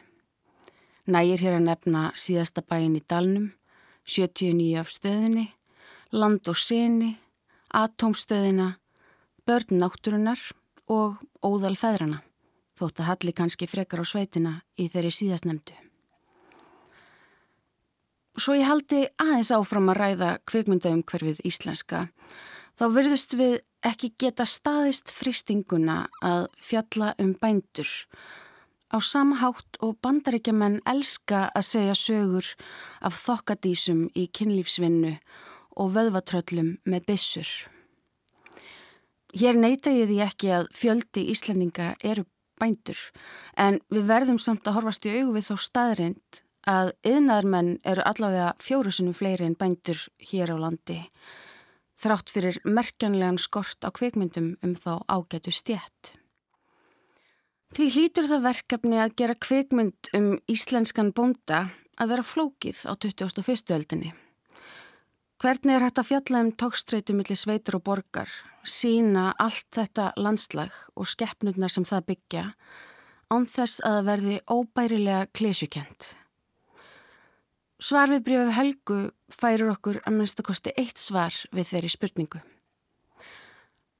Nægir 1.11 1.43
hér 1.43 1.59
að 1.59 1.67
nefna 1.67 2.07
síðasta 2.15 2.63
bæin 2.63 2.95
í 2.95 3.03
Dalnum, 3.03 3.51
79 4.07 4.79
af 4.79 4.95
stöðinni, 4.95 5.49
land 6.15 6.47
og 6.47 6.55
seni, 6.55 7.17
atómstöðina, 7.75 8.77
börn 9.43 9.81
náttúrunar 9.83 10.39
og 10.91 11.19
óðal 11.43 11.75
feðrana, 11.79 12.21
þótt 12.79 12.99
að 13.01 13.09
halli 13.11 13.33
kannski 13.35 13.69
frekar 13.69 14.03
á 14.03 14.05
sveitina 14.07 14.53
í 14.79 14.89
þeirri 14.91 15.11
síðast 15.13 15.47
nefndu. 15.47 15.75
Svo 18.33 18.55
ég 18.57 18.65
haldi 18.65 19.03
aðeins 19.21 19.51
áfram 19.53 19.91
að 19.93 19.99
ræða 19.99 20.29
kvikmyndaumhverfið 20.49 21.43
íslenska, 21.45 22.07
þá 22.73 22.85
verðust 22.95 23.35
við 23.37 23.59
ekki 23.85 24.13
geta 24.17 24.47
staðist 24.49 25.11
fristinguna 25.13 26.07
að 26.23 26.47
fjalla 26.57 27.11
um 27.21 27.35
bændur. 27.37 27.89
Á 28.93 28.97
samhátt 29.01 29.77
og 29.85 29.99
bandaríkjaman 30.05 30.79
elska 30.89 31.47
að 31.53 31.67
segja 31.69 31.97
sögur 31.97 32.49
af 33.01 33.17
þokkadísum 33.21 34.07
í 34.17 34.27
kynlífsvinnu 34.33 35.15
og 35.77 35.93
vöðvatröllum 35.93 36.75
með 36.85 37.07
bissur. 37.09 37.49
Hér 39.33 39.57
neyta 39.57 39.89
ég 39.89 40.11
því 40.11 40.19
ekki 40.27 40.51
að 40.53 40.67
fjöldi 40.77 41.25
Íslandinga 41.33 41.93
eru 42.05 42.27
bændur 42.61 42.99
en 43.57 43.79
við 43.89 44.09
verðum 44.11 44.39
samt 44.39 44.67
að 44.67 44.77
horfast 44.77 45.07
í 45.09 45.13
augu 45.15 45.33
við 45.37 45.47
þá 45.49 45.55
staðrind 45.67 46.43
að 46.69 46.93
yðnaðarmenn 47.03 47.71
eru 47.83 48.05
allavega 48.05 48.53
fjórusunum 48.63 49.15
fleiri 49.17 49.49
en 49.49 49.57
bændur 49.59 50.05
hér 50.29 50.53
á 50.53 50.57
landi 50.61 50.99
þrátt 52.03 52.31
fyrir 52.33 52.59
merkjanlegan 52.65 53.39
skort 53.41 53.81
á 53.81 53.89
kveikmyndum 53.95 54.53
um 54.63 54.75
þá 54.75 55.03
ágætu 55.07 55.53
stjætt. 55.55 56.17
Því 57.73 57.87
hlýtur 57.95 58.27
það 58.29 58.47
verkefni 58.49 58.99
að 59.01 59.15
gera 59.17 59.39
kveikmynd 59.39 60.11
um 60.17 60.27
íslenskan 60.51 61.13
bonda 61.15 61.69
að 61.97 62.13
vera 62.13 62.27
flókið 62.27 62.83
á 62.85 62.93
21. 62.93 63.73
öldinni. 63.77 64.13
Hvernig 65.43 65.73
er 65.75 65.83
hægt 65.83 65.99
að 65.99 66.07
fjalla 66.07 66.39
um 66.39 66.49
tókstreitu 66.55 67.11
millir 67.17 67.35
sveitur 67.35 67.75
og 67.75 67.81
borgar, 67.83 68.29
sína 68.63 69.33
allt 69.43 69.65
þetta 69.75 70.13
landslag 70.15 70.71
og 70.95 71.09
skeppnurnar 71.11 71.73
sem 71.73 71.83
það 71.83 72.05
byggja, 72.13 72.43
án 73.27 73.47
þess 73.51 73.81
að 73.83 73.97
verði 74.07 74.37
óbærilega 74.47 75.25
klísjukent. 75.35 76.13
Svar 77.75 78.07
við 78.13 78.23
brífið 78.29 78.53
Helgu 78.55 78.99
færir 79.35 79.73
okkur 79.73 79.99
að 80.05 80.15
minnstakosti 80.21 80.71
eitt 80.79 81.03
svar 81.03 81.35
við 81.51 81.73
þeirri 81.73 81.91
spurningu. 81.91 82.39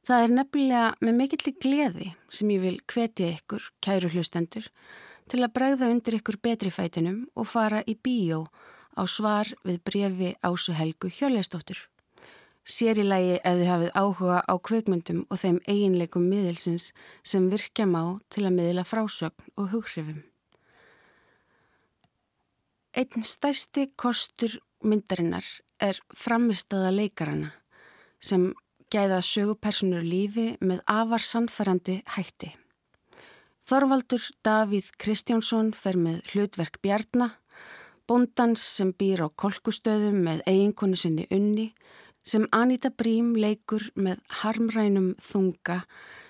Það 0.07 0.23
er 0.23 0.35
nefnilega 0.37 0.85
með 1.03 1.17
mikill 1.17 1.55
gleði 1.59 2.13
sem 2.31 2.53
ég 2.55 2.63
vil 2.63 2.77
hvetja 2.87 3.33
ykkur, 3.33 3.67
kæru 3.83 4.13
hlustendur, 4.15 4.71
til 5.27 5.43
að 5.43 5.51
bregða 5.59 5.91
undir 5.91 6.21
ykkur 6.21 6.39
betri 6.39 6.71
fætinum 6.71 7.25
og 7.35 7.51
fara 7.51 7.83
í 7.83 7.99
bíó 7.99 8.45
á 8.97 9.03
svar 9.09 9.49
við 9.63 9.81
brefi 9.87 10.29
Ásu 10.41 10.73
Helgu 10.77 11.09
Hjörleistóttur. 11.09 11.79
Sér 12.63 13.01
í 13.01 13.03
lagi 13.03 13.39
ef 13.43 13.57
þið 13.59 13.69
hafið 13.69 13.91
áhuga 13.99 14.37
á 14.47 14.53
kveikmyndum 14.55 15.25
og 15.27 15.41
þeim 15.41 15.57
eiginleikum 15.67 16.29
miðilsins 16.31 16.93
sem 17.23 17.49
virkja 17.51 17.85
má 17.89 18.19
til 18.31 18.45
að 18.47 18.55
miðla 18.59 18.85
frásögn 18.87 19.51
og 19.59 19.73
hughrifum. 19.73 20.23
Einn 22.95 23.25
stærsti 23.25 23.89
kostur 23.99 24.59
myndarinnar 24.85 25.43
er 25.81 25.99
framistaða 26.15 26.93
leikarana 26.93 27.51
sem 28.23 28.53
gæða 28.93 29.19
sögupersonur 29.25 30.05
lífi 30.05 30.53
með 30.61 30.83
afar 30.87 31.23
sannfærandi 31.25 31.99
hætti. 32.15 32.53
Þorvaldur 33.67 34.23
Davíð 34.43 34.91
Kristjánsson 34.99 35.71
fer 35.75 35.97
með 35.99 36.21
hlutverk 36.31 36.81
Bjarnar, 36.83 37.37
bóndans 38.07 38.63
sem 38.63 38.91
býr 38.93 39.25
á 39.25 39.27
kolkustöðum 39.29 40.19
með 40.25 40.43
eiginkonu 40.49 40.97
sinni 40.99 41.27
unni, 41.31 41.71
sem 42.23 42.47
Anita 42.55 42.89
Brím 42.89 43.33
leikur 43.35 43.89
með 43.95 44.21
harmrænum 44.41 45.13
þunga 45.19 45.83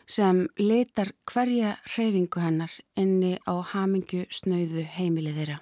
sem 0.09 0.47
letar 0.57 1.13
hverja 1.29 1.77
hreyfingu 1.93 2.41
hennar 2.41 2.73
inni 2.99 3.37
á 3.45 3.53
hamingju 3.73 4.25
snauðu 4.33 4.83
heimilið 4.97 5.39
þeirra. 5.39 5.59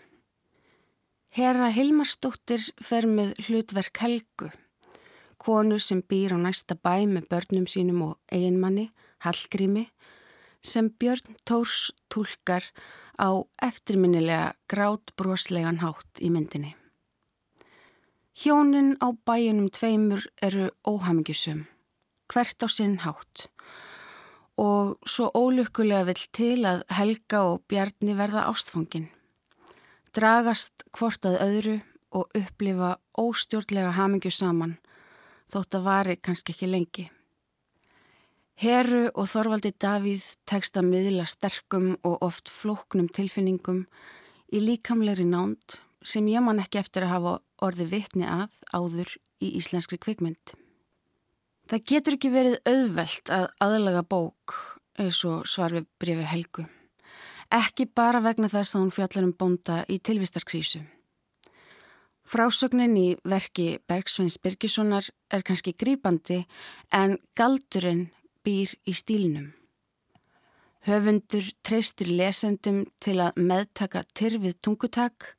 Herra 1.31 1.69
Hilmarsdóttir 1.71 2.63
fer 2.83 3.07
með 3.07 3.37
hlutverk 3.45 4.01
Helgu, 4.03 4.49
konu 5.39 5.77
sem 5.79 6.01
býr 6.03 6.35
á 6.35 6.37
næsta 6.41 6.75
bæ 6.75 7.07
með 7.07 7.29
börnum 7.31 7.67
sínum 7.69 8.01
og 8.09 8.17
eiginmanni, 8.31 8.89
Hallgrími, 9.23 9.85
sem 10.61 10.89
Björn 10.99 11.35
Tórs 11.45 11.91
tólkar 12.09 12.63
á 13.17 13.29
eftirminnilega 13.61 14.53
grátbroslegan 14.69 15.81
hátt 15.81 16.21
í 16.21 16.29
myndinni. 16.29 16.75
Hjónin 18.31 18.95
á 19.03 19.11
bæjunum 19.11 19.69
tveimur 19.69 20.23
eru 20.41 20.69
óhamingisum, 20.87 21.67
hvert 22.31 22.63
á 22.63 22.67
sinn 22.71 23.01
hátt 23.03 23.49
og 24.61 24.97
svo 25.09 25.31
ólukkulega 25.33 26.05
vill 26.05 26.23
til 26.35 26.65
að 26.69 26.83
Helga 26.93 27.41
og 27.49 27.63
Bjarni 27.67 28.13
verða 28.17 28.45
ástfangin. 28.51 29.09
Dragast 30.13 30.85
hvort 30.93 31.25
að 31.25 31.39
öðru 31.45 31.77
og 32.11 32.35
upplifa 32.37 32.97
óstjórnlega 33.17 33.95
hamingju 33.95 34.31
saman 34.35 34.77
þótt 35.51 35.77
að 35.77 35.87
vari 35.87 36.15
kannski 36.19 36.55
ekki 36.55 36.69
lengi. 36.69 37.05
Heru 38.61 39.07
og 39.17 39.25
Þorvaldi 39.25 39.71
Davíð 39.81 40.21
tekst 40.45 40.75
að 40.77 40.91
miðla 40.91 41.23
sterkum 41.25 41.95
og 42.05 42.19
oft 42.21 42.51
flóknum 42.53 43.07
tilfinningum 43.09 43.87
í 44.53 44.59
líkamleiri 44.61 45.25
nánd 45.25 45.79
sem 46.05 46.27
ég 46.29 46.45
man 46.45 46.61
ekki 46.61 46.77
eftir 46.77 47.07
að 47.07 47.13
hafa 47.15 47.31
orði 47.65 47.87
vitni 47.89 48.27
að 48.29 48.53
áður 48.69 49.15
í 49.41 49.49
íslenskri 49.57 49.97
kvikmynd. 50.05 50.53
Það 51.73 51.83
getur 51.89 52.19
ekki 52.19 52.33
verið 52.35 52.59
auðvelt 52.69 53.33
að 53.33 53.47
aðlaga 53.65 54.05
bók 54.13 54.55
eins 55.01 55.23
og 55.25 55.49
svar 55.49 55.73
við 55.73 55.89
brefi 55.97 56.29
Helgu. 56.29 56.69
Ekki 57.49 57.89
bara 57.89 58.21
vegna 58.21 58.45
þess 58.45 58.75
að 58.75 58.85
hún 58.85 58.93
fjallar 58.93 59.29
um 59.31 59.35
bónda 59.41 59.81
í 59.89 59.97
tilvistarkrísu. 59.97 60.85
Frásögnin 62.29 62.93
í 62.93 63.09
verki 63.25 63.79
Bergsveins 63.89 64.37
Birgissonar 64.37 65.09
er 65.33 65.41
kannski 65.41 65.73
grýpandi 65.73 66.43
en 66.93 67.17
galdurinn 67.33 68.11
býr 68.45 68.73
í 68.87 68.93
stílnum. 68.97 69.51
Höfundur 70.87 71.45
treystir 71.61 72.09
lesendum 72.09 72.85
til 73.03 73.19
að 73.21 73.37
meðtaka 73.37 74.01
tyrfið 74.17 74.55
tungutak, 74.65 75.35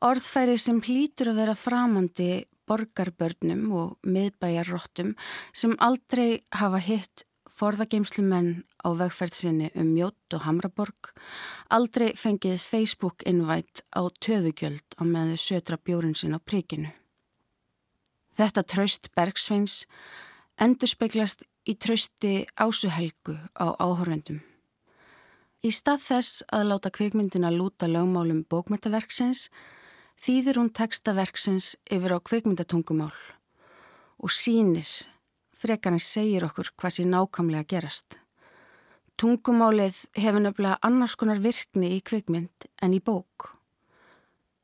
orðfæri 0.00 0.56
sem 0.58 0.80
hlýtur 0.80 1.32
að 1.32 1.42
vera 1.42 1.56
framandi 1.58 2.30
borgarbörnum 2.70 3.66
og 3.76 3.98
miðbæjarróttum 4.06 5.12
sem 5.52 5.76
aldrei 5.82 6.42
hafa 6.56 6.80
hitt 6.80 7.26
forðageimslumenn 7.52 8.62
á 8.80 8.88
vegferðsinni 8.96 9.68
um 9.76 9.92
Mjótt 9.92 10.36
og 10.36 10.46
Hamraborg, 10.46 11.12
aldrei 11.68 12.14
fengið 12.16 12.62
Facebook-invite 12.64 13.84
á 13.92 14.08
töðugjöld 14.24 14.96
á 14.96 15.02
meðu 15.04 15.36
södra 15.36 15.76
bjórin 15.76 16.16
sin 16.16 16.32
á 16.32 16.40
príkinu. 16.40 16.94
Þetta 18.40 18.64
traust 18.64 19.10
Bergsveins 19.12 19.82
endur 20.56 20.88
speiklast 20.88 21.44
í 21.68 21.76
trausti 21.78 22.46
ásuhelgu 22.58 23.36
á 23.54 23.76
áhörvendum. 23.78 24.40
Í 25.62 25.70
stað 25.70 26.00
þess 26.08 26.42
að 26.50 26.68
láta 26.72 26.90
kvikmyndina 26.90 27.52
lúta 27.54 27.86
lögmálum 27.86 28.42
bókmyndaverksins 28.50 29.46
þýðir 30.22 30.58
hún 30.58 30.72
textaverksins 30.74 31.76
yfir 31.86 32.16
á 32.16 32.18
kvikmyndatungumál 32.18 33.14
og 34.22 34.30
sínir, 34.30 34.90
frekar 35.54 35.94
en 35.94 36.02
segir 36.02 36.46
okkur 36.46 36.72
hvað 36.74 36.96
sé 36.96 37.06
nákamlega 37.06 37.68
gerast. 37.74 38.18
Tungumálið 39.18 40.00
hefur 40.18 40.42
nefnilega 40.42 40.80
annars 40.82 41.14
konar 41.18 41.42
virkni 41.42 41.92
í 41.96 42.02
kvikmynd 42.02 42.66
en 42.82 42.94
í 42.96 42.98
bók. 42.98 43.52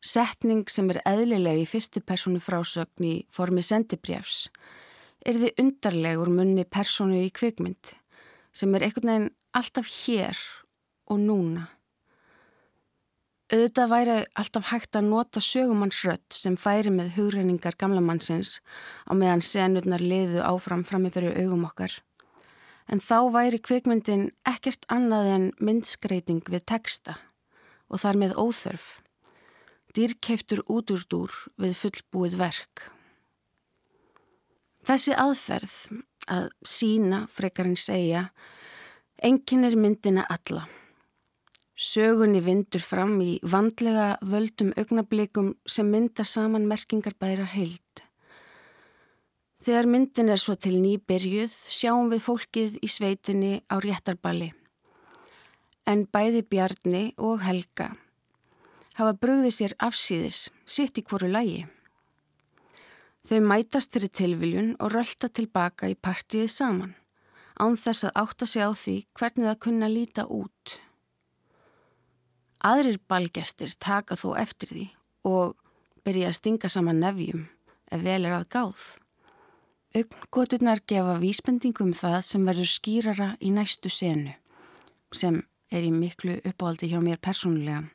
Setning 0.03 0.67
sem 0.71 0.91
er 0.91 1.03
eðlileg 1.07 1.63
í 1.63 1.67
fyrstu 1.67 2.03
personu 2.03 2.43
frásögn 2.43 3.07
í 3.07 3.15
formi 3.35 3.63
sendibrjefs 3.63 4.49
er 5.27 5.41
þið 5.41 5.63
undarlegur 5.63 6.31
munni 6.33 6.65
personu 6.69 7.23
í 7.25 7.33
kvikmynd 7.35 7.95
sem 8.55 8.75
er 8.75 8.87
einhvern 8.87 9.11
veginn 9.11 9.35
alltaf 9.57 9.91
hér 10.05 10.39
og 11.09 11.21
núna. 11.23 11.69
Auðvitað 13.49 13.93
væri 13.93 14.17
alltaf 14.37 14.67
hægt 14.69 14.97
að 14.99 15.07
nota 15.09 15.41
sögumannsrött 15.41 16.37
sem 16.37 16.57
færi 16.61 16.91
með 16.93 17.15
hugreiningar 17.17 17.79
gamlamannsins 17.81 18.59
á 19.09 19.17
meðan 19.17 19.41
senurnar 19.41 20.05
liðu 20.05 20.43
áfram 20.45 20.85
frammi 20.85 21.09
fyrir 21.15 21.39
augum 21.41 21.65
okkar. 21.65 21.95
En 22.93 23.01
þá 23.01 23.33
væri 23.33 23.61
kvikmyndin 23.65 24.29
ekkert 24.49 24.85
annað 24.93 25.33
en 25.33 25.49
myndskreiting 25.65 26.45
við 26.45 26.67
texta 26.69 27.17
og 27.89 28.05
þar 28.05 28.21
með 28.21 28.37
óþörf. 28.37 28.87
Dýrkeiftur 29.97 30.61
út 30.69 30.93
úr 30.93 31.09
dúr 31.09 31.41
við 31.57 31.77
fullbúið 31.81 32.37
verk. 32.41 32.89
Þessi 34.89 35.13
aðferð 35.21 35.73
að 36.33 36.47
sína, 36.65 37.27
frekarinn 37.29 37.77
segja, 37.77 38.31
enginn 39.21 39.67
er 39.69 39.77
myndina 39.77 40.25
alla. 40.33 40.63
Sögunni 41.77 42.41
vindur 42.41 42.81
fram 42.81 43.19
í 43.21 43.35
vandlega 43.45 44.15
völdum 44.25 44.73
augnablikum 44.81 45.53
sem 45.69 45.93
mynda 45.93 46.25
saman 46.25 46.65
merkingar 46.73 47.19
bæra 47.21 47.45
heild. 47.53 48.03
Þegar 49.61 49.93
myndin 49.93 50.33
er 50.33 50.41
svo 50.41 50.57
til 50.57 50.79
nýbyrjuð 50.81 51.53
sjáum 51.69 52.09
við 52.09 52.25
fólkið 52.25 52.81
í 52.81 52.89
sveitinni 52.89 53.55
á 53.69 53.77
réttarballi. 53.85 54.55
En 55.85 56.09
bæði 56.09 56.47
Bjarni 56.49 57.11
og 57.21 57.43
Helga 57.45 57.93
hafa 58.97 59.13
brugðið 59.21 59.53
sér 59.55 59.77
afsýðis, 59.85 60.47
sitt 60.65 60.97
í 60.97 61.05
hverju 61.05 61.29
lægi. 61.29 61.67
Þau 63.29 63.43
mætast 63.45 63.93
fyrir 63.93 64.09
tilviljun 64.09 64.69
og 64.81 64.95
rölda 64.95 65.29
tilbaka 65.29 65.91
í 65.93 65.97
partíið 66.01 66.47
saman, 66.49 66.95
án 67.61 67.75
þess 67.77 68.07
að 68.09 68.15
átta 68.23 68.47
sig 68.49 68.65
á 68.65 68.73
því 68.73 68.95
hvernig 69.21 69.49
það 69.51 69.59
kunna 69.67 69.91
líta 69.93 70.25
út. 70.33 70.79
Aðrir 72.65 72.97
balgestir 73.05 73.75
taka 73.77 74.17
þó 74.17 74.33
eftir 74.41 74.73
því 74.73 74.87
og 75.29 75.59
byrja 76.09 76.31
að 76.31 76.39
stinga 76.39 76.73
saman 76.73 77.05
nefjum 77.05 77.45
ef 77.93 78.01
vel 78.07 78.25
er 78.25 78.39
að 78.39 78.49
gáð. 78.57 78.87
Ögngoturnar 80.01 80.81
gefa 80.89 81.21
vísbendingum 81.21 81.93
um 81.93 82.01
það 82.01 82.19
sem 82.25 82.49
verður 82.49 82.73
skýrara 82.73 83.29
í 83.45 83.53
næstu 83.53 83.93
senu, 83.93 84.33
sem 85.13 85.43
er 85.69 85.85
í 85.85 85.93
miklu 85.93 86.41
uppáhaldi 86.49 86.89
hjá 86.89 87.01
mér 87.05 87.21
persónulega. 87.21 87.91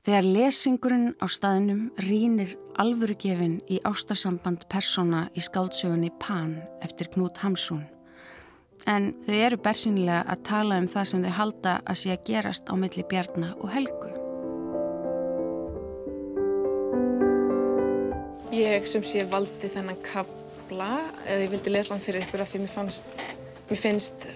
Þegar 0.00 0.24
lesingurinn 0.24 1.10
á 1.20 1.28
staðnum 1.28 1.80
rínir 2.00 2.54
alvörugefin 2.80 3.58
í 3.68 3.82
ástarsamband 3.84 4.62
persóna 4.72 5.26
í 5.36 5.44
skáldsögunni 5.44 6.08
Pan 6.16 6.54
eftir 6.80 7.10
Knút 7.12 7.42
Hamsun. 7.42 7.82
En 8.88 9.10
þau 9.26 9.36
eru 9.36 9.58
bersinlega 9.60 10.22
að 10.24 10.42
tala 10.48 10.80
um 10.80 10.88
það 10.88 11.10
sem 11.12 11.26
þau 11.26 11.36
halda 11.36 11.76
að 11.84 12.00
sé 12.00 12.14
að 12.14 12.24
gerast 12.30 12.72
á 12.72 12.74
milli 12.80 13.04
Bjarnar 13.12 13.60
og 13.60 13.68
Helgu. 13.76 14.10
Ég 18.56 18.88
sem 18.88 19.04
sé 19.04 19.28
valdi 19.28 19.68
þennan 19.68 20.00
kabla 20.08 20.94
eða 21.26 21.42
ég 21.44 21.56
vildi 21.58 21.76
lesa 21.76 21.92
hann 21.92 22.06
fyrir 22.08 22.24
ykkur 22.24 22.40
af 22.40 22.54
því 22.54 22.64
mér 22.64 22.78
fannst, 22.78 23.16
mér 23.68 23.84
finnst 23.84 24.30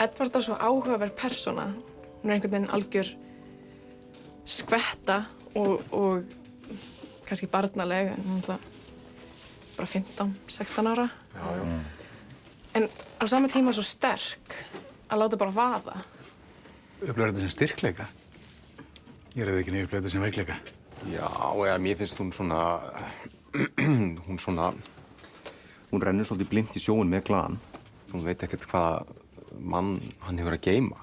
Edvard 0.00 0.32
á 0.32 0.40
svo 0.40 0.56
áhugaverð 0.56 1.12
persóna. 1.12 1.74
Hún 2.22 2.30
er 2.30 2.38
einhvern 2.38 2.56
veginn 2.56 2.72
algjör 2.72 3.18
skvetta 4.48 5.24
og, 5.58 5.82
og 5.92 6.22
kannski 7.28 7.48
barnaleg, 7.50 8.12
en 8.14 8.42
bara 8.46 9.86
15-16 9.86 10.90
ára. 10.90 11.08
Já, 11.34 11.46
já. 11.56 11.80
En 12.74 12.88
á 13.18 13.24
sama 13.26 13.48
tíma 13.48 13.72
svo 13.74 13.82
sterk 13.82 14.54
að 15.10 15.22
láta 15.22 15.38
bara 15.38 15.54
vaða. 15.54 15.96
Upplegar 17.00 17.32
þetta 17.32 17.42
sem 17.42 17.54
styrkleika? 17.54 18.06
Ég 19.34 19.46
eða 19.46 19.62
ekki 19.62 19.72
nefnir 19.74 19.88
upplegar 19.88 20.04
þetta 20.04 20.12
sem 20.12 20.24
veikleika. 20.24 20.58
Já, 21.10 21.26
eða 21.26 21.78
mér 21.82 21.98
finnst 21.98 22.20
hún 22.20 22.32
svona, 22.34 22.60
hún 24.26 24.38
svona, 24.38 24.70
hún 25.90 26.04
rennur 26.04 26.28
svolítið 26.28 26.52
blind 26.52 26.76
í 26.76 26.82
sjóun 26.82 27.10
með 27.10 27.26
glan. 27.30 27.58
Hún 28.12 28.26
veit 28.26 28.42
ekkert 28.44 28.68
hvaða 28.70 29.06
mann 29.58 29.96
hann 30.26 30.38
hefur 30.38 30.58
að 30.58 30.66
geima. 30.66 31.00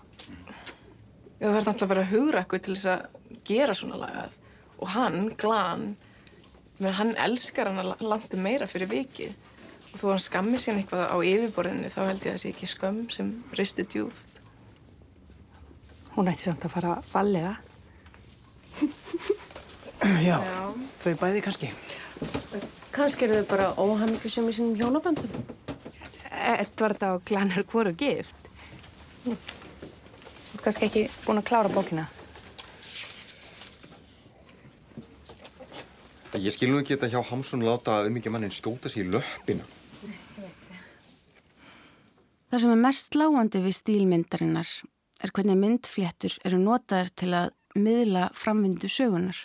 Já, 1.37 1.49
það 1.49 1.53
verður 1.53 1.71
alltaf 1.71 1.85
að 1.85 1.93
vera 1.93 2.09
hugrakku 2.11 2.59
til 2.63 2.75
þess 2.75 2.91
að 2.93 3.26
gera 3.47 3.75
svona 3.77 3.99
lagað. 4.01 4.37
Og 4.77 4.91
hann, 4.93 5.29
glan, 5.39 5.89
hann 6.83 7.15
elskar 7.17 7.71
hann 7.71 7.93
langt 7.99 8.33
um 8.35 8.43
meira 8.45 8.67
fyrir 8.69 8.91
vikið. 8.91 9.35
Og 9.93 10.01
þó 10.01 10.07
hann 10.11 10.23
skammir 10.23 10.61
sín 10.61 10.81
eitthvað 10.81 11.07
á 11.09 11.17
yfirborðinu 11.17 11.91
þá 11.93 12.01
held 12.05 12.25
ég 12.27 12.33
að 12.33 12.35
það 12.35 12.41
sé 12.43 12.51
ekki 12.53 12.71
skömm 12.71 13.05
sem 13.13 13.31
risti 13.57 13.87
djúft. 13.87 14.41
Hún 16.17 16.29
ætti 16.31 16.47
samt 16.47 16.65
að 16.65 16.73
fara 16.73 16.97
vallega. 17.11 17.55
Já, 20.21 20.37
Já, 20.37 20.59
þau 21.01 21.13
bæði 21.19 21.41
kannski. 21.45 21.69
Kannski 22.93 23.25
eru 23.27 23.41
þau 23.41 23.47
bara 23.49 23.69
óhammingjusum 23.81 24.49
í 24.49 24.53
sínum 24.55 24.77
hjónaböndum. 24.77 25.31
Edvard 26.37 27.01
á 27.01 27.11
glanar 27.25 27.65
hvora 27.69 27.93
gift. 27.97 28.33
Þú 29.25 29.33
ert 29.33 30.63
kannski 30.65 30.87
ekki 30.87 31.03
búin 31.25 31.41
að 31.41 31.49
klára 31.49 31.73
bókina. 31.73 32.07
Ég 36.37 36.53
skil 36.53 36.69
nú 36.69 36.81
ekki 36.81 36.93
þetta 36.93 37.09
hjá 37.09 37.21
Hamsun 37.31 37.65
láta 37.65 38.03
um 38.05 38.17
ekki 38.19 38.29
mannin 38.29 38.53
skjóta 38.53 38.91
sér 38.91 39.07
í 39.07 39.13
löppina. 39.15 39.65
Það 42.47 42.61
sem 42.63 42.73
er 42.73 42.79
mest 42.79 43.17
lágandi 43.17 43.61
við 43.63 43.75
stílmyndarinnar 43.81 44.69
er 45.23 45.33
hvernig 45.33 45.57
myndfléttur 45.59 46.37
eru 46.45 46.59
notaðar 46.61 47.09
til 47.17 47.31
að 47.35 47.49
miðla 47.77 48.29
framvindu 48.37 48.89
sögunar, 48.89 49.39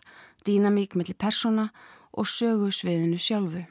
dýnamík 0.46 0.96
mellir 0.98 1.18
persóna 1.18 1.70
og 2.12 2.28
sögu 2.28 2.70
sviðinu 2.74 3.18
sjálfu. 3.20 3.64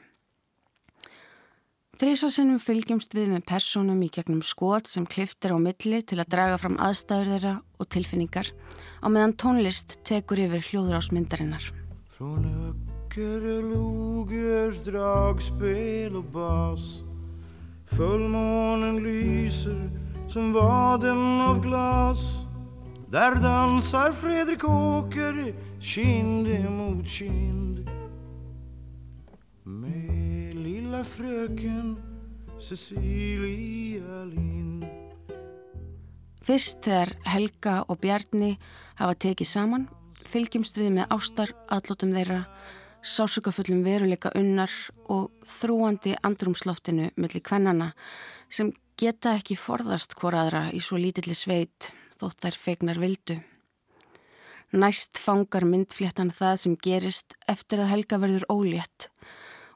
Þrísvarsinnum 2.02 2.58
fylgjumst 2.58 3.14
við 3.14 3.30
með 3.30 3.44
persónum 3.46 4.00
í 4.02 4.10
gegnum 4.10 4.42
skot 4.42 4.90
sem 4.90 5.06
kliftir 5.06 5.54
á 5.54 5.58
milli 5.62 6.02
til 6.02 6.18
að 6.18 6.32
draga 6.34 6.58
fram 6.58 6.78
aðstæður 6.82 7.34
þeirra 7.36 7.56
og 7.78 7.90
tilfinningar 7.94 8.50
á 8.98 9.06
meðan 9.06 9.36
tónlist 9.38 10.00
tekur 10.08 10.42
yfir 10.42 10.66
hljóðrásmyndarinnar. 10.72 11.70
Frón 12.16 12.48
ökker 12.50 12.81
lúgjurs 13.20 14.80
dragspil 14.84 16.16
og 16.16 16.24
bas. 16.32 17.02
Fullmånen 17.92 19.02
lyser 19.04 19.90
som 20.28 20.52
vaden 20.52 21.40
av 21.40 21.60
glas. 21.62 22.46
Där 23.10 23.34
dansar 23.34 24.12
Fredrik 24.12 24.64
Åker 24.64 25.54
kind 25.80 26.48
emot 26.48 27.06
kind. 27.06 27.90
Med 29.62 30.54
lilla 30.56 31.04
fröken 31.04 31.96
Cecilia 32.58 34.24
Lind. 34.24 34.86
Fyrst 36.42 36.80
þegar 36.82 37.12
Helga 37.24 37.74
og 37.86 38.00
Bjarni 38.02 38.56
hafa 38.98 39.14
tekið 39.14 39.46
saman 39.46 39.84
fylgjumst 40.32 40.78
við 40.80 40.94
með 40.96 41.12
ástar 41.14 41.52
allótum 41.72 42.14
þeirra 42.14 42.40
sásökafullum 43.02 43.82
veruleika 43.84 44.30
unnar 44.38 44.70
og 45.10 45.30
þrúandi 45.46 46.14
andrumsloftinu 46.22 47.10
millir 47.16 47.42
kvennana 47.42 47.92
sem 48.48 48.72
geta 48.98 49.34
ekki 49.38 49.56
forðast 49.58 50.14
hvoraðra 50.18 50.68
í 50.70 50.80
svo 50.80 51.00
lítilli 51.00 51.34
sveit 51.34 51.90
þótt 52.20 52.44
þær 52.44 52.58
feignar 52.64 53.00
vildu. 53.02 53.40
Næst 54.72 55.18
fangar 55.20 55.66
myndfléttan 55.68 56.30
það 56.32 56.54
sem 56.62 56.76
gerist 56.80 57.34
eftir 57.50 57.82
að 57.82 57.90
Helga 57.92 58.20
verður 58.22 58.46
ólétt 58.52 59.10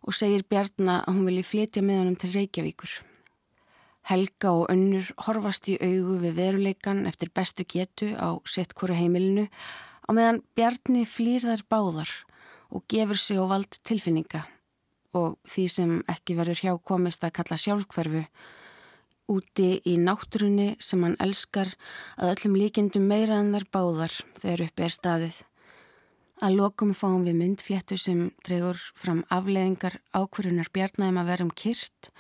og 0.07 0.15
segir 0.15 0.47
Bjarnar 0.49 1.03
að 1.03 1.19
hún 1.19 1.27
vilji 1.29 1.45
flytja 1.51 1.83
með 1.83 2.01
honum 2.01 2.17
til 2.23 2.31
Reykjavíkur. 2.33 2.93
Helga 4.07 4.53
og 4.55 4.71
önnur 4.71 5.11
horfast 5.27 5.67
í 5.69 5.75
augu 5.83 6.21
við 6.23 6.39
veruleikan 6.39 7.03
eftir 7.11 7.33
bestu 7.35 7.67
getu 7.67 8.13
á 8.15 8.39
sett 8.47 8.73
hverju 8.79 8.95
heimilinu 8.95 9.49
á 10.07 10.11
meðan 10.15 10.45
Bjarni 10.55 11.03
flýr 11.11 11.43
þær 11.43 11.67
báðar 11.67 12.13
og 12.71 12.85
gefur 12.91 13.19
sig 13.19 13.39
á 13.39 13.45
vald 13.47 13.81
tilfinninga. 13.87 14.45
Og 15.17 15.39
því 15.49 15.65
sem 15.73 15.93
ekki 16.11 16.37
verður 16.37 16.63
hjá 16.63 16.73
komist 16.83 17.25
að 17.25 17.37
kalla 17.39 17.59
sjálfkverfu 17.61 18.25
úti 19.33 19.69
í 19.89 19.97
náttúrunni 19.99 20.77
sem 20.79 21.03
hann 21.03 21.17
elskar 21.23 21.73
að 22.17 22.35
öllum 22.35 22.59
líkindum 22.61 23.07
meira 23.11 23.41
en 23.43 23.53
þar 23.55 23.67
báðar 23.75 24.19
þegar 24.39 24.65
uppi 24.69 24.87
er 24.87 24.95
staðið. 24.95 25.39
Að 26.45 26.59
lokum 26.61 26.93
fáum 26.93 27.25
við 27.25 27.39
myndfléttu 27.41 27.97
sem 27.99 28.27
dregur 28.45 28.79
fram 28.95 29.25
afleðingar 29.33 29.99
ákverjunar 30.13 30.69
bjarnægum 30.75 31.23
að 31.23 31.31
vera 31.33 31.47
um 31.47 31.53
kyrt, 31.63 32.11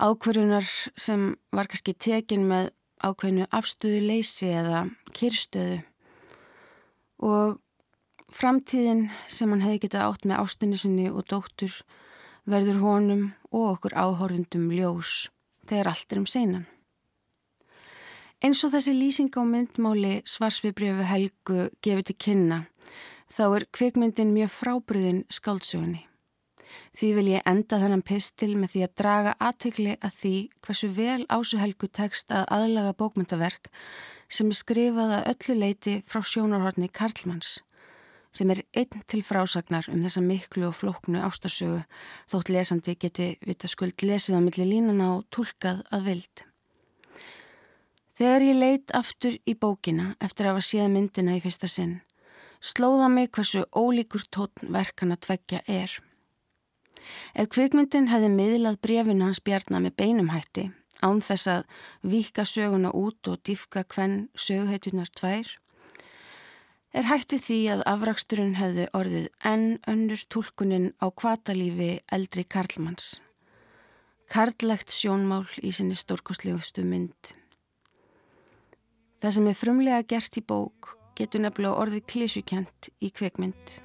ákverjunar 0.00 0.66
sem 0.96 1.34
var 1.52 1.68
kannski 1.68 1.94
tekin 1.94 2.48
með 2.48 2.72
ákveðinu 3.04 3.46
afstöðu 3.54 4.00
leysi 4.08 4.48
eða 4.48 4.86
kyrstöðu 5.14 5.82
og 7.28 7.58
Framtíðin 8.28 9.06
sem 9.24 9.48
hann 9.48 9.62
hefði 9.64 9.84
getað 9.86 10.04
átt 10.04 10.26
með 10.28 10.40
ástinni 10.42 10.78
sinni 10.80 11.06
og 11.08 11.24
dóttur 11.30 11.72
verður 12.48 12.82
honum 12.82 13.22
og 13.48 13.70
okkur 13.74 13.94
áhorfundum 13.96 14.66
ljós 14.72 15.28
þegar 15.68 15.92
allt 15.92 16.12
er 16.12 16.20
um 16.20 16.26
seinan. 16.28 16.66
Eins 18.44 18.60
og 18.62 18.74
þessi 18.74 18.92
lýsing 18.94 19.32
á 19.32 19.42
myndmáli 19.42 20.18
svarsviðbrjöfu 20.28 21.06
Helgu 21.08 21.62
gefið 21.82 22.04
til 22.10 22.16
kynna 22.26 22.58
þá 23.32 23.44
er 23.48 23.66
kvikmyndin 23.74 24.34
mjög 24.36 24.52
frábriðin 24.54 25.24
skáldsögunni. 25.32 26.04
Því 26.92 27.08
vil 27.16 27.28
ég 27.32 27.48
enda 27.48 27.78
þennan 27.80 28.04
pistil 28.04 28.50
með 28.60 28.74
því 28.74 28.82
að 28.84 28.94
draga 29.00 29.32
aðtegli 29.40 29.94
að 30.04 30.18
því 30.20 30.34
hversu 30.66 30.90
vel 30.92 31.24
Ásu 31.32 31.60
Helgu 31.60 31.88
tekst 31.88 32.28
að 32.28 32.44
aðlaga 32.58 32.92
bókmyndaverk 33.00 33.72
sem 34.28 34.52
er 34.52 34.60
skrifað 34.60 35.14
að 35.16 35.30
öllu 35.32 35.58
leiti 35.62 35.96
frá 36.04 36.20
sjónarhorni 36.20 36.90
Karlmanns 36.92 37.56
sem 38.32 38.50
er 38.52 38.62
einn 38.76 39.04
til 39.08 39.22
frásagnar 39.26 39.88
um 39.92 40.02
þessa 40.04 40.22
miklu 40.24 40.68
og 40.68 40.76
flóknu 40.78 41.22
ástasögu 41.24 41.80
þótt 42.30 42.52
lesandi 42.52 42.94
geti 43.00 43.30
vita 43.46 43.68
skuld 43.70 44.02
lesið 44.02 44.38
á 44.38 44.40
milli 44.44 44.66
línana 44.68 45.14
og 45.16 45.26
tólkað 45.34 45.84
að 45.94 46.04
vild. 46.10 46.44
Þegar 48.18 48.42
ég 48.42 48.58
leitt 48.58 48.92
aftur 48.98 49.38
í 49.46 49.54
bókina 49.54 50.16
eftir 50.18 50.48
að 50.48 50.56
hafa 50.56 50.66
séð 50.66 50.88
myndina 50.90 51.36
í 51.38 51.42
fyrsta 51.42 51.68
sinn, 51.70 52.00
slóða 52.58 53.06
mig 53.12 53.30
hversu 53.30 53.62
ólíkur 53.70 54.24
tótn 54.34 54.72
verkan 54.74 55.14
að 55.14 55.22
tveggja 55.28 55.60
er. 55.70 55.92
Ef 57.38 57.46
kvikmyndin 57.54 58.10
hefði 58.10 58.32
miðlað 58.34 58.80
brefinu 58.82 59.28
hans 59.28 59.40
bjarnar 59.40 59.84
með 59.84 59.94
beinumhætti, 60.02 60.64
án 60.98 61.22
þess 61.22 61.46
að 61.52 61.78
vika 62.02 62.44
söguna 62.44 62.90
út 62.90 63.30
og 63.30 63.38
diffka 63.46 63.84
hvenn 63.86 64.26
söguheitunar 64.34 65.14
tvær, 65.14 65.54
er 66.96 67.08
hægt 67.08 67.34
við 67.34 67.42
því 67.44 67.58
að 67.74 67.84
afraksturinn 67.92 68.54
hefði 68.58 68.86
orðið 68.96 69.26
enn 69.50 69.66
önnur 69.90 70.22
tólkunin 70.32 70.92
á 71.02 71.06
kvatalífi 71.12 71.90
eldri 72.12 72.44
Karlmanns. 72.44 73.18
Karlægt 74.28 74.92
sjónmál 74.92 75.46
í 75.64 75.72
sinni 75.72 75.96
stórkostlegustu 75.96 76.84
mynd. 76.84 77.34
Það 79.20 79.34
sem 79.36 79.48
er 79.50 79.58
frumlega 79.58 80.08
gert 80.08 80.40
í 80.40 80.44
bók 80.44 80.94
getur 81.18 81.42
nefnilega 81.42 81.80
orðið 81.82 82.04
klísukjent 82.12 82.90
í 83.02 83.10
kvikmynd. 83.10 83.78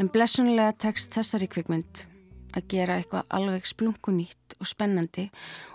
En 0.00 0.08
blessunlega 0.12 0.72
tekst 0.86 1.12
þessari 1.14 1.50
kvikmynd 1.52 2.06
að 2.52 2.68
gera 2.68 2.98
eitthvað 3.00 3.26
alveg 3.38 3.66
splunkunýtt 3.68 4.56
og 4.60 4.68
spennandi 4.68 5.28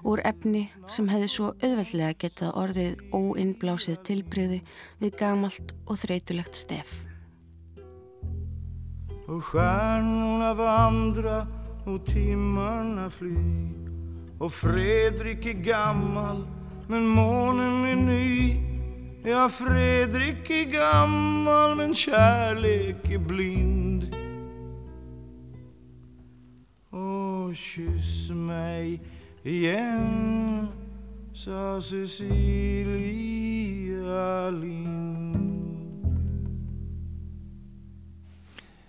úr 0.08 0.22
efni 0.26 0.68
sem 0.92 1.10
hefði 1.12 1.30
svo 1.34 1.52
auðveldlega 1.62 2.18
getað 2.24 2.56
orðið 2.64 3.04
óinnblásið 3.14 4.02
tilbriði 4.08 4.62
við 5.02 5.20
gamalt 5.20 5.76
og 5.88 6.02
þreytulegt 6.06 6.56
stef. 6.56 6.90
Og 9.28 9.44
stjärnorna 9.44 10.54
vandra 10.54 11.48
och 11.88 12.06
timmarna 12.06 13.10
fly 13.10 13.36
Och 14.40 14.54
Fredrik 14.54 15.46
är 15.46 15.54
gammal 15.54 16.48
men 16.88 17.08
månen 17.08 17.86
är 17.86 17.96
ny 17.96 18.64
Ja, 19.24 19.50
Fredrik 19.50 20.50
är 20.50 20.64
gammal 20.64 21.76
men 21.76 21.94
kärlek 21.94 23.12
är 23.12 23.18
blind 23.18 24.17
och 27.48 27.56
kyss 27.56 28.30
mig 28.30 29.00
igen 29.44 30.68
sa 31.34 31.82
Cecilia 31.82 32.30
Lind 34.50 35.48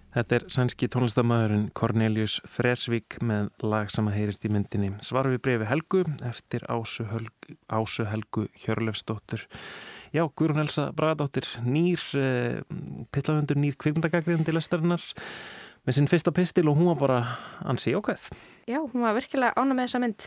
Þetta 0.08 0.34
er 0.34 0.44
sænski 0.50 0.88
tónlistamæðurinn 0.90 1.68
Cornelius 1.78 2.40
Fresvík 2.48 3.20
með 3.22 3.52
lag 3.62 3.92
sem 3.92 4.08
að 4.10 4.16
heyrist 4.16 4.46
í 4.48 4.50
myndinni. 4.50 4.88
Svar 5.04 5.28
við 5.30 5.42
brefi 5.44 5.68
Helgu 5.68 6.00
eftir 6.26 6.64
Ásu 6.66 7.06
Helgu, 7.06 7.54
Ásu 7.70 8.08
Helgu 8.08 8.48
Hjörlefsdóttur. 8.64 9.44
Já, 10.10 10.24
Guðrún 10.26 10.64
Elsa 10.64 10.88
Bragadóttir, 10.96 11.46
nýr 11.62 12.02
eh, 12.18 12.64
pillahundur, 13.14 13.60
nýr 13.60 13.78
kvikmyndagagriðandi 13.78 14.56
lestarinnar 14.56 15.04
með 15.86 15.98
sinn 15.98 16.10
fyrsta 16.10 16.32
pistil 16.34 16.68
og 16.70 16.78
hún 16.78 16.90
var 16.92 17.00
bara 17.00 17.18
ansi 17.68 17.94
ákveð. 17.96 18.30
Já, 18.68 18.82
hún 18.84 19.00
var 19.00 19.14
virkilega 19.16 19.56
ána 19.56 19.72
með 19.72 19.86
þessa 19.86 20.00
mynd. 20.02 20.24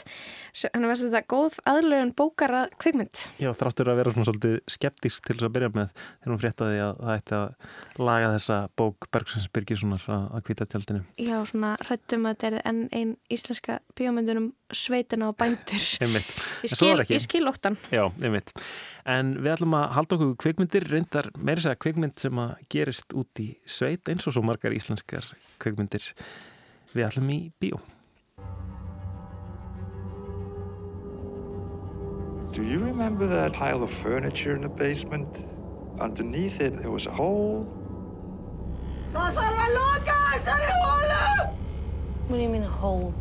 Þannig 0.58 0.92
að 0.92 1.02
þetta 1.04 1.20
góð 1.30 1.58
aðlögun 1.70 2.14
bókar 2.18 2.54
að 2.58 2.72
kvikmynd. 2.82 3.22
Já, 3.38 3.52
þráttur 3.60 3.92
að 3.92 4.00
vera 4.00 4.14
svona 4.16 4.28
svolítið 4.32 4.56
skeptisk 4.74 5.28
til 5.28 5.36
þess 5.36 5.46
að 5.46 5.54
byrja 5.58 5.70
með 5.76 5.92
þegar 6.00 6.32
hún 6.32 6.42
fréttaði 6.42 6.80
að 6.82 7.04
það 7.04 7.20
ætti 7.20 7.38
að 7.38 8.02
laga 8.10 8.32
þessa 8.34 8.58
bók 8.82 9.08
Bergsons 9.14 9.46
Birgissonar 9.54 10.08
að 10.16 10.42
hvita 10.50 10.68
tjaldinu. 10.74 11.04
Já, 11.22 11.36
svona 11.52 11.76
hrættum 11.86 12.26
að 12.26 12.36
þetta 12.36 12.50
er 12.50 12.58
enn 12.72 12.82
einn 12.98 13.14
íslenska 13.38 13.78
bíómyndunum 14.00 14.50
sveitina 14.74 15.30
og 15.30 15.38
bændur. 15.38 15.86
Einmitt. 16.04 16.34
Ég 16.66 16.74
skil, 16.74 17.06
ég 17.14 17.24
skil 17.28 17.46
óttan. 17.52 17.78
Já, 17.94 18.08
einmitt. 18.24 18.56
En 19.06 19.36
við 19.38 19.54
ætlum 19.56 19.78
að 19.78 19.88
halda 20.00 20.18
okkur 20.18 20.36
kvikmyndir, 20.48 20.90
reyndar 20.90 21.30
meira 21.38 21.62
segja 21.62 21.78
kvikmynd 21.78 22.18
sem 22.22 22.42
að 22.42 22.54
gerist 22.74 23.14
út 23.18 23.46
í 23.46 23.52
sveit 23.70 24.10
eins 24.10 24.26
og 24.26 24.34
svo 24.34 24.46
margar 24.46 24.74
íslenskar 24.74 25.30
kvikmyndir. 25.62 26.14
Við 26.96 27.12
ætlum 27.12 27.34
í 27.34 27.42
bíó. 27.62 27.82
Do 32.52 32.64
you 32.64 32.80
remember 32.80 33.28
that 33.28 33.54
pile 33.54 33.82
of 33.82 33.90
furniture 33.92 34.54
in 34.54 34.64
the 34.64 34.68
basement? 34.68 35.46
Underneath 36.02 36.60
it, 36.60 36.78
there 36.82 36.92
was 36.92 37.06
a 37.06 37.12
hole. 37.12 37.66
Það 39.14 39.38
þarf 39.38 39.62
að 39.64 39.72
loka 39.78 40.16
þessari 40.34 40.68
hólu! 40.84 41.56
What 42.28 42.36
do 42.36 42.42
you 42.44 42.50
mean 42.50 42.64
a 42.64 42.68
hole? 42.68 43.14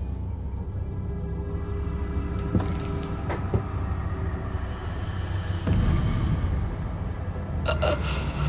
Peter? 7.71 7.99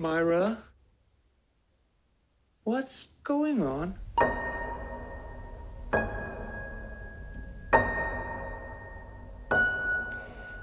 Myra? 0.00 0.56
What's 2.64 3.08
going 3.22 3.60
on? 3.60 3.94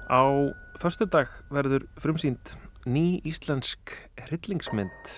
Á 0.09 0.21
förstu 0.81 1.05
dag 1.05 1.29
verður 1.53 1.85
frumsýnd 2.01 2.57
ný 2.89 3.21
íslensk 3.21 3.93
hryllingsmynd 4.25 5.13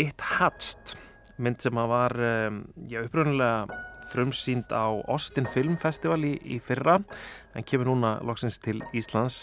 It 0.00 0.16
Hatched 0.16 0.96
mynd 1.36 1.60
sem 1.60 1.76
að 1.76 1.92
var 1.92 2.16
um, 2.16 2.64
já, 2.88 3.04
uppröðulega 3.04 3.82
frumsýnd 4.14 4.72
á 4.72 4.96
Austin 5.12 5.44
Film 5.44 5.76
Festival 5.76 6.24
í, 6.24 6.38
í 6.40 6.56
fyrra 6.56 7.02
hann 7.52 7.68
kemur 7.68 7.92
núna 7.92 8.16
loksins 8.24 8.56
til 8.64 8.80
Íslands 8.96 9.42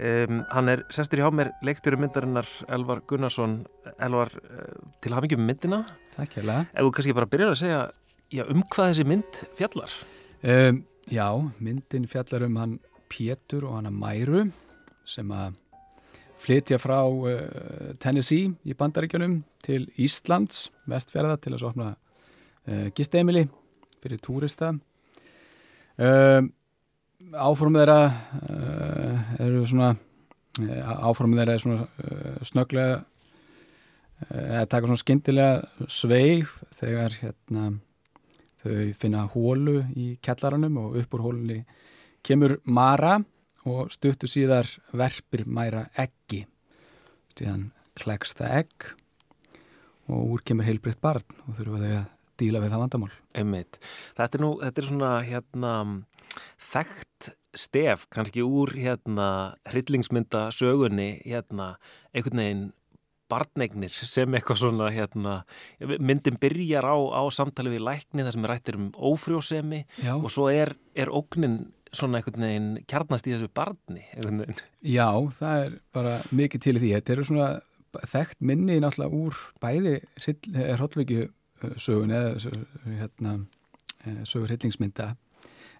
um, 0.00 0.42
hann 0.50 0.72
er 0.72 0.84
sestur 0.92 1.20
í 1.20 1.24
há 1.24 1.30
mér 1.34 1.52
leikstjóri 1.66 2.00
myndarinnar 2.00 2.48
Elvar 2.72 3.04
Gunnarsson. 3.08 3.60
Elvar, 4.00 4.32
uh, 4.40 4.92
til 5.04 5.16
hafingjum 5.16 5.44
myndina. 5.46 5.84
Takk 6.16 6.40
hérlega. 6.40 6.68
Ef 6.72 6.86
þú 6.86 6.94
kannski 6.96 7.16
bara 7.16 7.30
byrjar 7.30 7.54
að 7.54 7.60
segja 7.62 7.82
já, 8.32 8.44
um 8.46 8.62
hvað 8.62 8.92
þessi 8.92 9.10
mynd 9.10 9.42
fjallar. 9.60 9.98
Um, 10.40 10.84
Já, 11.10 11.26
myndin 11.58 12.04
fjallar 12.06 12.44
um 12.46 12.56
hann 12.56 12.78
Pétur 13.10 13.64
og 13.66 13.72
hana 13.74 13.90
Mæru 13.90 14.44
sem 15.08 15.30
að 15.34 15.56
flytja 16.38 16.78
frá 16.78 17.00
uh, 17.02 17.96
Tennessee 17.98 18.52
í 18.62 18.76
bandaríkjunum 18.78 19.40
til 19.64 19.88
Íslands, 19.98 20.68
vestfjörða 20.86 21.34
til 21.42 21.56
að 21.56 21.64
opna 21.66 21.88
uh, 21.96 22.86
gistemili 22.94 23.48
fyrir 23.98 24.22
túrista. 24.22 24.70
Um, 25.98 26.52
áformið 27.34 27.82
þeirra 27.82 27.98
eru 29.46 29.64
svona 29.68 29.94
áformið 30.60 31.40
þeirra 31.40 31.54
er 31.54 31.62
svona 31.62 32.44
snöglega 32.46 32.98
eða 34.28 34.66
taka 34.68 34.88
svona 34.88 35.00
skyndilega 35.00 35.88
sveif 35.88 36.56
þegar 36.76 37.16
hérna 37.22 37.70
þau 38.60 38.78
finna 39.00 39.24
hólu 39.32 39.78
í 39.96 40.12
kellaranum 40.24 40.78
og 40.82 40.98
upp 41.00 41.16
úr 41.16 41.24
hólunni 41.24 41.60
kemur 42.26 42.58
Mara 42.68 43.16
og 43.68 43.92
stuttu 43.92 44.28
síðar 44.28 44.68
verpir 44.96 45.46
Mæra 45.48 45.86
eggi 45.96 46.44
síðan 47.38 47.70
klegst 47.96 48.40
það 48.40 48.56
egg 48.60 48.88
og 50.10 50.34
úr 50.34 50.44
kemur 50.44 50.68
heilbriðt 50.68 51.00
barn 51.00 51.36
og 51.46 51.56
þurfa 51.56 51.80
þau 51.80 51.92
að 51.94 52.08
díla 52.40 52.60
við 52.62 52.72
það 52.72 52.82
vandamál 52.84 53.12
Einmitt. 53.36 53.78
Þetta 54.16 54.38
er 54.38 54.44
nú, 54.44 54.52
þetta 54.60 54.80
er 54.80 54.88
svona 54.88 55.10
hérna 55.24 55.72
þekkt 56.70 57.30
stef 57.56 58.06
kannski 58.12 58.44
úr 58.46 58.74
hérna 58.76 59.56
hryllingsmynda 59.70 60.48
sögunni 60.54 61.16
hérna 61.24 61.74
einhvern 62.14 62.42
veginn 62.42 62.68
barnegnir 63.30 63.92
sem 63.94 64.34
eitthvað 64.34 64.62
svona 64.64 64.88
hérna, 64.90 65.34
myndin 65.78 66.38
byrjar 66.40 66.86
á, 66.86 66.96
á 66.98 67.22
samtali 67.32 67.72
við 67.74 67.84
lækni 67.86 68.24
þar 68.26 68.36
sem 68.36 68.46
er 68.46 68.52
rættir 68.54 68.78
um 68.78 68.88
ófrjósemi 68.94 69.84
Já. 70.02 70.14
og 70.16 70.30
svo 70.34 70.48
er, 70.50 70.74
er 70.98 71.12
ógnin 71.14 71.70
svona 71.94 72.20
einhvern 72.20 72.46
veginn 72.46 72.70
kjarnast 72.90 73.26
í 73.26 73.34
þessu 73.34 73.50
barni. 73.54 74.04
Já, 74.86 75.10
það 75.38 75.64
er 75.66 75.78
bara 75.94 76.16
mikið 76.34 76.66
til 76.66 76.76
í 76.76 76.82
því. 76.82 76.92
Þetta 76.98 77.14
eru 77.16 77.26
svona 77.26 77.48
þekkt 78.10 78.44
minni 78.46 78.78
náttúrulega 78.82 79.22
úr 79.22 79.40
bæði 79.62 79.96
hróllviki 80.78 81.24
sögun 81.76 82.14
eða 82.14 82.52
hérna, 83.00 83.34
sögur 84.22 84.50
hryllingsmynda 84.50 85.12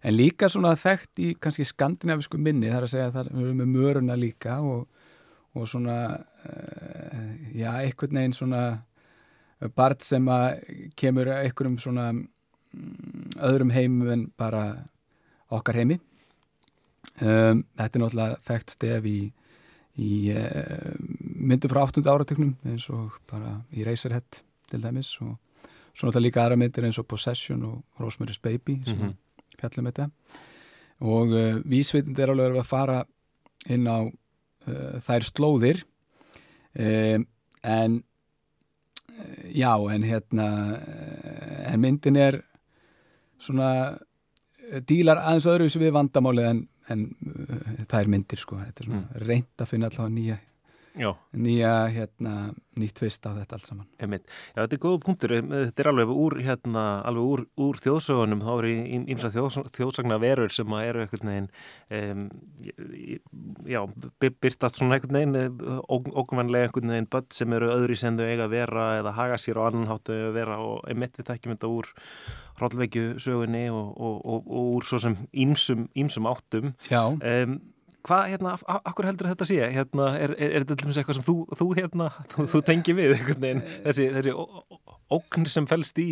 en 0.00 0.16
líka 0.16 0.48
svona 0.48 0.74
þekkt 0.78 1.20
í 1.20 1.30
kannski 1.40 1.66
skandinavisku 1.68 2.38
minni 2.40 2.70
þar 2.72 2.86
að 2.86 2.92
segja 2.94 3.08
að 3.10 3.16
það 3.18 3.32
eru 3.42 3.56
með 3.58 3.72
möruna 3.74 4.16
líka 4.16 4.60
og, 4.64 4.86
og 5.54 5.68
svona 5.68 5.96
uh, 6.16 7.26
já, 7.52 7.70
einhvern 7.82 8.20
veginn 8.20 8.36
svona 8.36 8.62
barn 9.76 10.00
sem 10.00 10.28
að 10.32 10.62
kemur 10.96 11.28
einhverjum 11.34 11.76
svona 11.80 12.06
mm, 12.14 13.36
öðrum 13.50 13.74
heimum 13.74 14.14
en 14.14 14.24
bara 14.40 14.64
okkar 15.52 15.82
heimi 15.82 15.98
um, 17.20 17.60
þetta 17.76 17.90
er 17.90 18.04
náttúrulega 18.04 18.40
þekkt 18.46 18.76
stef 18.76 19.08
í, 19.10 19.18
í 20.00 20.12
uh, 20.32 20.96
myndu 21.20 21.68
frá 21.72 21.84
8. 21.84 22.06
áratöknum 22.06 22.56
eins 22.70 22.88
og 22.94 23.20
bara 23.30 23.58
í 23.76 23.84
Razorhead 23.84 24.40
til 24.70 24.80
dæmis 24.80 25.12
og 25.20 25.36
svo 25.92 26.08
náttúrulega 26.08 26.26
líka 26.28 26.44
aðra 26.44 26.60
myndir 26.60 26.86
eins 26.88 27.00
og 27.02 27.08
Possession 27.10 27.66
og 27.68 28.00
Rosemary's 28.00 28.40
Baby 28.40 28.80
sem 28.86 28.96
mm 28.96 29.08
-hmm. 29.08 29.14
Fjallum 29.60 29.90
þetta 29.90 30.08
og 31.00 31.32
uh, 31.32 31.60
vísvitindi 31.68 32.24
er 32.24 32.34
alveg 32.34 32.60
að 32.60 32.68
fara 32.68 33.00
inn 33.70 33.88
á 33.88 34.04
uh, 34.04 35.00
þær 35.04 35.26
slóðir 35.28 35.82
um, 36.74 37.26
en 37.60 38.00
já, 39.52 39.74
en 39.92 40.04
hérna 40.08 40.46
en 41.68 41.80
myndin 41.82 42.16
er 42.16 42.38
svona 43.40 43.98
dílar 44.86 45.20
aðeins 45.20 45.48
öðruvísi 45.50 45.80
við 45.82 45.92
vandamálið 45.96 46.48
en, 46.50 46.62
en 46.92 47.06
uh, 47.26 47.58
það 47.90 47.98
er 48.00 48.12
myndir 48.14 48.40
sko, 48.40 48.60
þetta 48.62 48.84
er 48.84 48.88
svona 48.88 49.02
mm. 49.02 49.26
reynd 49.26 49.64
að 49.64 49.70
finna 49.72 49.90
allavega 49.90 50.14
nýja. 50.14 50.38
Nýja 50.96 51.72
hérna, 51.94 52.50
nýtt 52.80 52.96
tvist 52.98 53.26
á 53.26 53.30
þetta 53.36 53.56
allt 53.56 53.66
saman. 53.68 53.86
Einmitt. 54.00 54.26
Já, 54.54 54.62
þetta 54.62 54.76
er 54.76 54.82
góða 54.82 55.00
punktur. 55.04 55.34
Þetta 55.38 55.82
er 55.82 55.90
alveg 55.92 56.12
úr, 56.14 56.36
hérna, 56.42 56.84
alveg 57.06 57.28
úr, 57.30 57.42
úr 57.66 57.80
þjóðsögunum, 57.84 58.42
þá 58.42 58.50
eru 58.56 58.72
ímsa 59.14 59.30
þjóðs, 59.34 59.60
þjóðsagna 59.76 60.18
verur 60.22 60.54
sem 60.54 60.76
eru 60.80 61.04
einhvern 61.04 61.30
veginn 61.30 61.48
um, 61.94 62.26
já, 63.70 63.80
byrtast 64.20 64.80
svona 64.80 64.98
einhvern 64.98 65.18
veginn 65.20 65.72
ógumannlega 65.88 66.68
einhvern 66.68 66.94
veginn 66.94 67.10
börn 67.10 67.30
sem 67.34 67.58
eru 67.58 67.72
öðru 67.74 67.96
í 67.96 68.00
sendu 68.02 68.26
eiga 68.26 68.48
að 68.48 68.56
vera 68.56 68.86
eða 69.00 69.16
haga 69.18 69.40
sér 69.40 69.60
og 69.60 69.70
annan 69.70 69.90
háttu 69.90 70.16
að 70.30 70.38
vera. 70.40 70.60
Og 70.64 70.86
einmitt 70.90 71.20
við 71.20 71.30
þekkjum 71.30 71.56
þetta 71.56 71.74
úr 71.78 71.92
hróllveikju 72.60 73.04
sögunni 73.22 73.66
og, 73.72 73.92
og, 73.96 74.16
og, 74.26 74.48
og 74.50 74.72
úr 74.76 74.86
svo 74.88 75.00
sem 75.02 75.16
ímsum, 75.32 75.86
ímsum 75.98 76.28
áttum. 76.30 76.74
Já. 76.90 77.04
Um, 77.08 77.60
hvað, 78.06 78.22
hérna, 78.32 78.54
hverju 78.94 79.08
heldur 79.10 79.28
þetta 79.32 79.46
sé? 79.48 79.58
Hérna, 79.74 80.08
er, 80.18 80.34
er, 80.38 80.54
er 80.58 80.64
þetta 80.66 80.88
eitthvað 80.90 81.18
sem 81.20 81.26
þú, 81.26 81.36
þú 81.60 81.68
hérna, 81.78 82.08
þú, 82.34 82.46
þú 82.54 82.62
tengi 82.68 82.96
við 82.98 83.14
einhvern 83.18 83.44
veginn, 83.44 83.62
þessi, 83.86 84.08
þessi 84.16 84.34
ó- 84.34 84.60
ó- 84.60 84.98
ógn 85.16 85.46
sem 85.50 85.66
fælst 85.66 85.98
í 86.02 86.08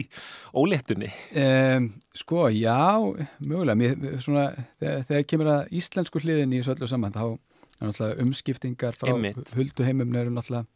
óléttunni? 0.58 1.10
Um, 1.38 1.90
sko, 2.18 2.48
já, 2.50 2.78
mögulega. 3.38 3.78
Mér, 3.78 4.18
svona, 4.24 4.48
þegar, 4.82 5.04
þegar 5.10 5.28
kemur 5.32 5.52
að 5.54 5.76
íslensku 5.80 6.22
hliðin 6.24 6.56
í 6.56 6.60
þessu 6.62 6.74
öllu 6.74 6.90
saman 6.90 7.14
þá 7.14 7.24
er 8.08 8.22
umskiptingar 8.24 8.96
frá 8.98 9.12
hulduheimum 9.54 10.16
eru 10.18 10.32
náttúrulega 10.34 10.66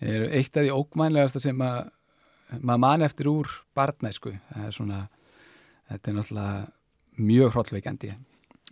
er 0.00 0.28
eitt 0.38 0.54
af 0.56 0.62
því 0.62 0.70
ógmænlegasta 0.76 1.40
sem 1.42 1.58
að 1.66 1.90
maður 2.62 2.82
man 2.86 3.02
eftir 3.02 3.28
úr 3.30 3.50
barnæsku. 3.76 4.30
Það 4.54 4.68
er 4.68 4.76
svona, 4.76 5.00
þetta 5.90 6.10
er 6.12 6.16
náttúrulega 6.20 6.54
mjög 7.20 7.50
hrollveikandi 7.56 8.12
eh, 8.14 8.20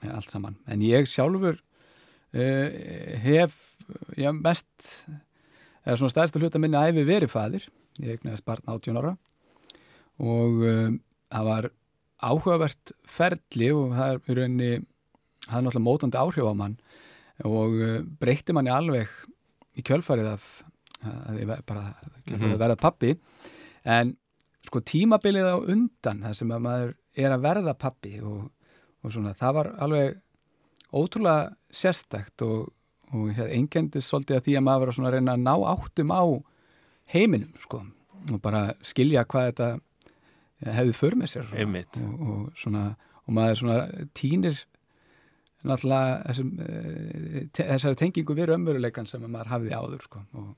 allt 0.07 0.31
saman, 0.31 0.57
en 0.71 0.81
ég 0.85 1.09
sjálfur 1.11 1.57
uh, 1.59 2.69
hef 3.25 3.57
já, 4.19 4.31
mest 4.35 5.07
eða 5.87 5.97
svona 5.99 6.13
stærsta 6.13 6.39
hluta 6.43 6.61
minni 6.61 6.77
æfi 6.79 7.05
verið 7.09 7.33
faðir. 7.33 7.65
Ég 7.99 8.19
eignaðist 8.19 8.45
barn 8.47 8.63
18 8.71 8.99
ára 9.01 9.17
og 10.23 10.63
um, 10.67 10.99
það 11.31 11.47
var 11.49 11.69
áhugavert 12.29 12.93
ferli 13.07 13.69
og 13.75 13.93
það 13.95 14.13
er 14.13 14.19
í 14.19 14.37
rauninni 14.39 14.71
það 15.49 15.57
er 15.59 15.65
náttúrulega 15.67 15.87
mótandi 15.87 16.19
áhrif 16.21 16.49
á 16.51 16.55
mann 16.59 16.77
og 17.47 17.77
uh, 17.79 17.99
breytti 18.21 18.55
manni 18.57 18.73
alveg 18.75 19.11
í 19.79 19.85
kjölfarið 19.87 20.33
af 20.37 20.47
að 21.07 21.37
ég 21.45 21.53
bara 21.67 21.93
Mhm. 22.29 22.51
að 22.53 22.59
verða 22.61 22.77
pappi 22.77 23.15
en 23.89 24.11
sko 24.67 24.83
tímabilið 24.85 25.47
á 25.49 25.57
undan 25.65 26.19
það 26.27 26.35
sem 26.37 26.51
að 26.53 26.61
maður 26.67 26.91
er 27.17 27.33
að 27.33 27.45
verða 27.47 27.73
pappi 27.79 28.11
og, 28.21 28.51
og 29.05 29.15
svona 29.15 29.35
það 29.37 29.55
var 29.59 29.71
alveg 29.87 30.19
ótrúlega 30.89 31.53
sérstakt 31.75 32.45
og, 32.47 32.71
og 33.13 33.33
hér, 33.37 33.53
einkendist 33.57 34.11
svolítið 34.11 34.39
að 34.39 34.47
því 34.47 34.57
að 34.59 34.67
maður 34.69 34.93
var 34.93 35.11
að 35.11 35.17
reyna 35.17 35.37
að 35.37 35.45
ná 35.45 35.55
áttum 35.75 36.15
á 36.15 36.23
heiminum 37.13 37.53
sko 37.61 37.83
og 38.29 38.41
bara 38.45 38.65
skilja 38.85 39.27
hvað 39.29 39.53
þetta 39.53 39.69
hefði 40.75 40.97
för 40.97 41.17
með 41.19 41.33
sér 41.33 41.47
svona. 41.47 41.61
og, 42.03 42.25
og, 42.33 42.49
svona, 42.59 42.85
og 43.25 43.37
maður 43.37 43.61
svona 43.63 44.07
týnir 44.19 44.65
náttúrulega 45.69 46.17
þessum, 46.29 46.51
eh, 46.65 47.45
þessari 47.55 47.99
tengingu 47.99 48.35
við 48.37 48.51
raunveruleikan 48.53 49.09
sem 49.11 49.23
maður 49.27 49.53
hafði 49.55 49.75
áður 49.75 50.03
sko. 50.07 50.25
og, 50.39 50.51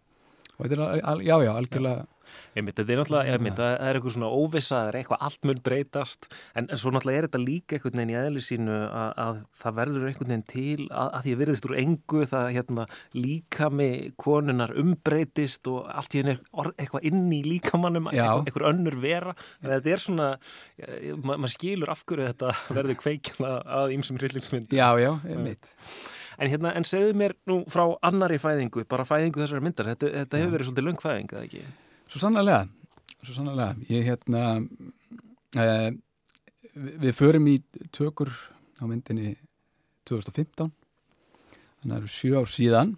og 0.57 0.65
þetta 0.65 0.77
er, 0.77 1.05
al, 1.13 1.23
já 1.25 1.37
já, 1.45 1.53
algjörlega 1.55 2.07
Einmitt, 2.55 2.77
þetta 2.81 2.95
er 2.95 3.01
náttúrulega, 3.01 3.35
einmitt, 3.37 3.57
það 3.59 3.71
það 3.71 3.89
er 3.89 3.99
eitthvað 3.99 4.15
svona 4.17 4.31
óvissa, 4.35 4.77
það 4.77 4.89
er 4.91 4.99
eitthvað 5.01 5.25
allt 5.27 5.49
mun 5.49 5.61
breytast. 5.67 6.29
En, 6.55 6.67
en 6.67 6.81
svo 6.81 6.93
náttúrulega 6.95 7.21
er 7.21 7.29
þetta 7.29 7.43
líka 7.43 7.77
einhvern 7.77 8.01
veginn 8.01 8.13
í 8.13 8.19
eðli 8.21 8.45
sínu 8.45 8.77
að, 8.87 9.11
að 9.25 9.41
það 9.63 9.77
verður 9.81 10.07
einhvern 10.11 10.33
veginn 10.33 10.47
til 10.51 10.87
að, 10.89 11.09
að 11.09 11.27
því 11.27 11.35
að 11.35 11.43
virðist 11.43 11.69
úr 11.69 11.77
engu 11.85 12.27
það 12.31 12.51
hérna, 12.57 12.87
líkami 13.17 13.91
konunar 14.21 14.75
umbreytist 14.83 15.71
og 15.71 15.91
allt 15.91 16.17
í 16.17 16.23
henni 16.23 16.37
eitthvað 16.77 17.11
inn 17.11 17.27
í 17.35 17.43
líkamannum 17.47 18.11
einhver, 18.13 18.47
einhver 18.47 18.69
önnur 18.73 18.99
vera. 19.03 19.37
Þetta 19.65 19.95
er 19.95 20.05
svona, 20.07 20.31
ma 21.21 21.37
maður 21.37 21.57
skilur 21.57 21.93
af 21.93 22.05
hverju 22.09 22.31
þetta 22.33 22.55
verður 22.79 23.01
kveikjana 23.05 23.53
að 23.81 23.95
ýmsum 23.99 24.19
hryllingsmynd 24.21 24.75
Já, 24.75 24.89
já, 25.01 25.13
einmitt. 25.29 25.71
En 26.41 26.49
hérna, 26.49 26.73
en 26.73 26.87
segðu 26.89 27.13
mér 27.21 27.35
nú 27.51 27.61
frá 27.69 27.85
annari 28.07 28.39
fæðingu, 28.41 28.87
bara 28.89 29.05
fæðingu 29.05 29.43
þessari 29.43 29.65
myndar. 29.65 29.91
Þetta, 29.93 30.13
þetta 30.23 30.41
hefur 30.41 30.55
verið 30.55 30.69
svolítið 30.71 30.87
löng 30.87 31.03
fæðing, 31.03 31.33
eða 31.35 31.47
ekki? 31.49 31.65
Svo 32.11 32.19
sannlega, 32.25 32.65
svo 33.23 33.37
sannlega. 33.37 33.77
Ég 33.87 34.09
hérna, 34.09 34.43
eh, 35.55 35.91
við, 36.75 37.13
förum 37.15 37.47
í 37.47 37.61
tökur 37.95 38.33
á 38.83 38.85
myndinni 38.91 39.37
2015, 40.11 40.73
þannig 41.81 41.85
að 41.85 41.91
það 41.91 41.99
eru 42.01 42.11
sjö 42.11 42.41
ár 42.41 42.51
síðan 42.51 42.95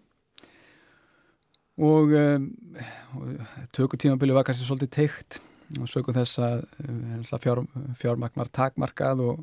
og, 1.82 2.12
og 3.16 3.32
tökutímabili 3.76 4.36
var 4.36 4.46
kannski 4.48 4.64
svolítið 4.64 4.92
teikt 4.96 5.40
og 5.80 5.88
sögum 5.88 6.16
þess 6.16 6.40
að 6.42 6.64
uh, 6.84 7.38
fjár, 7.40 7.62
fjármagn 8.00 8.40
var 8.42 8.50
takmarkað 8.52 9.22
og, 9.24 9.42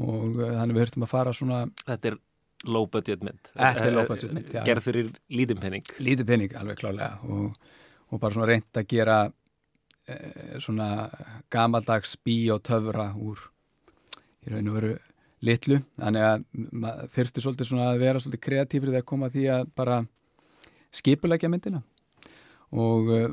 og 0.00 0.38
uh, 0.40 0.52
þannig 0.58 0.76
við 0.76 0.86
höfum 0.86 1.06
að 1.06 1.12
fara 1.12 1.34
svona 1.36 1.64
Þetta 1.84 2.12
er 2.12 2.18
low 2.64 2.88
budget 2.88 3.24
mynd 3.26 3.52
Þetta 3.52 3.84
er 3.84 3.96
low 3.96 4.08
budget 4.08 4.32
mynd, 4.32 4.48
já. 4.54 4.62
Gerð 4.68 4.86
fyrir 4.86 5.12
lítið 5.32 5.62
penning 5.64 5.94
lítið 6.00 6.28
pening 6.32 6.56
alveg 6.60 6.80
klálega 6.80 7.18
og, 7.28 7.52
og 8.12 8.20
bara 8.20 8.36
svona 8.36 8.50
reynd 8.50 8.76
að 8.76 8.88
gera 8.90 9.18
e, 10.06 10.16
svona 10.60 11.08
gamaldags 11.52 12.14
bí 12.24 12.36
og 12.52 12.62
töfra 12.66 13.10
úr 13.16 13.40
í 14.42 14.52
raun 14.52 14.68
og 14.68 14.76
veru 14.76 14.92
litlu. 15.42 15.80
Þannig 15.98 16.26
að 16.26 17.06
þyrfti 17.14 17.44
svolítið 17.44 17.70
svona 17.70 17.88
að 17.92 18.02
vera 18.04 18.22
svolítið 18.22 18.44
kreatífrið 18.46 18.98
að 19.00 19.08
koma 19.08 19.30
því 19.32 19.46
að 19.56 19.70
bara 19.78 20.02
skipulegja 20.92 21.50
myndina. 21.50 21.82
Og 22.72 23.12
uh, 23.12 23.30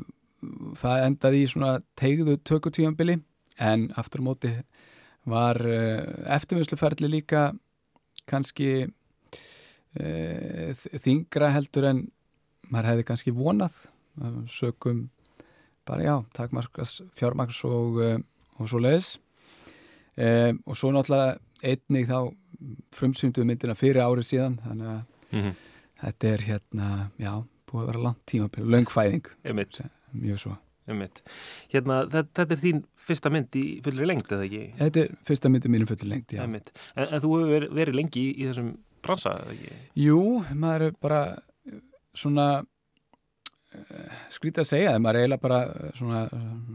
það 0.80 1.04
endaði 1.08 1.42
í 1.44 1.50
svona 1.50 1.74
tegðu 2.00 2.38
tökutíðanbili 2.48 3.18
en 3.60 3.90
aftur 4.00 4.24
á 4.24 4.28
móti 4.28 4.54
var 5.28 5.60
uh, 5.60 6.00
eftirvinnsluferli 6.36 7.10
líka 7.12 7.50
kannski 8.30 8.72
uh, 8.86 8.90
þingra 11.04 11.52
heldur 11.56 11.90
en 11.90 12.04
maður 12.70 12.92
hefði 12.92 13.08
kannski 13.10 13.34
vonað 13.36 13.82
sökum 14.48 15.08
bara 15.86 16.02
já, 16.04 16.14
takmarkas 16.36 17.00
fjármaks 17.18 17.64
og, 17.64 17.96
uh, 17.98 18.18
og 18.60 18.68
svo 18.68 18.78
leiðis 18.82 19.18
um, 20.20 20.60
og 20.66 20.76
svo 20.76 20.90
náttúrulega 20.92 21.38
einnig 21.62 22.06
þá 22.08 22.18
frumsýnduð 22.96 23.46
myndina 23.48 23.74
fyrir 23.78 24.02
árið 24.04 24.28
síðan 24.32 24.58
þannig 24.64 24.90
að 24.96 25.00
Mhm. 25.30 25.52
þetta 26.02 26.28
er 26.34 26.38
hérna, 26.48 27.10
já, 27.20 27.44
búið 27.70 27.82
að 27.82 27.86
vera 27.86 28.02
langt 28.02 28.22
tíma 28.26 28.48
löngfæðing, 28.50 29.26
mjög 30.14 30.38
svo. 30.42 30.56
Hérna, 31.70 32.00
þetta, 32.10 32.32
þetta 32.34 32.52
er 32.56 32.60
þín 32.64 32.80
fyrsta 32.98 33.30
mynd 33.30 33.50
í 33.54 33.80
fullri 33.84 34.06
lengd, 34.08 34.26
eða 34.26 34.46
ekki? 34.48 34.62
Þetta 34.80 35.00
er 35.04 35.12
fyrsta 35.28 35.48
myndi 35.52 35.68
mínum 35.70 35.86
fullir 35.86 36.08
lengt, 36.10 36.32
já. 36.34 36.42
En, 36.42 36.56
en 36.96 37.20
þú 37.22 37.30
hefur 37.38 37.68
verið, 37.78 37.94
lengi 37.94 38.24
í, 38.24 38.32
í 38.42 38.48
þessum 38.48 38.72
bransa, 39.04 39.30
eða 39.38 39.54
ekki? 39.54 39.76
Jú, 40.02 40.18
maður 40.58 40.86
er 40.88 40.96
bara 41.00 41.20
svona 42.14 42.48
skrítið 44.34 44.64
að 44.64 44.66
segja 44.66 44.94
það, 44.94 45.02
maður 45.04 45.16
er 45.16 45.24
eiginlega 45.24 45.44
bara 45.44 45.58
uh, 45.68 45.90
svona 45.98 46.22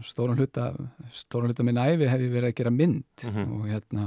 stóran 0.08 0.40
hluta 0.40 0.68
stóran 1.12 1.52
hluta 1.52 1.66
minn 1.68 1.82
æfi 1.82 2.08
hef 2.08 2.24
ég 2.24 2.32
verið 2.32 2.52
að 2.52 2.58
gera 2.62 2.72
mynd. 2.72 3.26
Mhm. 3.26 3.52
og 3.52 3.68
hérna 3.72 4.06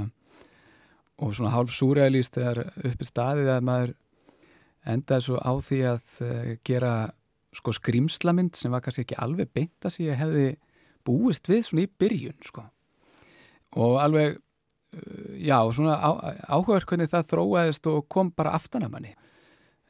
og 1.19 1.35
svona 1.35 1.51
hálf 1.51 1.73
súrealíst 1.75 2.37
þegar 2.37 2.63
uppi 2.87 3.05
staðið 3.05 3.51
að 3.51 3.65
maður 3.67 3.95
endaði 4.87 5.25
svo 5.25 5.37
á 5.43 5.51
því 5.59 5.79
að 5.91 6.17
uh, 6.25 6.51
gera 6.65 6.93
sko 7.59 7.73
skrýmslamynd 7.75 8.57
sem 8.57 8.71
var 8.71 8.83
kannski 8.85 9.05
ekki 9.05 9.21
alveg 9.21 9.49
beint 9.53 9.85
að 9.85 9.95
því 9.97 10.09
að 10.09 10.21
hefði 10.23 10.49
búist 11.05 11.49
við 11.49 11.63
svona 11.65 11.85
í 11.85 11.91
byrjun 11.99 12.37
sko. 12.45 12.65
Og 13.77 13.97
alveg 14.01 14.37
uh, 14.37 15.31
já, 15.37 15.57
svona 15.75 15.97
áhugaður 16.49 16.89
hvernig 16.89 17.11
það 17.11 17.33
þróaðist 17.33 17.89
og 17.91 18.05
kom 18.09 18.31
bara 18.33 18.55
aftan 18.57 18.87
að 18.87 18.95
manni. 18.95 19.17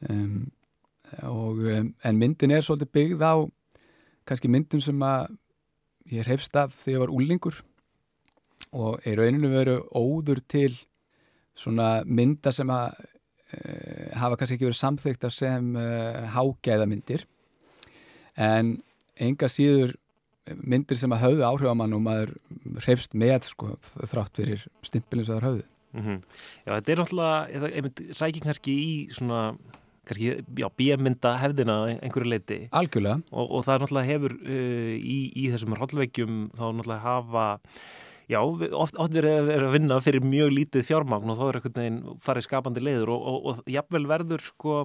Um, 0.08 0.50
og, 1.28 1.62
en 2.04 2.18
myndin 2.18 2.54
er 2.54 2.64
svolítið 2.64 2.92
byggð 2.96 3.24
á 3.26 3.34
kannski 4.28 4.50
myndum 4.52 4.82
sem 4.84 5.02
að 5.02 5.32
ég 6.10 6.28
hefst 6.30 6.56
af 6.58 6.74
þegar 6.82 6.94
ég 6.94 7.02
var 7.04 7.14
úlingur 7.14 7.62
og 8.70 9.06
í 9.06 9.14
rauninu 9.18 9.50
veru 9.50 9.78
óður 9.90 10.42
til 10.50 10.72
svona 11.58 12.02
mynda 12.06 12.52
sem 12.54 12.70
að 12.70 12.94
uh, 13.00 14.06
hafa 14.20 14.38
kannski 14.38 14.56
ekki 14.56 14.68
verið 14.68 14.80
samþykta 14.80 15.32
sem 15.34 15.74
uh, 15.76 16.28
hágæðamyndir. 16.34 17.26
En 18.40 18.78
enga 19.20 19.50
síður 19.50 19.96
myndir 20.56 20.98
sem 20.98 21.12
að 21.14 21.24
höfðu 21.26 21.44
áhrif 21.46 21.74
á 21.74 21.76
mann 21.78 21.96
og 21.96 22.02
maður 22.04 22.32
hrefst 22.84 23.14
með 23.18 23.50
sko, 23.50 23.74
þrátt 24.08 24.40
fyrir 24.40 24.64
stimpilin 24.86 25.26
sem 25.26 25.36
það 25.36 25.46
höfðu. 25.48 25.66
Mm 25.90 26.20
Já, 26.64 26.70
þetta 26.76 26.92
er 26.92 27.00
náttúrulega, 27.00 27.38
eða, 27.58 27.90
sækir 28.14 28.44
kannski 28.46 28.74
í 28.78 28.90
svona, 29.14 29.40
bíamynda 30.78 31.34
hefðina 31.40 31.80
einhverju 31.96 32.30
leiti. 32.32 32.60
Algjörlega. 32.76 33.22
Og, 33.30 33.56
og 33.58 33.64
það 33.66 33.82
náttúrulega 33.84 34.10
hefur 34.14 34.36
uh, 34.36 34.92
í, 34.98 35.18
í 35.36 35.48
þessum 35.54 35.76
hrollveikjum 35.78 36.38
þá 36.58 36.64
náttúrulega 36.68 37.00
hafa, 37.04 37.46
já, 38.30 38.38
oft, 38.42 39.00
oft 39.00 39.16
verið 39.16 39.48
vera 39.48 39.68
að 39.68 39.74
vinna 39.78 39.98
fyrir 40.04 40.26
mjög 40.26 40.54
lítið 40.58 40.86
fjármagn 40.90 41.32
og 41.32 41.40
þá 41.40 41.44
er 41.46 41.58
einhvern 41.58 41.80
veginn 41.80 42.22
farið 42.22 42.46
skapandi 42.46 42.84
leiður 42.84 43.12
og, 43.16 43.26
og, 43.32 43.50
og 43.50 43.74
jafnvel 43.74 44.06
verður, 44.10 44.46
sko, 44.52 44.78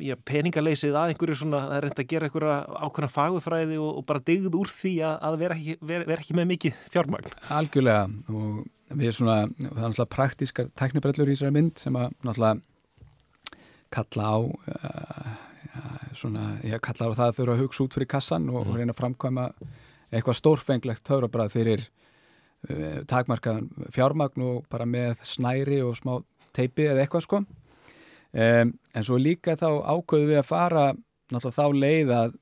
já, 0.00 0.16
peningaleysið 0.30 0.96
að 0.96 1.14
einhverju 1.14 1.40
svona, 1.42 1.62
það 1.68 1.78
er 1.78 1.86
reynd 1.88 2.02
að 2.02 2.10
gera 2.14 2.28
einhverja 2.30 2.58
ákveðna 2.88 3.12
fagufræði 3.14 3.80
og, 3.80 3.94
og 4.00 4.08
bara 4.08 4.24
digð 4.30 4.58
úr 4.60 4.74
því 4.74 4.96
að, 5.06 5.16
að 5.28 5.40
vera, 5.44 5.60
ekki, 5.60 5.78
vera, 5.92 6.10
vera 6.12 6.24
ekki 6.26 6.38
með 6.40 6.52
mikið 6.54 6.84
fjármagn. 6.94 7.38
Algjörlega 7.60 8.04
og 8.32 8.60
við 8.90 9.10
erum 9.10 9.18
svona, 9.20 9.36
það 9.54 9.70
er 9.70 9.84
náttúrulega 9.84 10.12
praktískar 10.16 10.70
teknibrellur 10.78 11.30
í 11.30 11.36
þessari 11.36 11.54
mynd 11.54 11.78
sem 11.78 11.98
að 11.98 12.14
náttúrulega 12.26 12.58
kalla 13.92 14.26
á 14.32 14.38
uh, 14.40 15.30
ja, 15.70 15.84
svona, 16.16 16.44
ég 16.66 16.82
kalla 16.84 17.10
á 17.10 17.18
það 17.18 17.26
að 17.26 17.38
þurfa 17.38 17.56
að 17.56 17.62
hugsa 17.64 17.84
út 17.86 17.96
fyrir 17.96 18.10
kassan 18.10 18.50
og, 18.52 18.60
og 18.64 18.76
reyna 18.78 18.94
að 18.94 19.00
framkvæma 19.02 19.46
eitthvað 20.10 20.38
stórfenglegt 20.40 21.06
töfrabrað 21.06 21.54
fyrir 21.54 21.86
uh, 21.86 23.00
takmarkaðan 23.10 23.70
fjármagn 23.94 24.46
og 24.46 24.68
bara 24.72 24.88
með 24.88 25.24
snæri 25.26 25.80
og 25.86 25.96
smá 25.98 26.18
teipi 26.56 26.88
eða 26.90 27.04
eitthvað 27.04 27.26
sko. 27.26 27.42
Um, 28.30 28.72
en 28.94 29.06
svo 29.06 29.18
líka 29.18 29.56
þá 29.58 29.82
ákveðu 29.90 30.30
við 30.30 30.38
að 30.38 30.46
fara 30.46 30.84
náttúrulega 31.30 31.56
þá 31.56 31.80
leið 31.82 32.12
að 32.14 32.38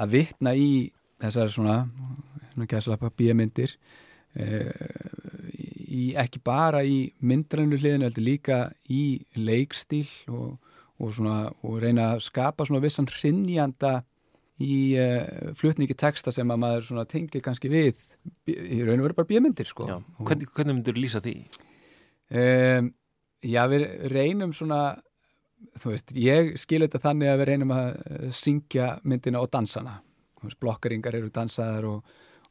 að 0.00 0.14
vitna 0.14 0.54
í 0.56 0.70
þessar 1.20 1.50
svona 1.52 3.10
bíamyndir 3.16 3.74
í, 5.90 6.12
ekki 6.18 6.42
bara 6.44 6.82
í 6.86 7.10
myndrannu 7.20 7.78
hliðinu, 7.78 8.06
heldur 8.08 8.26
líka 8.26 8.60
í 8.90 9.20
leikstíl 9.36 10.06
og, 10.30 10.54
og, 11.00 11.10
svona, 11.16 11.50
og 11.66 11.80
reyna 11.82 12.12
að 12.14 12.24
skapa 12.28 12.66
svona 12.68 12.82
vissan 12.84 13.08
hrinnjanda 13.10 14.00
í 14.60 14.78
uh, 15.00 15.52
flutningi 15.56 15.96
texta 15.98 16.32
sem 16.34 16.50
að 16.52 16.62
maður 16.62 17.04
tengir 17.08 17.44
kannski 17.44 17.70
við 17.72 18.00
í 18.50 18.82
raun 18.84 19.00
og 19.00 19.08
veru 19.08 19.20
bara 19.22 19.30
bíamyndir 19.30 19.68
sko. 19.68 19.86
Hvernig, 20.20 20.50
hvernig 20.56 20.76
myndur 20.76 20.98
þú 20.98 21.04
lýsa 21.06 21.22
því? 21.24 21.36
Um, 22.30 22.92
já, 23.42 23.62
við 23.72 23.86
reynum 24.12 24.52
svona 24.54 24.82
þú 25.80 25.94
veist, 25.94 26.12
ég 26.16 26.54
skil 26.60 26.84
þetta 26.84 27.00
þannig 27.02 27.32
að 27.32 27.40
við 27.40 27.50
reynum 27.50 27.74
að 27.74 27.90
syngja 28.36 28.92
myndina 29.02 29.42
og 29.42 29.50
dansana 29.52 29.98
blokkaringar 30.60 31.16
eru 31.18 31.30
dansaðar 31.32 31.86
og, 31.88 32.04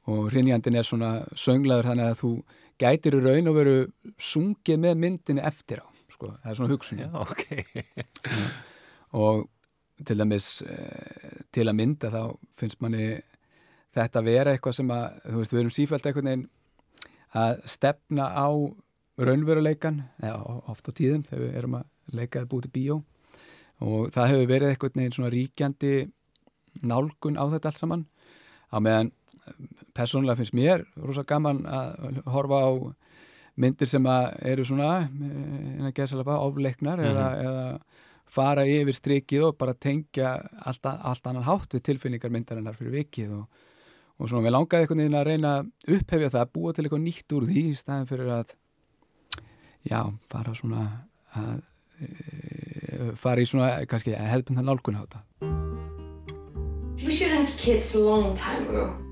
og 0.10 0.30
hrinnjandin 0.32 0.80
er 0.80 0.88
svona 0.88 1.12
sönglaður 1.38 1.92
þannig 1.92 2.12
að 2.12 2.20
þú 2.22 2.32
gætir 2.80 3.18
í 3.18 3.24
raun 3.24 3.52
og 3.52 3.58
veru 3.58 3.78
sungið 4.18 4.84
með 4.86 5.00
myndinni 5.04 5.46
eftir 5.46 5.84
á 5.84 5.88
sko, 6.20 6.34
það 6.42 6.52
er 6.52 6.58
svona 6.58 6.74
hugsun. 6.74 7.00
Já, 7.00 7.10
ok. 7.24 7.44
Og 9.20 9.48
til 10.06 10.20
dæmis 10.20 10.48
til 11.52 11.66
að 11.68 11.76
mynda 11.80 12.12
þá 12.14 12.22
finnst 12.60 12.80
manni 12.84 13.20
þetta 13.96 14.22
að 14.22 14.30
vera 14.30 14.54
eitthvað 14.54 14.78
sem 14.80 14.92
að 14.94 15.06
þú 15.26 15.42
veist, 15.42 15.54
við 15.54 15.62
erum 15.64 15.76
sífælt 15.76 16.10
eitthvað 16.10 16.28
neginn 16.28 16.46
að 17.40 17.64
stefna 17.70 18.30
á 18.32 18.50
raunveruleikan, 19.20 20.04
eða 20.24 20.60
ofta 20.72 20.94
á 20.94 20.98
tíðum 20.98 21.26
þegar 21.28 21.44
við 21.44 21.58
erum 21.60 21.80
að 21.80 22.16
leika 22.16 22.40
eða 22.40 22.52
búið 22.52 22.68
til 22.68 22.76
bíó. 22.78 23.00
Og 23.80 24.10
það 24.16 24.32
hefur 24.34 24.50
verið 24.50 24.74
eitthvað 24.74 25.00
neginn 25.00 25.16
svona 25.16 25.34
ríkjandi 25.34 25.94
nálgun 26.84 27.40
á 27.40 27.44
þetta 27.52 27.72
allt 27.72 27.82
saman. 27.82 28.06
Á 28.70 28.78
meðan 28.80 29.12
persónulega 29.96 30.40
finnst 30.40 30.58
mér 30.58 30.86
rosa 30.96 31.24
gaman 31.28 31.64
að 31.66 32.22
horfa 32.30 32.62
á 32.66 32.72
myndir 33.60 33.90
sem 33.90 34.06
eru 34.08 34.66
svona 34.66 34.92
en 35.10 35.90
að 35.90 35.96
gesa 35.98 36.18
alveg 36.18 36.36
ofleiknar 36.36 37.00
mm 37.00 37.06
-hmm. 37.06 37.12
eða, 37.12 37.28
eða 37.44 37.80
fara 38.30 38.66
yfir 38.66 38.94
strikið 38.94 39.48
og 39.48 39.58
bara 39.58 39.74
tengja 39.74 40.36
allt, 40.66 40.86
allt 40.86 41.28
annan 41.28 41.48
hátt 41.48 41.74
við 41.74 41.86
tilfinningar 41.90 42.32
myndarinnar 42.32 42.78
fyrir 42.78 42.92
vikið 42.92 43.34
og, 43.40 43.46
og 44.20 44.30
svona 44.30 44.46
við 44.46 44.56
langaði 44.56 44.86
einhvern 44.86 45.04
veginn 45.04 45.20
að 45.20 45.30
reyna 45.30 45.54
upphefja 45.88 46.30
það, 46.30 46.52
búa 46.54 46.74
til 46.74 46.86
eitthvað 46.86 47.06
nýtt 47.08 47.34
úr 47.34 47.48
því 47.50 47.66
í 47.72 47.76
staðin 47.76 48.10
fyrir 48.10 48.32
að 48.38 48.56
já, 49.90 50.02
fara 50.30 50.54
svona 50.54 50.86
að 51.34 51.62
e, 52.00 53.12
fara 53.16 53.42
í 53.42 53.50
svona 53.50 53.86
kannski 53.90 54.14
hefðbundan 54.14 54.66
nálgun 54.66 55.00
á 55.00 55.04
þetta 55.04 55.26
We 57.02 57.14
should 57.16 57.32
have 57.32 57.56
kids 57.56 57.96
a 57.96 58.00
long 58.00 58.36
time 58.36 58.68
ago. 58.68 59.09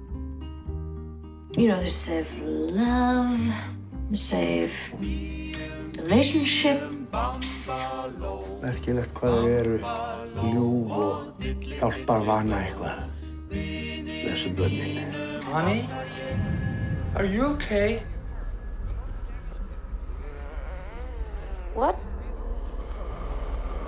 You 1.58 1.70
know, 1.70 1.80
they 1.80 1.88
save 1.88 2.30
love, 2.70 3.42
they 4.12 4.16
save 4.16 4.76
relationships. 5.98 7.82
Merkilegt 8.62 9.16
hvað 9.18 9.38
þau 9.40 9.48
eru 9.56 9.80
ljúf 10.52 10.94
og 11.02 11.42
hjálpar 11.80 12.22
vana 12.30 12.62
eitthvað. 12.62 13.02
Þessu 13.50 14.54
bönnin. 14.54 15.18
Honey, 15.50 15.82
are 17.18 17.26
you 17.26 17.50
okay? 17.56 18.04
What? 21.74 21.98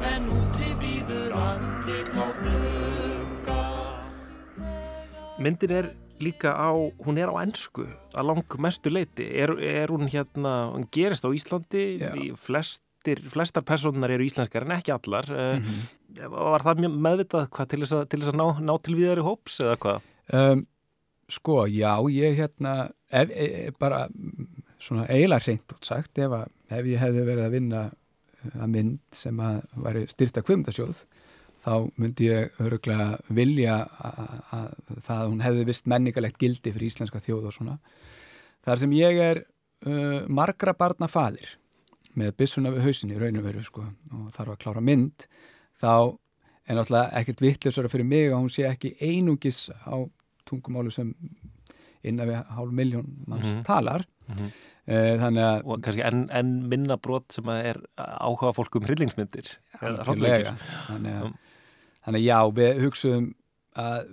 En 0.09 0.25
úti 0.41 0.73
býður 0.81 1.37
andlit 1.37 2.13
á 2.17 2.27
glugga 2.41 3.63
Myndin 5.37 5.81
er 5.83 5.95
líka 6.23 6.53
á, 6.55 6.71
hún 7.05 7.19
er 7.19 7.31
á 7.31 7.35
ennsku 7.41 7.87
að 8.13 8.27
lang 8.29 8.57
mestu 8.61 8.91
leiti. 8.91 9.27
Er, 9.27 9.53
er 9.59 9.91
hún 9.93 10.09
hérna, 10.11 10.71
hún 10.73 10.87
gerist 10.91 11.25
á 11.25 11.29
Íslandi, 11.31 11.85
flestir, 12.39 13.23
flestar 13.31 13.65
personar 13.67 14.11
eru 14.11 14.27
íslenskar 14.27 14.67
en 14.67 14.75
ekki 14.77 14.93
allar. 14.95 15.29
Mm 15.29 15.63
-hmm. 15.63 15.87
Var 16.33 16.65
það 16.65 16.81
mjög 16.83 16.99
meðvitað 17.05 17.49
hvað 17.49 17.69
til 17.69 17.79
þess 17.83 17.93
að, 17.93 18.05
til 18.09 18.19
þess 18.19 18.33
að 18.33 18.39
ná, 18.41 18.47
ná 18.59 18.73
til 18.81 18.95
viðari 18.95 19.21
hóps 19.21 19.59
eða 19.59 19.77
hvað? 19.77 20.01
Um, 20.33 20.67
sko, 21.29 21.65
já, 21.67 21.93
ég 22.09 22.37
hérna, 22.37 22.91
ef, 23.11 23.29
ef, 23.29 23.73
bara 23.79 24.07
svona 24.79 25.05
eiginlega 25.09 25.45
reynd 25.45 25.73
út 25.73 25.85
sagt, 25.85 26.17
ef, 26.17 26.31
að, 26.31 26.47
ef 26.69 26.85
ég 26.85 26.99
hefði 26.99 27.25
verið 27.25 27.45
að 27.45 27.51
vinna 27.51 27.91
að 28.55 28.67
mynd 28.67 28.99
sem 29.15 29.39
að 29.39 29.61
væri 29.75 30.05
styrta 30.07 30.41
kvimdasjóð 30.41 31.03
þá 31.63 31.73
myndi 31.99 32.29
ég 32.29 32.61
öruglega 32.63 33.17
vilja 33.27 33.77
að 33.99 34.69
það 35.05 35.23
hún 35.27 35.43
hefði 35.43 35.65
vist 35.69 35.89
menningalegt 35.91 36.39
gildi 36.39 36.73
fyrir 36.75 36.89
íslenska 36.91 37.21
þjóð 37.23 37.49
og 37.49 37.55
svona. 37.55 37.77
Þar 38.65 38.83
sem 38.83 38.95
ég 38.97 39.19
er 39.23 39.43
uh, 39.43 40.23
margra 40.27 40.75
barna 40.77 41.09
fadir 41.11 41.57
með 42.19 42.33
bissuna 42.41 42.73
við 42.73 42.87
hausinni 42.87 43.19
raun 43.19 43.37
og 43.39 43.45
veru 43.45 43.63
sko 43.63 43.85
og 43.85 44.31
þarf 44.35 44.55
að 44.55 44.63
klára 44.63 44.83
mynd 44.83 45.27
þá 45.79 46.17
er 46.69 46.77
náttúrulega 46.77 47.19
ekkert 47.19 47.43
vittlisara 47.43 47.91
fyrir 47.91 48.07
mig 48.07 48.31
að 48.31 48.41
hún 48.41 48.51
sé 48.53 48.65
ekki 48.69 48.95
einungis 49.01 49.67
á 49.85 49.95
tungumálu 50.49 50.91
sem 50.93 51.13
innan 52.05 52.29
við 52.29 52.41
hálf 52.55 52.73
miljón 52.73 53.07
manns 53.27 53.45
mm 53.45 53.55
-hmm. 53.55 53.65
talar 53.65 54.05
mm 54.27 54.35
-hmm. 54.35 54.51
Þannig 54.89 55.43
að... 55.45 55.59
Og 55.69 55.81
kannski 55.85 56.01
enn 56.07 56.23
en 56.33 56.47
minna 56.69 56.97
brot 56.97 57.35
sem 57.35 57.49
að 57.51 57.65
er 57.71 57.79
áhuga 57.97 58.53
fólk 58.57 58.79
um 58.79 58.87
hryllingsmyndir. 58.87 59.51
Algjörlega. 59.85 60.55
Þannig 60.87 61.17
að, 61.19 61.33
þannig 62.05 62.25
já, 62.25 62.39
við 62.55 62.81
hugsaðum 62.85 63.29
að 63.79 64.09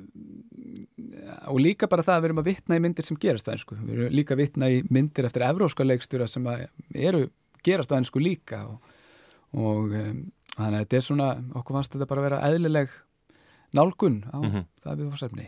og 1.50 1.58
líka 1.62 1.88
bara 1.90 2.04
það 2.04 2.16
að 2.16 2.20
við 2.22 2.28
erum 2.28 2.40
að 2.42 2.48
vitna 2.50 2.76
í 2.78 2.82
myndir 2.82 3.06
sem 3.06 3.18
gerast 3.20 3.48
á 3.48 3.54
ennsku. 3.54 3.76
Við 3.78 3.96
erum 3.96 4.14
líka 4.14 4.34
að 4.34 4.42
vitna 4.42 4.70
í 4.72 4.78
myndir 4.92 5.28
eftir 5.28 5.44
evróska 5.46 5.86
leikstjóra 5.86 6.28
sem 6.30 6.46
eru 6.94 7.26
gerast 7.66 7.92
á 7.94 7.98
ennsku 7.98 8.22
líka 8.22 8.62
og, 8.68 8.94
og 9.56 9.94
um, 9.96 10.20
þannig 10.56 10.78
að 10.78 10.82
þetta 10.82 10.98
er 10.98 11.06
svona, 11.06 11.28
okkur 11.58 11.78
fannst 11.78 11.94
þetta 11.94 12.10
bara 12.10 12.22
að 12.22 12.28
vera 12.28 12.42
eðlileg 12.50 12.96
nálgun 13.76 14.18
á 14.32 14.38
mm 14.38 14.50
-hmm. 14.50 14.64
það 14.84 14.98
við 15.00 15.10
fórsefni. 15.12 15.46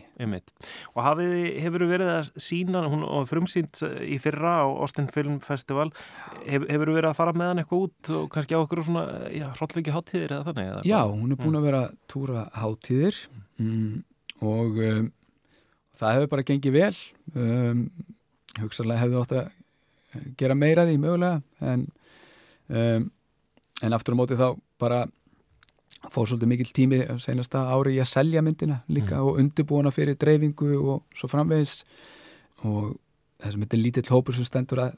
Og 0.95 1.01
hafið, 1.03 1.33
hefur 1.63 1.85
verið 1.89 2.09
að 2.13 2.31
sína, 2.37 2.83
hún 2.89 3.05
var 3.05 3.27
frumsýnt 3.29 3.81
í 4.05 4.17
fyrra 4.21 4.53
á 4.63 4.67
Austin 4.69 5.09
Film 5.11 5.39
Festival, 5.39 5.91
Hef, 6.45 6.63
hefur 6.69 6.93
verið 6.93 7.09
að 7.09 7.19
fara 7.19 7.33
með 7.33 7.47
hann 7.49 7.61
eitthvað 7.63 7.85
út 7.85 8.09
og 8.09 8.29
kannski 8.33 8.55
á 8.55 8.63
okkur 8.63 8.83
svona, 8.83 9.05
hróllviki 9.57 9.91
háttíðir 9.91 10.31
eða 10.31 10.47
þannig? 10.47 10.69
Eða 10.69 10.83
já, 10.85 11.01
hún 11.05 11.31
er 11.31 11.41
búin 11.41 11.59
að 11.59 11.67
vera 11.69 11.83
túra 12.07 12.49
háttíðir 12.53 13.15
mm, 13.59 14.03
og 14.41 14.77
um, 14.77 15.11
það 15.99 16.15
hefur 16.15 16.33
bara 16.33 16.47
gengið 16.47 16.73
vel, 16.73 16.95
um, 17.35 17.89
hugsaðlega 18.59 19.03
hefðu 19.03 19.21
ótt 19.21 19.37
að 19.37 19.49
gera 20.39 20.57
meira 20.57 20.85
því 20.87 20.97
mögulega 21.01 21.41
en, 21.59 21.85
um, 22.69 23.11
en 23.81 23.95
aftur 23.95 24.17
á 24.17 24.19
móti 24.19 24.39
þá 24.39 24.49
bara 24.81 25.03
fór 26.07 26.29
svolítið 26.29 26.51
mikil 26.53 26.71
tími 26.75 26.99
senasta 27.19 27.65
ári 27.73 27.97
í 27.97 28.01
að 28.01 28.11
selja 28.13 28.41
myndina 28.45 28.79
líka 28.87 29.17
mm. 29.17 29.27
og 29.27 29.39
undirbúana 29.41 29.91
fyrir 29.91 30.17
dreifingu 30.19 30.71
og 30.79 31.03
svo 31.15 31.27
framvegis 31.31 31.83
og 32.63 32.95
þess 33.39 33.55
að 33.55 33.75
er 33.75 33.83
lítill 33.83 34.07
hópur 34.11 34.35
sem 34.35 34.47
stendur 34.47 34.83
að 34.85 34.97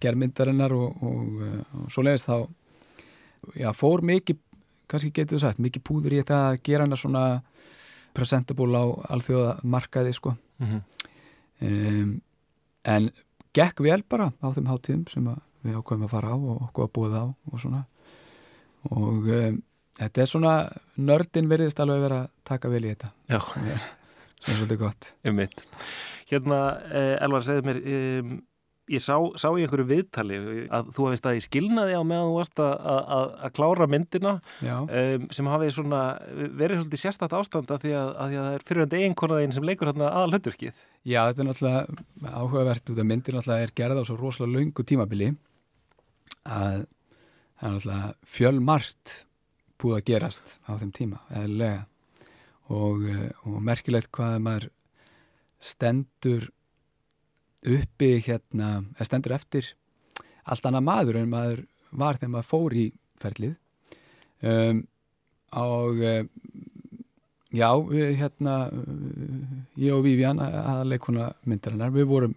gera 0.00 0.18
myndarinnar 0.18 0.72
og, 0.76 1.02
og, 1.02 1.42
og 1.74 1.92
svo 1.92 2.04
leiðist 2.06 2.28
þá 2.28 2.48
já, 3.58 3.70
fór 3.76 4.04
mikið, 4.06 4.40
kannski 4.90 5.12
getur 5.14 5.36
þú 5.38 5.42
sagt 5.44 5.62
mikið 5.62 5.84
púður 5.84 6.16
í 6.16 6.20
þetta 6.22 6.40
að 6.48 6.60
gera 6.68 6.86
hana 6.86 6.98
svona 6.98 7.24
presentable 8.16 8.78
á 8.78 8.86
alþjóða 9.14 9.58
markaði 9.62 10.14
sko 10.16 10.34
mm 10.58 10.66
-hmm. 10.66 10.82
um, 11.68 12.20
en 12.84 13.10
gekk 13.54 13.80
vel 13.84 14.02
bara 14.08 14.32
á 14.42 14.46
þeim 14.54 14.70
hátíðum 14.70 15.06
sem 15.10 15.28
við 15.62 15.76
ákveðum 15.76 16.04
að 16.04 16.14
fara 16.14 16.34
á 16.34 16.36
og 16.36 16.62
okkur 16.68 16.84
að 16.84 16.92
búið 16.94 17.14
á 17.18 17.24
og 17.52 17.60
svona 17.60 17.84
og 18.90 19.28
um, 19.28 19.62
Þetta 19.98 20.22
er 20.22 20.30
svona, 20.30 20.56
nördin 20.96 21.48
verðist 21.50 21.80
alveg 21.82 22.04
verið 22.04 22.20
að 22.20 22.28
taka 22.46 22.70
vel 22.70 22.84
í 22.84 22.92
þetta. 22.92 23.08
Já. 23.30 23.40
Það 23.48 24.52
er 24.52 24.60
svolítið 24.60 24.82
gott. 24.84 25.14
Ég 25.26 25.34
mitt. 25.34 25.64
Hérna, 26.30 26.60
eh, 26.92 27.16
Elvar, 27.24 27.42
segðu 27.42 27.64
mér, 27.66 27.80
um, 27.96 28.36
ég 28.88 29.02
sá, 29.04 29.16
sá 29.36 29.48
í 29.52 29.64
einhverju 29.64 29.86
viðtali 29.88 30.38
að 30.72 30.90
þú 30.96 31.08
hefði 31.08 31.20
staðið 31.20 31.44
skilnaði 31.44 31.96
á 31.98 32.02
meðan 32.06 32.30
þú 32.30 32.36
varst 32.38 32.62
að, 32.62 32.74
að, 32.94 33.26
að 33.44 33.54
klára 33.58 33.88
myndina 33.90 34.34
um, 34.38 35.26
sem 35.34 35.50
hafið 35.52 35.72
svona 35.76 36.02
verið 36.30 36.82
svolítið 36.82 37.02
sérstætt 37.02 37.36
ástanda 37.36 37.78
því 37.82 37.94
að, 37.98 38.12
að 38.14 38.32
því 38.32 38.40
það 38.40 38.56
er 38.56 38.66
fyrirhandi 38.70 39.02
einkonaðinn 39.08 39.56
sem 39.56 39.68
leikur 39.68 39.90
hérna 39.90 40.08
aðal 40.08 40.38
höndurkið. 40.38 40.82
Já, 41.04 41.20
þetta 41.28 41.44
er 41.44 41.50
náttúrulega 41.50 42.32
áhugavert 42.38 42.92
út 42.92 43.02
af 43.02 43.10
myndin 43.10 43.38
náttúrulega 43.38 43.68
er 43.68 43.74
gerð 43.82 44.00
á 44.00 44.04
svo 44.08 44.18
rosalega 44.20 44.56
laungu 44.56 44.86
tímabili 44.88 45.30
að 46.48 46.86
það 47.58 47.68
er 47.68 47.76
náttúrulega 47.76 48.12
fjölmart 48.38 49.16
búið 49.78 49.98
að 49.98 50.06
gerast 50.10 50.58
á 50.66 50.72
þeim 50.80 50.92
tíma 50.96 51.22
eðlega 51.40 51.86
og, 52.68 53.04
og 53.46 53.58
merkilegt 53.64 54.10
hvað 54.14 54.38
maður 54.44 54.68
stendur 55.64 56.48
uppi 57.66 58.10
hérna, 58.22 58.84
eða 58.96 59.08
stendur 59.08 59.34
eftir 59.34 59.72
allt 60.48 60.68
annað 60.68 60.86
maður 60.86 61.20
en 61.20 61.32
maður 61.32 61.64
var 61.90 62.18
þegar 62.18 62.34
maður 62.34 62.48
fór 62.48 62.76
í 62.78 62.86
ferlið. 63.18 63.54
Um, 64.38 64.82
og 65.58 66.02
um, 66.04 66.28
já, 67.50 67.70
við 67.88 68.12
hérna 68.20 68.54
ég 69.80 69.96
og 69.96 70.04
Vivian 70.06 70.40
að 70.42 70.84
leikuna 70.92 71.32
myndarinnar, 71.48 71.94
við 71.94 72.08
vorum 72.12 72.36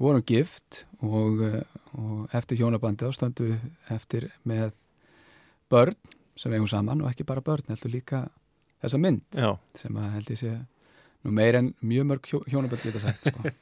vorum 0.00 0.24
gift 0.24 0.84
og, 1.04 1.42
og 1.92 2.36
eftir 2.36 2.60
hjónabandi 2.60 3.04
þá 3.04 3.16
stöndum 3.16 3.50
við 3.50 3.92
eftir 3.92 4.28
með 4.48 4.70
börn 5.72 5.96
sem 6.40 6.54
eigum 6.56 6.68
saman 6.70 7.04
og 7.04 7.10
ekki 7.12 7.26
bara 7.28 7.44
börn, 7.44 7.68
heldur 7.68 7.92
líka 7.92 8.24
þessa 8.80 9.00
mynd 9.00 9.36
Já. 9.36 9.52
sem 9.76 9.98
að 10.00 10.14
held 10.16 10.32
ég 10.32 10.40
sé 10.40 10.54
nú 11.26 11.34
meir 11.36 11.58
en 11.58 11.74
mjög 11.84 12.08
mörg 12.08 12.30
hjó, 12.30 12.40
hjónaböld 12.48 12.86
geta 12.86 13.02
sagt 13.02 13.28
sko. 13.28 13.44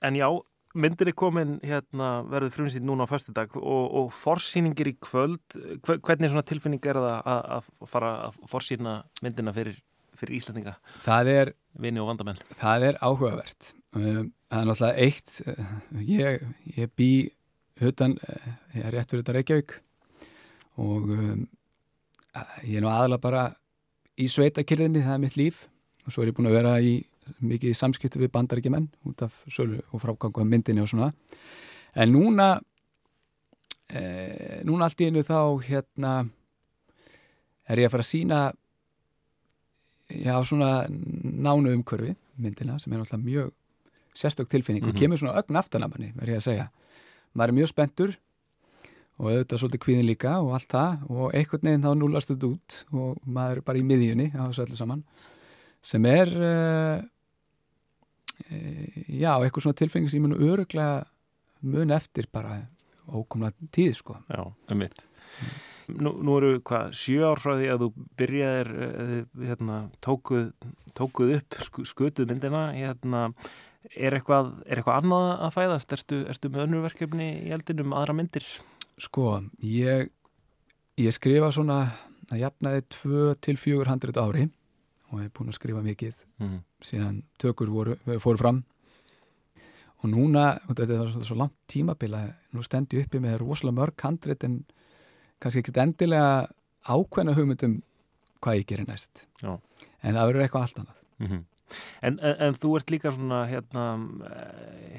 En 0.00 0.16
já, 0.16 0.24
myndir 0.72 1.10
er 1.10 1.12
komin 1.12 1.58
hérna, 1.60 2.22
verður 2.24 2.54
frumsýtt 2.54 2.86
núna 2.88 3.04
á 3.04 3.10
föstudag 3.10 3.52
og, 3.58 3.82
og 4.00 4.06
forsýningir 4.16 4.88
í 4.88 4.94
kvöld 4.96 5.58
hvernig 5.84 6.30
svona 6.32 6.46
tilfinning 6.48 6.80
er 6.88 6.96
það 6.96 7.18
að, 7.18 7.42
að 7.58 7.90
fara 7.90 8.12
að 8.30 8.38
forsýna 8.48 8.94
myndina 9.20 9.52
fyrir, 9.52 9.76
fyrir 10.16 10.38
Íslandinga? 10.38 10.78
Það 11.04 11.32
er 11.34 11.52
Vini 11.84 12.00
og 12.00 12.08
vandamenn. 12.08 12.40
Það 12.62 12.86
er 12.88 13.00
áhugavert 13.04 13.74
um, 13.92 14.30
það 14.48 14.62
er 14.62 14.70
náttúrulega 14.70 15.04
eitt 15.04 15.36
uh, 15.44 15.76
ég, 16.00 16.48
ég 16.78 16.96
bý 16.96 17.10
hutan, 17.82 18.16
ég 18.72 18.86
er 18.86 18.96
rétt 18.96 19.12
fyrir 19.12 19.26
þetta 19.26 19.36
Reykjavík 19.36 19.76
og 20.80 21.10
um, 21.12 21.44
ég 22.64 22.78
er 22.78 22.84
nú 22.84 22.90
aðalega 22.90 23.22
bara 23.22 23.44
í 24.20 24.28
sveitakirðinni, 24.30 25.04
það 25.04 25.16
er 25.16 25.22
mitt 25.24 25.38
líf. 25.38 25.66
Og 26.06 26.14
svo 26.14 26.24
er 26.24 26.30
ég 26.30 26.36
búin 26.36 26.50
að 26.50 26.58
vera 26.60 26.74
í 26.80 26.94
mikið 27.44 27.76
samskiptu 27.78 28.20
við 28.20 28.32
bandaríkjumenn 28.34 28.88
út 29.06 29.22
af 29.26 29.36
sölu 29.52 29.80
og 29.90 30.02
frágangu 30.02 30.42
af 30.42 30.48
myndinni 30.48 30.82
og 30.82 30.90
svona. 30.90 31.10
En 31.94 32.12
núna 32.14 32.48
e, 33.90 34.02
núna 34.66 34.88
allt 34.88 35.02
í 35.02 35.10
einu 35.10 35.22
þá 35.26 35.38
hérna 35.66 36.14
er 37.70 37.82
ég 37.82 37.90
að 37.90 37.94
fara 37.94 38.06
að 38.06 38.10
sína 38.10 38.40
já 40.10 40.34
svona 40.42 40.72
nánu 40.90 41.76
umhverfi 41.76 42.16
myndina 42.40 42.78
sem 42.82 42.92
er 42.92 43.02
náttúrulega 43.02 43.26
mjög 43.26 43.52
sérstök 44.14 44.48
tilfinning 44.50 44.82
og 44.82 44.90
mm 44.90 44.96
-hmm. 44.96 44.98
kemur 44.98 45.18
svona 45.18 45.38
ögn 45.38 45.56
aftan 45.56 45.82
af 45.82 45.90
manni 45.90 46.12
verður 46.16 46.34
ég 46.34 46.36
að 46.36 46.48
segja. 46.48 46.68
Maður 47.34 47.48
er 47.48 47.54
mjög 47.54 47.68
spenntur 47.68 48.18
og 49.20 49.28
auðvitað 49.28 49.62
svolítið 49.62 49.82
kvíðin 49.84 50.08
líka 50.08 50.34
og 50.40 50.54
allt 50.56 50.70
það 50.72 51.06
og 51.12 51.34
einhvern 51.36 51.68
veginn 51.68 51.84
þá 51.84 51.90
núlast 52.00 52.32
þetta 52.32 52.50
út 52.50 52.76
og 52.96 53.22
maður 53.28 53.60
er 53.60 53.66
bara 53.68 53.80
í 53.80 53.86
miðjunni 53.86 54.28
á 54.32 54.42
þessu 54.48 54.64
öllu 54.64 54.78
saman 54.78 55.02
sem 55.84 56.06
er 56.08 56.32
uh, 56.36 56.98
uh, 58.48 59.00
já, 59.06 59.32
eitthvað 59.36 59.66
svona 59.66 59.80
tilfengi 59.80 60.12
sem 60.12 60.20
ég 60.20 60.26
mun 60.26 60.50
öruglega 60.50 61.04
mun 61.60 61.92
eftir 61.92 62.30
bara 62.32 62.62
ókomlega 63.10 63.70
tíð 63.74 63.98
sko 64.00 64.20
Já, 64.28 64.44
um 64.48 64.80
mitt 64.80 65.04
Nú, 65.90 66.12
nú 66.22 66.36
eru 66.38 66.60
hvað, 66.62 66.92
sjö 66.94 67.24
ár 67.26 67.40
frá 67.42 67.56
því 67.58 67.70
að 67.72 67.80
þú 67.82 67.86
byrjaðir 68.20 68.68
hérna, 69.42 69.78
tókuð, 70.04 70.44
tókuð 70.94 71.32
upp 71.40 71.56
skutuð 71.66 72.28
myndina 72.30 72.60
hérna, 72.76 73.24
er, 73.90 74.14
eitthvað, 74.14 74.52
er 74.68 74.78
eitthvað 74.78 75.00
annað 75.00 75.30
að 75.48 75.56
fæðast? 75.56 75.94
Erstu, 75.96 76.20
erstu 76.30 76.52
með 76.52 76.68
önnurverkefni 76.68 77.26
í 77.48 77.50
eldinum 77.56 77.96
aðra 77.98 78.14
myndir? 78.20 78.46
Sko, 79.00 79.40
ég, 79.64 80.10
ég 81.00 81.14
skrifa 81.16 81.50
svona 81.54 81.80
að 82.30 82.42
jafnaði 82.44 82.82
2-400 82.94 84.20
ári 84.20 84.48
og 85.10 85.22
er 85.22 85.30
búin 85.34 85.50
að 85.50 85.56
skrifa 85.58 85.82
mikið 85.84 86.18
mm. 86.42 86.58
síðan 86.84 87.22
tökur 87.40 87.72
voru, 87.72 87.96
fóru 88.22 88.40
fram 88.40 88.60
og 90.00 90.08
núna, 90.12 90.54
þetta 90.68 90.86
er 90.96 91.12
svo, 91.12 91.22
svo 91.26 91.38
langt 91.40 91.56
tímabila, 91.70 92.22
nú 92.54 92.64
stendur 92.64 93.00
ég 93.00 93.08
uppi 93.08 93.20
með 93.22 93.40
rosalega 93.42 93.78
mörg 93.80 94.04
handrit 94.04 94.44
en 94.46 94.60
kannski 95.40 95.64
ekki 95.64 95.74
endilega 95.80 96.48
ákveðna 96.88 97.36
hugmyndum 97.36 97.80
hvað 98.40 98.60
ég 98.60 98.68
gerir 98.68 98.88
næst 98.88 99.26
Já. 99.42 99.56
en 99.56 100.16
það 100.16 100.30
verður 100.30 100.44
eitthvað 100.44 100.66
allt 100.66 100.82
annað 100.82 101.00
mm 101.00 101.26
-hmm. 101.26 101.42
En, 102.02 102.18
en, 102.18 102.36
en 102.46 102.58
þú 102.58 102.74
ert 102.78 102.92
líka 102.92 103.12
svona 103.14 103.44
hérna, 103.50 103.86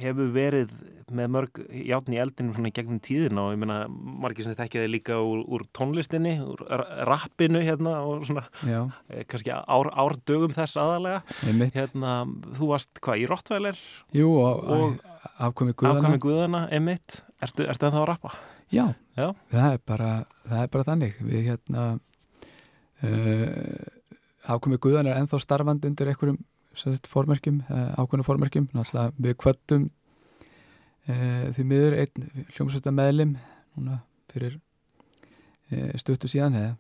hefur 0.02 0.32
verið 0.36 0.74
með 1.12 1.32
mörg 1.36 1.60
játn 1.76 2.16
í 2.16 2.20
eldinum 2.24 2.56
svona 2.56 2.72
gegnum 2.72 3.02
tíðin 3.04 3.40
og 3.42 3.50
ég 3.52 3.60
meina 3.60 3.82
margir 3.92 4.46
sem 4.46 4.56
þekkja 4.56 4.86
þig 4.86 4.94
líka 4.94 5.18
úr, 5.20 5.42
úr 5.44 5.66
tónlistinni, 5.76 6.38
úr 6.40 6.64
rappinu 7.10 7.60
hérna 7.66 7.98
og 8.08 8.24
svona 8.30 8.46
Já. 8.64 8.86
kannski 9.28 9.52
ár, 9.52 9.92
árdögum 9.92 10.56
þess 10.56 10.80
aðalega 10.80 11.68
hérna, 11.76 12.16
þú 12.56 12.72
varst 12.72 13.04
hvað 13.04 13.26
í 13.26 13.28
Rottweiler? 13.28 13.84
Jú 14.16 14.32
og, 14.40 15.04
afkomi 15.36 15.76
Guðana 15.76 16.00
Afkomi 16.00 16.24
Guðana, 16.24 16.64
emitt 16.72 17.20
Ertu, 17.42 17.66
ertu 17.66 17.88
ennþá 17.90 18.04
að 18.04 18.12
rappa? 18.14 18.36
Já, 18.72 18.86
Já. 19.18 19.32
Það, 19.52 19.74
er 19.74 19.82
bara, 19.88 20.10
það 20.48 20.62
er 20.64 20.70
bara 20.72 20.88
þannig. 20.88 21.18
Við 21.28 21.48
hérna 21.50 21.86
uh, 23.04 23.90
afkomi 24.56 24.80
Guðan 24.82 25.10
er 25.12 25.20
ennþá 25.20 25.42
starfandi 25.44 25.90
undir 25.92 26.12
einhverjum 26.12 26.40
formerkjum, 27.12 27.62
uh, 27.68 27.92
ákveðnum 28.00 28.28
formerkjum 28.28 28.70
náttúrulega 28.76 29.14
við 29.18 29.38
kvöttum 29.44 29.88
uh, 31.10 31.46
því 31.56 31.68
miður 31.68 31.98
einn 32.04 32.30
hljómsvölda 32.56 32.94
meðlim 32.96 33.38
núna 33.76 34.02
fyrir 34.32 34.60
stuttu 35.96 36.28
síðan 36.28 36.58
eða 36.60 36.72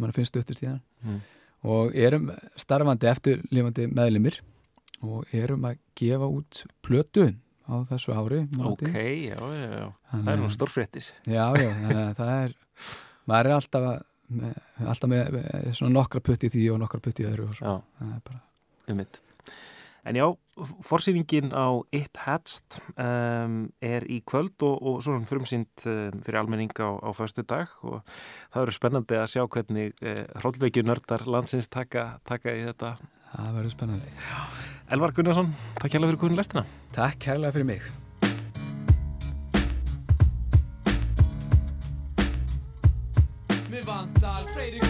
mann 0.00 0.14
finnst 0.16 0.32
stuttu 0.32 0.54
síðan. 0.56 0.78
Mm. 1.04 1.18
og 1.68 1.96
erum 1.96 2.30
starfandi 2.56 3.08
eftir 3.10 3.42
lifandi 3.52 3.84
meðlimir 3.92 4.38
og 5.04 5.28
erum 5.36 5.66
að 5.68 5.78
gefa 5.96 6.28
út 6.28 6.62
plötu 6.84 7.26
á 7.68 7.74
þessu 7.88 8.14
ári 8.16 8.42
Ok, 8.58 8.88
já, 8.90 9.36
já, 9.36 9.68
já. 9.68 9.86
Þannig, 10.10 10.24
það 10.24 10.32
er 10.32 10.40
nú 10.40 10.50
stórfréttir. 10.54 11.08
Já, 11.24 11.44
já, 11.56 11.68
þannig 11.80 12.02
að 12.02 12.14
það 12.18 12.32
er 12.36 12.54
maður 13.30 13.50
er 13.50 13.56
alltaf 13.56 13.88
með, 14.40 14.60
alltaf 14.84 15.12
með, 15.12 15.34
með 15.36 15.72
svona 15.78 15.96
nokkra 15.96 16.22
putti 16.24 16.50
í 16.50 16.54
því 16.56 16.68
og 16.74 16.80
nokkra 16.84 17.02
putti 17.04 17.24
í 17.24 17.30
öðru 17.30 17.48
og 17.48 17.58
svo, 17.58 17.76
það 17.98 18.14
er 18.16 18.22
bara 18.30 18.42
um 18.90 19.00
mitt 19.00 19.20
En 20.08 20.16
já, 20.16 20.24
forsýningin 20.80 21.52
á 21.52 21.76
It 21.92 22.16
Hatched 22.16 22.80
um, 22.96 23.68
er 23.84 24.06
í 24.08 24.22
kvöld 24.24 24.64
og, 24.64 24.80
og 24.80 25.02
svona 25.04 25.28
frumsýnd 25.28 25.84
um, 25.92 26.22
fyrir 26.24 26.40
almenning 26.40 26.72
á, 26.80 26.88
á 27.04 27.10
föstu 27.12 27.44
dag 27.44 27.68
og 27.84 28.00
það 28.48 28.62
verður 28.62 28.78
spennandi 28.78 29.20
að 29.20 29.30
sjá 29.34 29.44
hvernig 29.44 30.00
uh, 30.00 30.24
hróllveikjunördar 30.40 31.28
landsins 31.28 31.68
taka, 31.68 32.14
taka 32.24 32.56
í 32.56 32.64
þetta 32.70 32.96
Það 33.30 33.50
verður 33.54 33.70
spennandi. 33.70 34.12
Elvar 34.90 35.12
Gunnarsson, 35.14 35.50
takk 35.78 35.92
kærlega 35.94 36.10
fyrir 36.10 36.20
kunin 36.24 36.40
lestina. 36.40 36.64
Takk 36.96 37.20
kærlega 37.22 37.54
fyrir 37.54 37.68
mig. 37.68 37.84
Mér 43.70 43.86
vandal, 43.86 44.50
freyri 44.50 44.82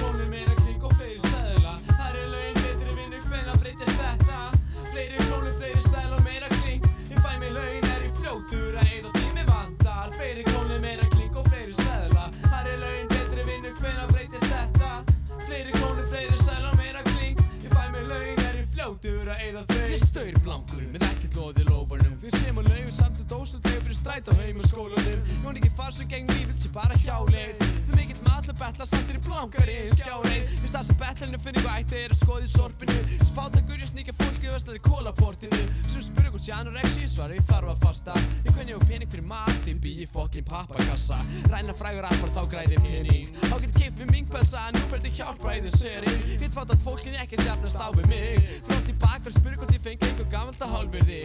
Þau 22.30 22.38
sem 22.38 22.58
á 22.58 22.62
laun 22.62 22.92
samt 22.94 23.16
að 23.18 23.30
dósa 23.32 23.58
þau 23.58 23.72
fyrir 23.72 23.96
stræt 23.96 24.28
á 24.30 24.34
heim 24.38 24.60
og 24.62 24.68
skólanum. 24.70 25.22
Jón 25.42 25.56
ekki 25.58 25.70
far 25.74 25.90
svo 25.90 26.06
geng 26.06 26.30
lífið 26.30 26.62
sem 26.62 26.74
bara 26.76 26.98
hjáleið 27.02 27.79
mikill 28.00 28.30
alla 28.30 28.54
betla 28.56 28.86
er 28.96 29.16
í 29.18 29.20
blankari 29.24 29.76
skjáreið 29.90 30.52
Vist 30.62 30.74
það 30.74 30.84
sem 30.88 30.98
betlinu 31.00 31.40
finnir 31.44 31.64
hvað 31.64 31.80
ætti 31.82 31.98
er 32.00 32.14
að 32.14 32.20
skoða 32.20 32.46
í 32.46 32.50
sorpinu. 32.50 32.96
Sem 33.20 33.34
fátakur 33.36 33.82
ég 33.82 33.90
sníkja 33.90 34.14
fólki 34.18 34.48
og 34.48 34.56
veslar 34.56 34.78
í 34.78 34.82
kólaportinu 34.86 35.60
Sem 35.90 36.04
spurur 36.06 36.34
hvort 36.34 36.44
sé 36.44 36.54
anorexi 36.56 37.08
svar 37.10 37.34
ég 37.34 37.44
þarf 37.50 37.74
að 37.74 37.84
fasta. 37.84 38.16
Ég 38.46 38.56
kunni 38.56 38.76
á 38.76 38.80
pening 38.86 39.12
fyrir 39.12 39.26
mat 39.28 39.68
ég 39.68 39.80
bý 39.84 39.94
í 40.04 40.08
fokkin 40.10 40.46
pappakassa. 40.48 41.20
Ræna 41.52 41.76
frægur 41.76 42.08
appar 42.08 42.34
þá 42.36 42.42
græði 42.54 42.80
pening. 42.86 43.30
Þá 43.42 43.56
getur 43.56 43.76
kipt 43.76 44.02
með 44.02 44.14
mingpelsa 44.16 44.66
nú 44.76 44.84
fer 44.90 45.04
þið 45.04 45.20
hjálpa 45.20 45.56
í 45.58 45.62
þau 45.66 45.72
seri 45.76 46.16
Hitt 46.40 46.56
fát 46.56 46.74
að 46.74 46.86
fólkin 46.86 47.20
ekki 47.20 47.42
sjafnast 47.44 47.80
á 47.80 47.88
við 47.96 48.10
mig. 48.14 48.50
Frótt 48.68 48.90
í 48.90 48.98
bakverð 49.04 49.38
spurur 49.38 49.62
hvort 49.62 49.76
ég 49.76 49.84
fengi 49.84 50.08
einhver 50.08 50.32
gammalt 50.32 50.64
að 50.64 50.76
hálfverði 50.76 51.22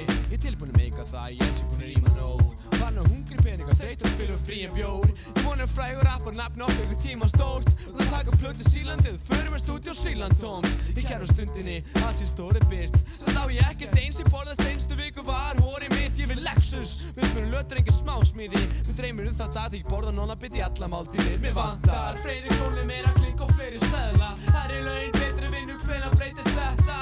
þreyt 3.95 4.05
og 4.05 4.11
spila 4.11 4.37
frí 4.43 4.59
en 4.65 4.73
bjór. 4.75 5.11
Ég 5.35 5.45
vonum 5.45 5.69
frægur 5.69 6.03
rappar 6.03 6.35
nafn 6.35 6.63
okkur 6.65 6.85
ykkur 6.85 6.99
tíma 7.03 7.27
stórt. 7.31 7.69
Og 7.91 7.99
það 7.99 8.11
taka 8.11 8.35
plötu 8.41 8.67
sílandið, 8.67 9.17
förum 9.29 9.55
við 9.55 9.61
stúdíu 9.63 9.95
síland 9.95 10.39
tómt. 10.41 10.67
Í 10.95 11.03
kæru 11.05 11.27
stundinni, 11.29 11.77
alls 12.03 12.23
í 12.23 12.27
stóri 12.27 12.61
byrt 12.69 12.95
Satt 13.15 13.37
á 13.39 13.43
ég 13.51 13.63
ekkert 13.69 13.97
eins 13.99 14.19
í 14.19 14.25
borðast 14.27 14.63
einstu 14.65 14.95
viku 14.99 15.23
var 15.25 15.59
Hóri 15.61 15.89
mitt, 15.93 16.17
ég 16.19 16.29
vil 16.31 16.41
Lexus. 16.43 17.05
Við 17.15 17.29
spyrum 17.31 17.51
lötur 17.53 17.79
engin 17.79 17.95
smásmíði. 17.95 18.63
Við 18.89 18.95
dreymir 18.99 19.31
um 19.31 19.37
þetta 19.39 19.67
að 19.67 19.79
ég 19.79 19.89
borða 19.89 20.15
nóna 20.15 20.35
bytt 20.39 20.57
í 20.59 20.63
alla 20.65 20.91
máltíðir. 20.91 21.39
Mér 21.43 21.55
vantar 21.55 22.19
fleiri 22.23 22.51
krónir, 22.57 22.87
meira 22.89 23.13
klink 23.19 23.43
og 23.45 23.53
fleiri 23.55 23.79
seðla. 23.91 24.33
Það 24.49 24.75
er 24.79 24.87
laun, 24.89 25.11
betri 25.19 25.51
vinnu, 25.53 25.79
hvena 25.85 26.11
breytist 26.15 26.51
þetta? 26.57 27.01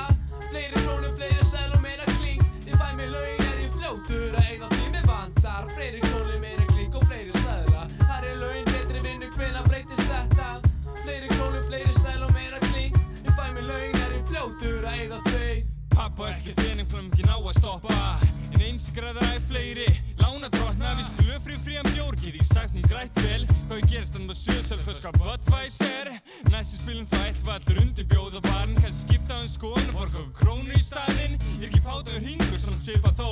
Fleiri 0.50 0.84
krónir, 0.84 1.16
fleiri 1.18 1.50
seðla 1.50 1.80
og 1.80 1.86
meira 1.86 2.10
klink 2.18 2.44
Ég 2.68 2.76
fæ 2.80 2.94
mig 2.96 3.10
laun, 3.12 3.42
er 3.52 3.60
ég 3.66 3.74
fljótur 3.76 4.38
að 4.38 4.46
eigða 4.52 4.70
því? 4.72 4.86
Mér 4.94 5.08
vantar 5.10 5.68
Fleiri 5.74 6.00
krónir, 6.00 6.13
pappa 15.94 16.30
ekki 16.34 16.54
pening 16.58 16.90
frá 16.90 17.02
ekki 17.04 17.26
ná 17.28 17.36
að 17.38 17.54
stoppa. 17.58 18.00
En 18.54 18.62
eins 18.62 18.90
græðar 18.94 19.32
æg 19.34 19.46
fleiri 19.50 19.88
Lána 20.22 20.50
drotna 20.54 20.92
við 20.98 21.08
spilum 21.10 21.42
frí 21.42 21.56
frían 21.64 21.90
bjór. 21.90 22.18
Get 22.22 22.38
ég 22.38 22.48
sagt 22.48 22.76
um 22.78 22.86
grætt 22.86 23.18
vel? 23.24 23.48
Hvað 23.68 23.80
ég 23.82 23.90
gerist 23.92 24.18
þannig 24.18 24.36
að 24.36 24.42
sjöðsöld 24.42 24.84
Först 24.86 25.02
skap 25.02 25.18
Budweiser? 25.22 26.12
Næstu 26.54 26.80
spilum 26.82 27.08
það 27.10 27.26
eitt 27.30 27.42
vallur 27.48 27.82
undir 27.84 28.10
bjóða 28.12 28.44
barn. 28.46 28.76
Kanski 28.80 29.08
skipta 29.08 29.40
um 29.42 29.50
skoðan 29.52 29.90
og 29.94 29.98
borga 30.00 30.22
okkur 30.22 30.36
krónu 30.42 30.78
í 30.78 30.84
staðinn. 30.84 31.40
Ég 31.58 31.66
er 31.66 31.70
ekki 31.72 31.84
fátaður 31.86 32.28
hingur 32.30 32.62
sem 32.62 32.78
chipa 32.86 33.14
þó. 33.18 33.30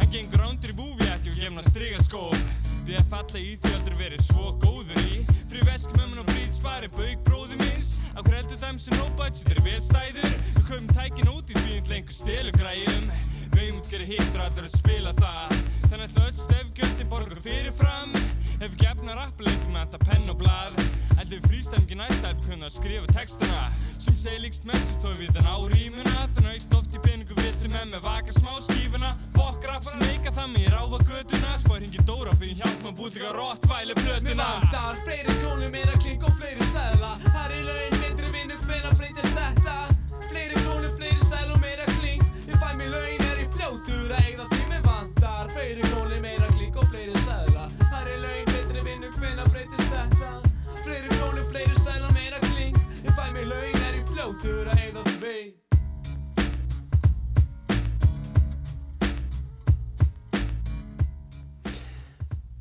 Hann 0.00 0.12
gengur 0.14 0.46
ándur 0.48 0.74
í 0.74 1.10
ekki 1.10 1.32
og 1.32 1.40
gemna 1.40 1.62
striga 1.66 2.02
skó 2.02 2.30
Við 2.86 2.96
að 2.98 3.10
falla 3.12 3.40
í 3.40 3.56
því 3.60 3.72
aldrei 3.76 3.96
verið 4.00 4.22
svo 4.26 4.54
góður 4.62 5.02
í 5.04 5.20
Frí 5.50 5.64
vesk 5.66 5.90
mömmun 5.98 6.22
og 6.22 6.28
brýt 6.30 6.52
spari 6.54 6.86
bauk 6.94 7.24
bróði 7.26 7.56
minns 7.58 7.96
Akkur 8.14 8.36
heldur 8.36 8.58
þeim 8.62 8.76
sem 8.78 8.94
no 8.94 9.08
budget 9.18 9.50
er 9.50 9.58
vel 9.66 9.80
stæður? 9.82 10.36
Við 10.54 10.66
köfum 10.68 10.86
tækin 10.94 11.30
út 11.32 11.50
í 11.50 11.56
því 11.56 11.78
en 11.80 11.90
lengur 11.90 12.14
stelu 12.14 12.52
græjum. 12.54 13.08
Við 13.54 13.62
eigum 13.64 13.80
út 13.80 13.90
gera 13.90 14.06
hittur 14.12 14.44
allir 14.44 14.68
að 14.68 14.76
spila 14.76 15.14
það. 15.18 15.56
Þannig 15.88 16.04
að 16.06 16.22
öll 16.28 16.38
stefgjöldin 16.44 17.10
borgar 17.10 17.42
fyrirfram 17.48 18.14
Ef 18.60 18.74
ekki 18.74 18.90
efna 18.90 19.14
rappleikum 19.16 19.72
með 19.72 19.86
þetta 19.86 19.98
penn 20.04 20.26
og 20.28 20.36
blað 20.42 20.74
Ætli 21.20 21.38
við 21.38 21.46
frístæmgi 21.48 21.96
næstæp 21.96 22.38
kunna 22.46 22.68
að 22.68 22.74
skrifa 22.74 23.12
textana. 23.12 23.62
Sem 24.00 24.14
segi 24.16 24.40
líkst 24.40 24.66
messist 24.68 25.04
og 25.04 25.18
við 25.20 25.34
þann 25.36 25.48
á 25.48 25.56
rímuna. 25.72 26.22
Þannig 26.36 26.54
aukst 26.54 26.76
oft 26.78 26.96
í 26.96 27.00
peningu 27.04 27.36
viltu 27.36 27.68
með 27.72 27.90
með 27.94 28.04
vaka 28.06 28.36
smá 28.36 28.54
skífuna. 28.64 29.10
Fokk 29.36 29.66
rapp 29.68 29.84
sem 29.88 30.00
meika 30.04 30.32
það 30.36 30.52
mér 30.54 30.76
á 30.76 30.84
það 30.92 31.04
göduna 31.10 31.56
Spóir 31.60 31.84
hingi 31.84 32.04
dóra 32.08 32.36
byggja 32.40 32.60
hjálp 32.60 32.84
maður 32.84 32.96
búið 33.00 33.18
líka 33.18 33.32
rottvæli 33.36 33.96
blötuna 34.00 34.46
Mér 34.46 34.64
vantar 34.64 35.02
fleiri 35.04 35.36
krónur, 35.40 35.72
meira 35.74 35.98
klink 36.04 36.24
og 36.28 36.36
fleiri 36.40 36.70
sæðla 36.72 37.12
Her 37.26 37.56
í 37.56 37.60
laun, 37.66 37.98
myndri 38.04 38.32
vinnu, 38.36 38.56
hvenna 38.64 38.94
breytist 38.96 39.36
þetta? 39.36 39.76
Fleiri 40.30 40.64
krónur, 40.64 40.96
fleiri 40.96 41.28
sæðla 41.32 41.56
og 41.58 41.62
meira 41.64 41.92
klink 41.98 42.24
Ég 42.46 42.56
fæ 42.56 42.72
mér 42.80 42.96
laun, 42.96 43.28
er 43.28 43.44
ég 43.44 43.54
fljótur 43.56 44.16
að 44.16 44.24
eigða 44.24 44.48
því 44.52 44.59
fljótur 54.40 54.68
að 54.72 54.78
eigða 54.80 55.02
því 55.20 55.38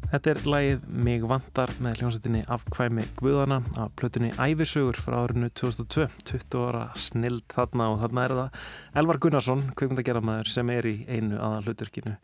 Þetta 0.09 0.31
er 0.31 0.39
lagið 0.49 0.85
Mig 1.05 1.25
vantar 1.29 1.71
með 1.79 1.99
hljómsveitinni 2.01 2.41
Afkvæmi 2.49 3.05
Guðana 3.19 3.59
af 3.77 3.93
plötunni 3.99 4.31
Ævisögur 4.41 4.97
frá 4.97 5.19
árinu 5.21 5.51
2002, 5.53 6.07
20 6.25 6.63
ára 6.65 6.85
snild 6.97 7.45
þarna 7.53 7.91
og 7.93 7.99
þarna 8.01 8.23
er 8.25 8.33
það. 8.39 8.63
Elvar 9.03 9.21
Gunnarsson, 9.21 9.67
kveikmyndagerðamæður 9.77 10.49
sem 10.49 10.73
er 10.73 10.89
í 10.89 10.95
einu 11.05 11.37
aðal 11.37 11.69
hluturkinu 11.69 12.15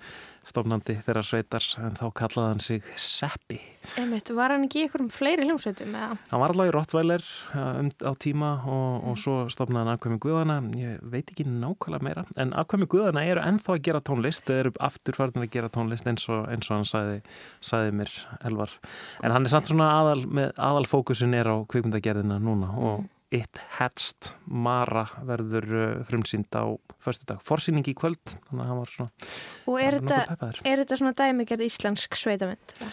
stofnandi 0.46 0.98
þeirra 1.06 1.24
sveitar 1.26 1.66
en 1.82 1.96
þá 1.98 2.06
kallaði 2.16 2.52
hann 2.52 2.62
sig 2.64 2.92
Seppi. 3.02 3.58
Einmitt, 4.00 4.32
var 4.34 4.54
hann 4.54 4.66
ekki 4.66 4.82
í 4.82 4.86
einhverjum 4.86 5.10
fleiri 5.14 5.46
hljómsveitum 5.46 5.94
eða? 5.94 6.18
Hann 6.32 6.42
var 6.42 6.54
alltaf 6.54 6.70
í 6.70 6.74
Rottweiler 6.74 7.26
um, 7.62 7.90
á 8.02 8.12
tíma 8.22 8.52
og, 8.66 9.08
og 9.12 9.20
svo 9.22 9.36
stofnaði 9.54 9.84
hann 9.84 9.94
Afkvæmi 9.94 10.20
Guðana, 10.24 10.58
ég 10.80 11.04
veit 11.14 11.30
ekki 11.34 11.46
nákvæmlega 11.48 12.08
meira, 12.08 12.26
en 12.42 12.54
Afkvæmi 12.58 12.90
Guðana 12.92 13.26
eru 13.30 13.44
ennþá 13.46 13.76
að 13.76 13.84
gera 13.90 14.04
tónlist, 14.10 14.46
þeir 14.50 14.64
eru 14.64 14.76
afturfærðin 14.90 15.46
að 15.46 15.52
gera 15.58 15.72
tónlist 15.74 16.10
eins 16.10 16.26
og, 16.32 16.46
eins 16.50 16.72
og 16.72 16.80
hann 16.80 16.90
sagði, 16.90 17.20
sagði 17.62 17.98
mér 18.02 18.16
Elvar. 18.50 18.78
En 19.22 19.36
hann 19.36 19.46
er 19.46 19.54
samt 19.54 19.70
svona 19.70 19.92
aðal, 20.00 20.24
aðal 20.56 20.88
fókusin 20.90 21.38
er 21.38 21.50
á 21.50 21.56
kveikmyndagerðina 21.70 22.42
núna 22.42 22.74
og 22.74 23.06
It 23.36 23.60
Hatched 23.78 24.32
Mara 24.48 25.06
verður 25.28 25.70
uh, 25.76 25.86
frumsýnd 26.08 26.56
á 26.56 26.72
förstu 27.04 27.28
dag. 27.30 27.42
Forsýning 27.46 27.86
í 27.92 27.96
kvöld, 27.98 28.24
þannig 28.48 28.64
að 28.64 28.70
hann 28.72 28.82
var 28.82 28.92
svona... 28.94 29.32
Og 29.70 29.80
er 29.82 30.00
þetta, 30.00 30.52
er 30.64 30.84
þetta 30.84 31.00
svona 31.02 31.16
dæmigerð 31.20 31.66
íslensk 31.68 32.18
sveitamynd? 32.20 32.76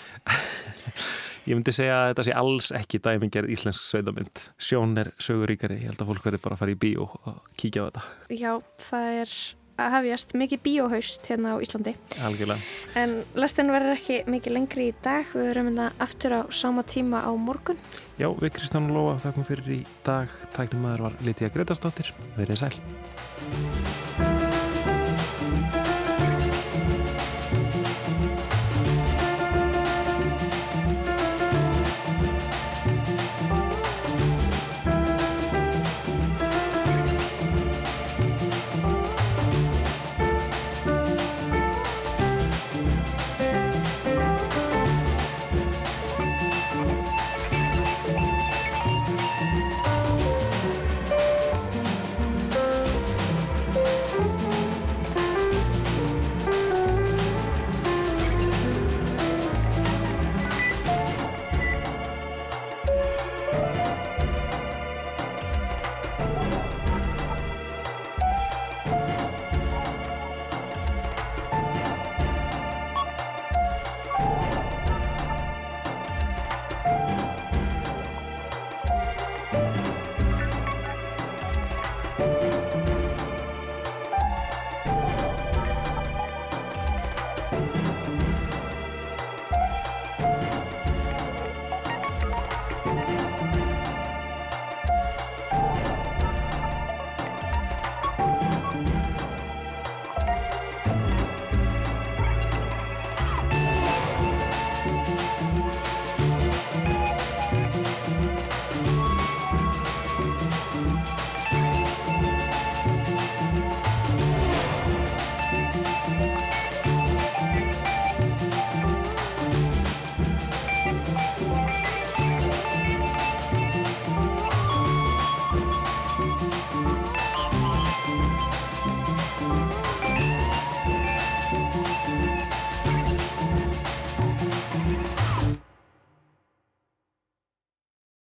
Ég 1.42 1.58
myndi 1.58 1.72
segja 1.74 1.96
að 1.98 2.08
þetta 2.12 2.24
sé 2.28 2.34
alls 2.38 2.68
ekki 2.78 3.00
dæmigerð 3.02 3.54
íslensk 3.56 3.82
sveitamynd. 3.82 4.44
Sjón 4.62 4.94
er 5.02 5.10
söguríkari, 5.22 5.80
ég 5.80 5.90
held 5.90 6.04
að 6.04 6.12
fólk 6.12 6.28
verður 6.28 6.44
bara 6.44 6.54
að 6.54 6.60
fara 6.60 6.74
í 6.74 6.78
bíó 6.84 7.08
og 7.08 7.40
kíkja 7.58 7.82
á 7.82 7.86
þetta. 7.88 8.04
Já, 8.38 8.52
það 8.84 9.16
er 9.24 9.34
að 9.80 9.94
hafjast 9.96 10.34
mikið 10.38 10.62
bíóhaust 10.66 11.28
hérna 11.30 11.54
á 11.54 11.62
Íslandi. 11.64 11.94
Algjörlega. 12.22 12.60
En 12.98 13.16
lestin 13.38 13.72
verður 13.72 13.96
ekki 13.96 14.20
mikið 14.30 14.56
lengri 14.58 14.88
í 14.90 14.94
dag. 15.04 15.26
Við 15.32 15.48
verðum 15.50 15.72
hérna 15.72 15.90
aftur 16.02 16.36
á 16.36 16.40
sama 16.52 16.84
tíma 16.84 17.24
á 17.24 17.30
morgun. 17.32 17.80
Já, 18.20 18.28
við 18.28 18.56
Kristján 18.58 18.92
Lóa 18.92 19.18
þakkum 19.22 19.48
fyrir 19.48 19.80
í 19.80 19.82
dag. 20.06 20.32
Tæknum 20.56 20.86
maður 20.86 21.08
var 21.08 21.20
Lítið 21.24 21.54
Gretastóttir. 21.56 22.12
Verðið 22.36 22.64
sæl. 22.66 22.74